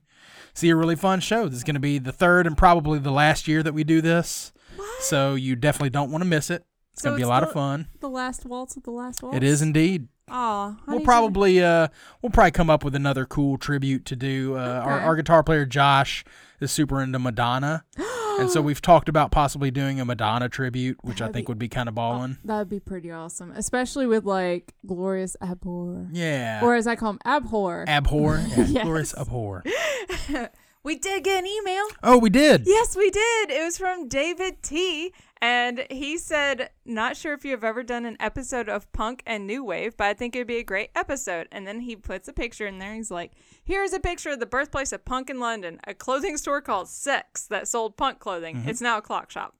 See 0.53 0.69
a 0.69 0.75
really 0.75 0.95
fun 0.95 1.19
show. 1.19 1.45
This 1.47 1.57
is 1.57 1.63
going 1.63 1.73
to 1.75 1.79
be 1.79 1.97
the 1.99 2.11
third 2.11 2.45
and 2.47 2.57
probably 2.57 2.99
the 2.99 3.11
last 3.11 3.47
year 3.47 3.63
that 3.63 3.73
we 3.73 3.83
do 3.83 4.01
this. 4.01 4.53
So 4.99 5.35
you 5.35 5.55
definitely 5.55 5.89
don't 5.91 6.11
want 6.11 6.23
to 6.23 6.27
miss 6.29 6.49
it. 6.49 6.65
It's 6.93 7.01
So 7.01 7.09
going 7.09 7.17
to 7.19 7.23
be 7.23 7.25
a 7.25 7.27
lot 7.29 7.41
the- 7.41 7.47
of 7.47 7.53
fun. 7.53 7.87
The 7.99 8.09
last 8.09 8.45
waltz 8.45 8.75
with 8.75 8.85
the 8.85 8.91
last 8.91 9.21
waltz? 9.23 9.35
It 9.37 9.43
is 9.43 9.61
indeed. 9.61 10.07
Aw. 10.29 10.75
We'll 10.87 11.01
probably 11.01 11.61
uh 11.63 11.87
we'll 12.21 12.31
probably 12.31 12.49
come 12.49 12.67
up 12.67 12.83
with 12.83 12.95
another 12.95 13.25
cool 13.27 13.59
tribute 13.59 14.05
to 14.05 14.15
do. 14.15 14.55
Uh, 14.57 14.81
our 14.83 14.99
our 15.01 15.15
guitar 15.15 15.43
player 15.43 15.65
Josh 15.67 16.25
is 16.59 16.71
super 16.71 16.99
into 16.99 17.19
Madonna, 17.19 17.83
and 18.39 18.49
so 18.51 18.61
we've 18.61 18.81
talked 18.81 19.09
about 19.09 19.31
possibly 19.31 19.71
doing 19.71 19.99
a 19.99 20.05
Madonna 20.05 20.49
tribute, 20.49 20.97
which 21.03 21.21
I 21.21 21.25
That'd 21.25 21.33
think 21.33 21.47
be- 21.47 21.51
would 21.51 21.59
be 21.59 21.69
kind 21.69 21.87
of 21.89 21.95
ballin'. 21.95 22.37
That 22.45 22.57
would 22.59 22.69
be 22.69 22.79
pretty 22.79 23.11
awesome, 23.11 23.51
especially 23.55 24.07
with 24.07 24.25
like 24.25 24.73
Glorious 24.85 25.35
Abhor. 25.41 26.07
Yeah, 26.11 26.61
Or 26.63 26.75
as 26.75 26.87
I 26.87 26.95
call 26.95 27.11
him, 27.11 27.19
Abhor. 27.25 27.85
abhor, 27.87 28.43
yeah, 28.49 28.65
Yes. 28.67 28.83
glorious 28.83 29.13
abhor. 29.17 29.63
We 30.83 30.95
did 30.97 31.23
get 31.23 31.39
an 31.43 31.47
email. 31.47 31.83
Oh, 32.03 32.19
we 32.19 32.29
did. 32.29 32.61
Yes, 32.67 32.95
we 32.95 33.09
did. 33.09 33.49
It 33.49 33.63
was 33.63 33.75
from 33.75 34.07
David 34.07 34.61
T. 34.61 35.13
And 35.45 35.85
he 35.91 36.17
said, 36.17 36.69
Not 36.85 37.15
sure 37.15 37.33
if 37.33 37.45
you 37.45 37.51
have 37.51 37.63
ever 37.63 37.83
done 37.83 38.05
an 38.05 38.17
episode 38.19 38.67
of 38.67 38.91
punk 38.93 39.21
and 39.27 39.45
new 39.45 39.63
wave, 39.63 39.95
but 39.95 40.07
I 40.07 40.13
think 40.15 40.35
it'd 40.35 40.47
be 40.47 40.57
a 40.57 40.63
great 40.63 40.89
episode. 40.95 41.47
And 41.51 41.67
then 41.67 41.81
he 41.81 41.95
puts 41.95 42.27
a 42.27 42.33
picture 42.33 42.65
in 42.65 42.79
there. 42.79 42.95
He's 42.95 43.11
like, 43.11 43.31
Here's 43.63 43.93
a 43.93 43.99
picture 43.99 44.31
of 44.31 44.39
the 44.39 44.45
birthplace 44.47 44.91
of 44.91 45.05
punk 45.05 45.29
in 45.29 45.39
London, 45.39 45.79
a 45.85 45.93
clothing 45.93 46.37
store 46.37 46.61
called 46.61 46.89
Sex 46.89 47.45
that 47.47 47.67
sold 47.67 47.95
punk 47.95 48.17
clothing. 48.19 48.63
It's 48.65 48.81
now 48.81 48.97
a 48.97 49.01
clock 49.03 49.29
shop. 49.29 49.55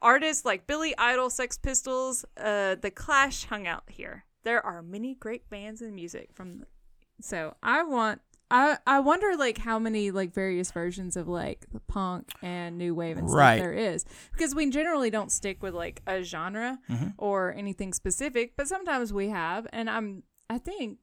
Artists 0.00 0.44
like 0.46 0.66
Billy 0.66 0.94
Idol, 0.96 1.28
Sex 1.28 1.58
Pistols, 1.58 2.24
uh, 2.38 2.76
The 2.76 2.90
Clash 2.90 3.44
hung 3.44 3.66
out 3.66 3.84
here. 3.88 4.24
There 4.44 4.64
are 4.64 4.80
many 4.82 5.14
great 5.14 5.50
bands 5.50 5.82
and 5.82 5.94
music 5.94 6.30
from. 6.32 6.60
The- 6.60 6.66
So 7.20 7.56
I 7.62 7.82
want. 7.82 8.20
I, 8.50 8.78
I 8.86 9.00
wonder 9.00 9.36
like 9.36 9.58
how 9.58 9.78
many 9.80 10.10
like 10.12 10.32
various 10.32 10.70
versions 10.70 11.16
of 11.16 11.26
like 11.26 11.66
the 11.72 11.80
punk 11.80 12.30
and 12.42 12.78
new 12.78 12.94
wave 12.94 13.18
and 13.18 13.28
stuff 13.28 13.38
Right. 13.38 13.58
there 13.58 13.72
is 13.72 14.04
because 14.32 14.54
we 14.54 14.70
generally 14.70 15.10
don't 15.10 15.32
stick 15.32 15.62
with 15.62 15.74
like 15.74 16.00
a 16.06 16.22
genre 16.22 16.78
Mm-hmm. 16.88 17.08
or 17.18 17.52
anything 17.54 17.92
specific 17.92 18.56
but 18.56 18.68
sometimes 18.68 19.12
we 19.12 19.30
have 19.30 19.66
and 19.72 19.90
I'm 19.90 20.22
I 20.48 20.58
think 20.58 20.98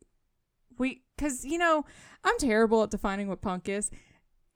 we 0.78 1.04
because 1.18 1.44
you 1.44 1.58
know 1.58 1.86
I'm 2.24 2.38
terrible 2.38 2.82
at 2.84 2.91
defining 2.91 3.28
what 3.28 3.41
punk 3.41 3.68
is 3.68 3.91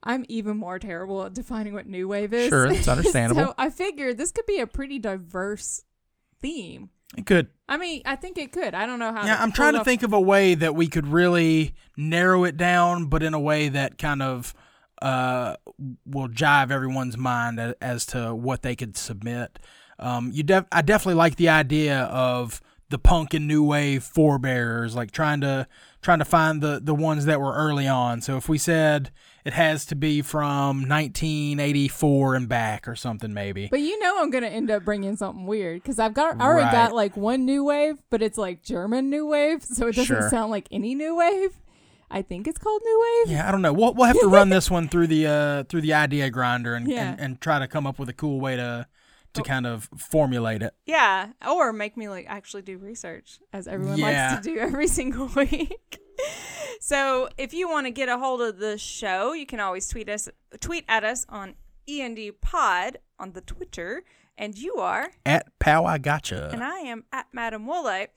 I'm 0.02 0.24
even 0.28 0.56
more 0.56 0.78
terrible 0.78 1.24
at 1.26 1.34
defining 1.34 1.74
what 1.74 1.86
new 1.86 2.08
wave 2.08 2.32
is 2.32 2.48
Sure, 2.48 2.72
that's 2.72 2.88
understandable. 2.96 3.42
so 3.48 3.54
I 3.58 3.68
figured 3.68 4.16
this 4.16 4.32
could 4.32 4.46
be 4.46 4.60
a 4.60 4.66
pretty 4.66 4.98
diverse 4.98 5.84
theme 6.40 6.88
It 7.16 7.26
could. 7.26 7.48
I 7.68 7.76
mean 7.78 8.02
I 8.04 8.16
think 8.16 8.36
it 8.38 8.52
could 8.52 8.74
I 8.74 8.86
don't 8.86 8.98
know 8.98 9.12
how 9.12 9.24
Yeah, 9.26 9.42
I'm 9.42 9.52
trying 9.52 9.72
to 9.74 9.80
off. 9.80 9.84
think 9.84 10.02
of 10.02 10.12
a 10.12 10.20
way 10.20 10.54
that 10.54 10.74
we 10.74 10.88
could 10.88 11.06
really 11.06 11.74
narrow 11.96 12.44
it 12.44 12.56
down, 12.56 13.06
but 13.06 13.22
in 13.22 13.34
a 13.34 13.40
way 13.40 13.68
that 13.68 13.98
kind 13.98 14.22
of 14.22 14.54
uh, 15.00 15.54
will 16.04 16.28
jive 16.28 16.70
everyone's 16.70 17.16
mind 17.16 17.60
as, 17.60 17.74
as 17.80 18.06
to 18.06 18.34
what 18.34 18.62
they 18.62 18.74
could 18.74 18.96
submit. 18.96 19.58
Um, 19.98 20.30
you 20.32 20.42
def- 20.42 20.66
I 20.72 20.82
definitely 20.82 21.14
like 21.14 21.36
the 21.36 21.48
idea 21.48 22.02
of 22.04 22.60
the 22.90 22.98
punk 22.98 23.32
and 23.34 23.46
new 23.46 23.62
wave 23.62 24.02
forebearers, 24.02 24.94
like 24.96 25.10
trying 25.12 25.40
to 25.42 25.66
trying 26.02 26.18
to 26.18 26.24
find 26.24 26.60
the 26.60 26.80
the 26.82 26.94
ones 26.94 27.26
that 27.26 27.40
were 27.40 27.54
early 27.54 27.86
on. 27.86 28.20
So 28.22 28.36
if 28.36 28.48
we 28.48 28.58
said 28.58 29.10
it 29.44 29.52
has 29.52 29.84
to 29.86 29.94
be 29.94 30.20
from 30.22 30.88
1984 30.88 32.34
and 32.34 32.48
back 32.48 32.86
or 32.88 32.94
something, 32.96 33.32
maybe. 33.32 33.68
But 33.70 33.80
you 33.80 33.98
know 34.00 34.16
I'm 34.20 34.30
gonna 34.30 34.46
end 34.48 34.70
up 34.70 34.84
bringing 34.84 35.16
something 35.16 35.46
weird 35.46 35.82
because 35.82 35.98
I've 35.98 36.14
got 36.14 36.40
I 36.40 36.44
already 36.44 36.64
Right. 36.64 36.72
got 36.72 36.94
like 36.94 37.16
one 37.16 37.44
new 37.44 37.64
wave, 37.64 37.98
but 38.10 38.22
it's 38.22 38.38
like 38.38 38.62
German 38.62 39.10
new 39.10 39.26
wave, 39.26 39.62
so 39.64 39.86
it 39.86 39.96
doesn't 39.96 40.04
Sure. 40.06 40.28
sound 40.28 40.50
like 40.50 40.68
any 40.70 40.94
new 40.94 41.16
wave. 41.16 41.58
I 42.10 42.22
think 42.22 42.48
it's 42.48 42.58
called 42.58 42.80
new 42.84 43.06
wave. 43.26 43.32
Yeah, 43.32 43.48
I 43.48 43.52
don't 43.52 43.60
know. 43.62 43.72
We'll 43.72 43.92
we'll 43.94 44.06
have 44.06 44.18
to 44.20 44.28
run 44.28 44.48
this 44.48 44.70
one 44.76 44.88
through 44.88 45.08
the 45.08 45.26
uh 45.26 45.64
through 45.64 45.82
the 45.82 45.92
idea 45.94 46.30
grinder 46.30 46.74
and, 46.74 46.88
Yeah. 46.88 47.10
and 47.12 47.20
and 47.20 47.40
try 47.40 47.58
to 47.58 47.68
come 47.68 47.86
up 47.86 47.98
with 47.98 48.08
a 48.08 48.14
cool 48.14 48.40
way 48.40 48.56
to 48.56 48.86
to 49.34 49.42
kind 49.42 49.66
of 49.66 49.90
formulate 49.96 50.62
it. 50.62 50.72
Yeah, 50.86 51.28
or 51.46 51.72
make 51.72 51.96
me 51.98 52.08
like 52.08 52.24
actually 52.28 52.62
do 52.62 52.78
research 52.78 53.38
as 53.52 53.68
everyone 53.68 53.98
Yeah. 53.98 54.30
likes 54.32 54.46
to 54.46 54.54
do 54.54 54.58
every 54.58 54.86
single 54.98 55.26
week. 55.36 55.98
so, 56.80 57.28
if 57.36 57.52
you 57.52 57.68
want 57.68 57.86
to 57.86 57.90
get 57.90 58.08
a 58.08 58.18
hold 58.18 58.40
of 58.40 58.58
the 58.58 58.78
show, 58.78 59.32
you 59.32 59.46
can 59.46 59.60
always 59.60 59.88
tweet 59.88 60.08
us 60.08 60.28
tweet 60.60 60.84
at 60.88 61.04
us 61.04 61.26
on 61.28 61.54
END 61.88 62.18
Pod 62.40 62.98
on 63.18 63.32
the 63.32 63.40
Twitter, 63.40 64.04
and 64.36 64.56
you 64.56 64.74
are 64.76 65.10
At 65.26 65.58
Pow 65.58 65.84
I 65.84 65.98
Gotcha. 65.98 66.50
and 66.52 66.62
I 66.62 66.80
am 66.80 67.04
at 67.12 67.26
Madam 67.32 67.66
Woolite. 67.66 68.08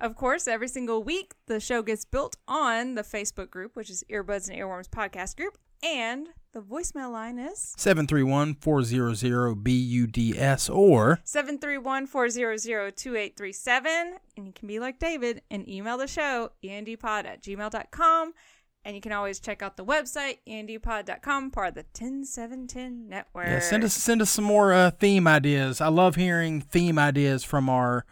Of 0.00 0.14
course, 0.14 0.46
every 0.46 0.68
single 0.68 1.02
week 1.02 1.34
the 1.46 1.58
show 1.58 1.82
gets 1.82 2.04
built 2.04 2.36
on 2.46 2.94
the 2.94 3.02
Facebook 3.02 3.50
group, 3.50 3.74
which 3.74 3.90
is 3.90 4.04
Earbuds 4.10 4.48
and 4.48 4.58
Earworms 4.58 4.88
Podcast 4.88 5.36
Group, 5.36 5.58
and 5.82 6.28
the 6.52 6.60
voicemail 6.60 7.10
line 7.12 7.38
is 7.38 7.74
731-400-BUDS 7.78 10.70
or 10.70 11.20
731-400-2837 11.24 14.12
and 14.36 14.46
you 14.46 14.52
can 14.52 14.68
be 14.68 14.78
like 14.78 14.98
david 14.98 15.42
and 15.50 15.68
email 15.68 15.98
the 15.98 16.06
show 16.06 16.50
andypod 16.64 17.26
at 17.26 17.42
gmail.com 17.42 18.32
and 18.84 18.94
you 18.94 19.00
can 19.02 19.12
always 19.12 19.40
check 19.40 19.62
out 19.62 19.76
the 19.76 19.84
website 19.84 20.38
endpod.com 20.48 21.50
part 21.50 21.68
of 21.68 21.74
the 21.74 21.84
10710 21.92 23.08
network 23.08 23.46
yeah, 23.46 23.60
send 23.60 23.84
us 23.84 23.92
send 23.92 24.22
us 24.22 24.30
some 24.30 24.44
more 24.44 24.72
uh, 24.72 24.90
theme 24.90 25.26
ideas. 25.26 25.80
I 25.80 25.88
love 25.88 26.14
hearing 26.16 26.60
theme 26.60 26.98
ideas 26.98 27.44
from 27.44 27.68
our 27.68 28.04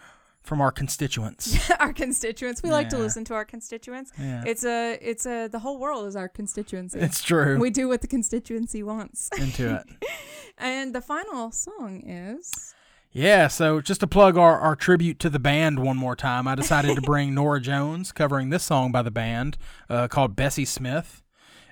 from 0.46 0.60
our 0.60 0.70
constituents. 0.70 1.70
our 1.80 1.92
constituents. 1.92 2.62
We 2.62 2.70
like 2.70 2.88
to 2.90 2.98
listen 2.98 3.24
to 3.26 3.34
our 3.34 3.44
constituents. 3.44 4.12
Yeah. 4.18 4.44
It's 4.46 4.64
a 4.64 4.98
it's 5.02 5.26
a 5.26 5.48
the 5.48 5.58
whole 5.58 5.78
world 5.78 6.06
is 6.06 6.16
our 6.16 6.28
constituency. 6.28 6.98
it's 7.00 7.22
true. 7.22 7.58
we 7.58 7.70
do 7.70 7.88
what 7.88 8.00
the 8.00 8.06
constituency 8.06 8.82
wants. 8.82 9.28
Into 9.38 9.74
it. 9.74 10.08
and 10.58 10.94
the 10.94 11.00
final 11.00 11.50
song 11.50 12.02
is 12.06 12.74
Yeah, 13.12 13.48
so 13.48 13.80
just 13.80 14.00
to 14.00 14.06
plug 14.06 14.38
our, 14.38 14.58
our 14.60 14.76
tribute 14.76 15.18
to 15.20 15.30
the 15.30 15.40
band 15.40 15.80
one 15.80 15.96
more 15.96 16.16
time, 16.16 16.46
I 16.46 16.54
decided 16.54 16.94
to 16.94 17.02
bring 17.02 17.34
Norah 17.34 17.60
Jones 17.60 18.12
covering 18.12 18.50
this 18.50 18.62
song 18.62 18.92
by 18.92 19.02
the 19.02 19.10
band 19.10 19.58
uh, 19.90 20.06
called 20.08 20.36
Bessie 20.36 20.64
Smith. 20.64 21.22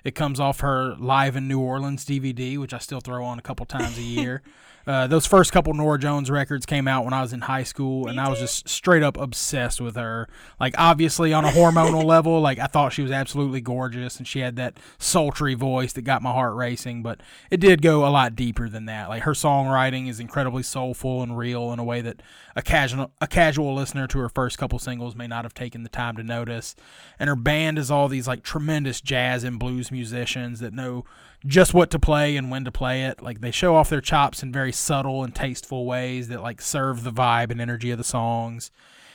It 0.03 0.13
comes 0.13 0.39
off 0.39 0.59
her 0.59 0.95
Live 0.99 1.35
in 1.35 1.47
New 1.47 1.59
Orleans 1.59 2.05
DVD, 2.05 2.59
which 2.59 2.73
I 2.73 2.77
still 2.77 2.99
throw 2.99 3.23
on 3.25 3.39
a 3.39 3.41
couple 3.41 3.65
times 3.65 3.97
a 3.97 4.03
year. 4.03 4.43
Uh, 4.87 5.07
those 5.07 5.25
first 5.25 5.51
couple 5.51 5.73
Norah 5.73 5.97
Jones 5.97 6.29
records 6.29 6.65
came 6.65 6.87
out 6.87 7.05
when 7.05 7.13
I 7.13 7.21
was 7.21 7.33
in 7.33 7.41
high 7.41 7.63
school, 7.63 8.07
and 8.07 8.19
I 8.19 8.29
was 8.29 8.39
just 8.39 8.69
straight 8.69 9.01
up 9.01 9.17
obsessed 9.17 9.81
with 9.81 9.95
her. 9.95 10.27
Like, 10.59 10.75
obviously, 10.77 11.33
on 11.33 11.43
a 11.43 11.49
hormonal 11.49 12.03
level, 12.05 12.39
like, 12.39 12.59
I 12.59 12.67
thought 12.67 12.93
she 12.93 13.01
was 13.01 13.11
absolutely 13.11 13.61
gorgeous, 13.61 14.17
and 14.17 14.27
she 14.27 14.39
had 14.39 14.55
that 14.57 14.77
sultry 14.99 15.55
voice 15.55 15.93
that 15.93 16.03
got 16.03 16.21
my 16.21 16.31
heart 16.31 16.55
racing, 16.55 17.01
but 17.01 17.21
it 17.49 17.59
did 17.59 17.81
go 17.81 18.05
a 18.05 18.09
lot 18.09 18.35
deeper 18.35 18.69
than 18.69 18.85
that. 18.85 19.09
Like, 19.09 19.23
her 19.23 19.33
songwriting 19.33 20.07
is 20.07 20.19
incredibly 20.19 20.63
soulful 20.63 21.23
and 21.23 21.37
real 21.37 21.71
in 21.71 21.79
a 21.79 21.83
way 21.83 22.01
that 22.01 22.21
a 22.55 22.61
casual, 22.61 23.11
a 23.19 23.27
casual 23.27 23.73
listener 23.73 24.05
to 24.07 24.19
her 24.19 24.29
first 24.29 24.59
couple 24.59 24.77
singles 24.77 25.15
may 25.15 25.27
not 25.27 25.45
have 25.45 25.55
taken 25.55 25.81
the 25.81 25.89
time 25.89 26.15
to 26.17 26.23
notice. 26.23 26.75
And 27.17 27.27
her 27.27 27.35
band 27.35 27.79
is 27.79 27.89
all 27.89 28.07
these, 28.07 28.27
like, 28.27 28.43
tremendous 28.43 29.01
jazz 29.01 29.43
and 29.43 29.57
blues 29.57 29.91
musicians 29.91 30.59
that 30.59 30.73
know 30.73 31.05
just 31.45 31.73
what 31.73 31.91
to 31.91 31.99
play 31.99 32.35
and 32.37 32.49
when 32.49 32.65
to 32.65 32.71
play 32.71 33.03
it. 33.03 33.21
Like 33.21 33.41
they 33.41 33.51
show 33.51 33.75
off 33.75 33.89
their 33.89 34.01
chops 34.01 34.41
in 34.41 34.51
very 34.51 34.71
subtle 34.75 35.23
and 35.23 35.33
tasteful 35.33 35.85
ways 35.85 36.27
that 36.27 36.41
like 36.41 36.61
serve 36.61 37.03
the 37.03 37.11
vibe 37.11 37.51
and 37.51 37.61
energy 37.61 37.91
of 37.91 37.97
the 37.97 38.03
songs. 38.03 38.71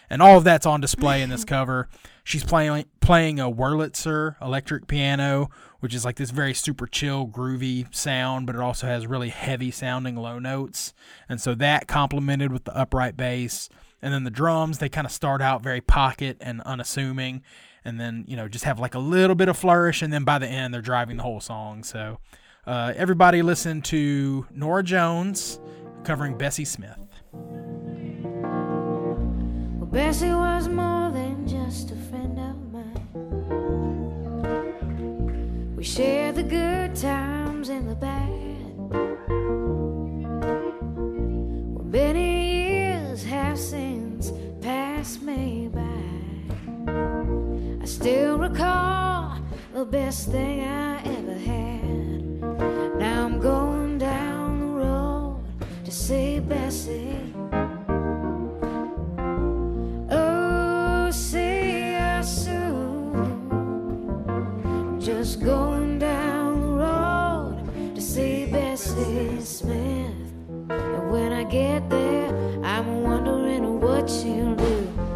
And 0.09 0.21
all 0.21 0.39
of 0.39 0.45
that's 0.45 0.67
on 0.67 0.81
display 0.81 1.23
in 1.23 1.31
this 1.31 1.45
cover. 1.47 1.89
She's 2.25 2.45
playing 2.45 2.87
playing 3.01 3.41
a 3.41 3.51
Wurlitzer 3.51 4.37
electric 4.43 4.87
piano, 4.87 5.51
which 5.81 5.95
is 5.95 6.05
like 6.05 6.17
this 6.17 6.31
very 6.31 6.55
super 6.55 6.87
chill, 6.87 7.27
groovy 7.27 7.93
sound, 7.95 8.47
but 8.47 8.55
it 8.55 8.61
also 8.61 8.87
has 8.87 9.07
really 9.07 9.31
heavy 9.31 9.71
sounding 9.71 10.17
low 10.17 10.39
notes. 10.39 10.93
And 11.29 11.41
so 11.41 11.55
that 11.57 11.87
complemented 11.87 12.53
with 12.53 12.65
the 12.65 12.77
upright 12.77 13.17
bass. 13.17 13.69
And 14.03 14.15
then 14.15 14.25
the 14.25 14.31
drums, 14.31 14.79
they 14.79 14.89
kind 14.89 15.07
of 15.07 15.13
start 15.13 15.43
out 15.43 15.63
very 15.63 15.81
pocket 15.81 16.37
and 16.41 16.61
unassuming 16.63 17.43
and 17.85 18.01
then 18.01 18.25
you 18.27 18.37
know 18.37 18.49
just 18.49 18.65
have 18.65 18.79
like 18.79 18.95
a 18.95 18.99
little 18.99 19.35
bit 19.35 19.49
of 19.49 19.57
flourish 19.57 20.03
and 20.03 20.13
then 20.13 20.25
by 20.25 20.39
the 20.39 20.47
end 20.47 20.73
they're 20.73 20.83
driving 20.83 21.17
the 21.17 21.23
whole 21.23 21.41
song 21.41 21.83
so 21.83 22.19
uh, 22.67 22.93
everybody 22.97 23.43
listen 23.43 23.81
to 23.83 24.47
norah 24.55 24.83
jones 24.83 25.59
covering 26.05 26.37
bessie 26.37 26.65
smith 26.65 26.99
Well, 29.81 29.89
Bessie 29.91 30.35
was 30.35 30.69
more 30.69 31.11
than 31.11 31.49
just 31.49 31.91
a 31.91 31.97
friend 31.97 32.39
of 32.39 32.73
mine. 32.73 32.97
We 35.75 35.83
shared 35.85 36.35
the 36.37 36.43
good 36.43 36.95
times 36.95 37.71
and 37.71 37.89
the 37.89 37.95
bad. 37.95 38.77
Well, 41.75 41.85
many 41.85 42.75
years 42.77 43.25
have 43.25 43.59
since 43.59 44.33
passed 44.61 45.23
me 45.23 45.71
by. 45.73 45.81
I 47.83 47.85
still 47.87 48.37
recall 48.39 49.39
the 49.73 49.87
best 49.87 50.29
thing 50.31 50.61
I 50.63 51.03
ever 51.05 51.35
had. 51.35 51.70
Going 53.41 53.97
down 53.97 54.61
the 54.61 54.67
road 54.67 55.41
to 55.87 55.91
see 55.91 56.41
Bessie. 56.41 57.33
Oh, 60.11 61.11
see 61.11 61.95
you 61.95 62.23
soon. 62.23 63.41
Just 65.01 65.41
going 65.43 65.99
down 65.99 66.61
the 66.61 66.69
road 66.85 67.95
to 67.95 68.03
see 68.03 68.45
Bessie 68.45 69.41
Smith. 69.41 70.13
And 70.69 71.11
when 71.11 71.33
I 71.33 71.45
get 71.45 71.89
there, 71.89 72.29
I'm 72.63 73.03
wondering 73.03 73.81
what 73.81 74.11
she'll 74.11 74.55
do. 74.55 75.10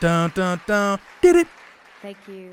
Dun 0.00 0.30
dun 0.34 0.60
dun. 0.66 0.98
Did 1.20 1.36
it. 1.36 1.48
Thank 2.02 2.18
you. 2.28 2.47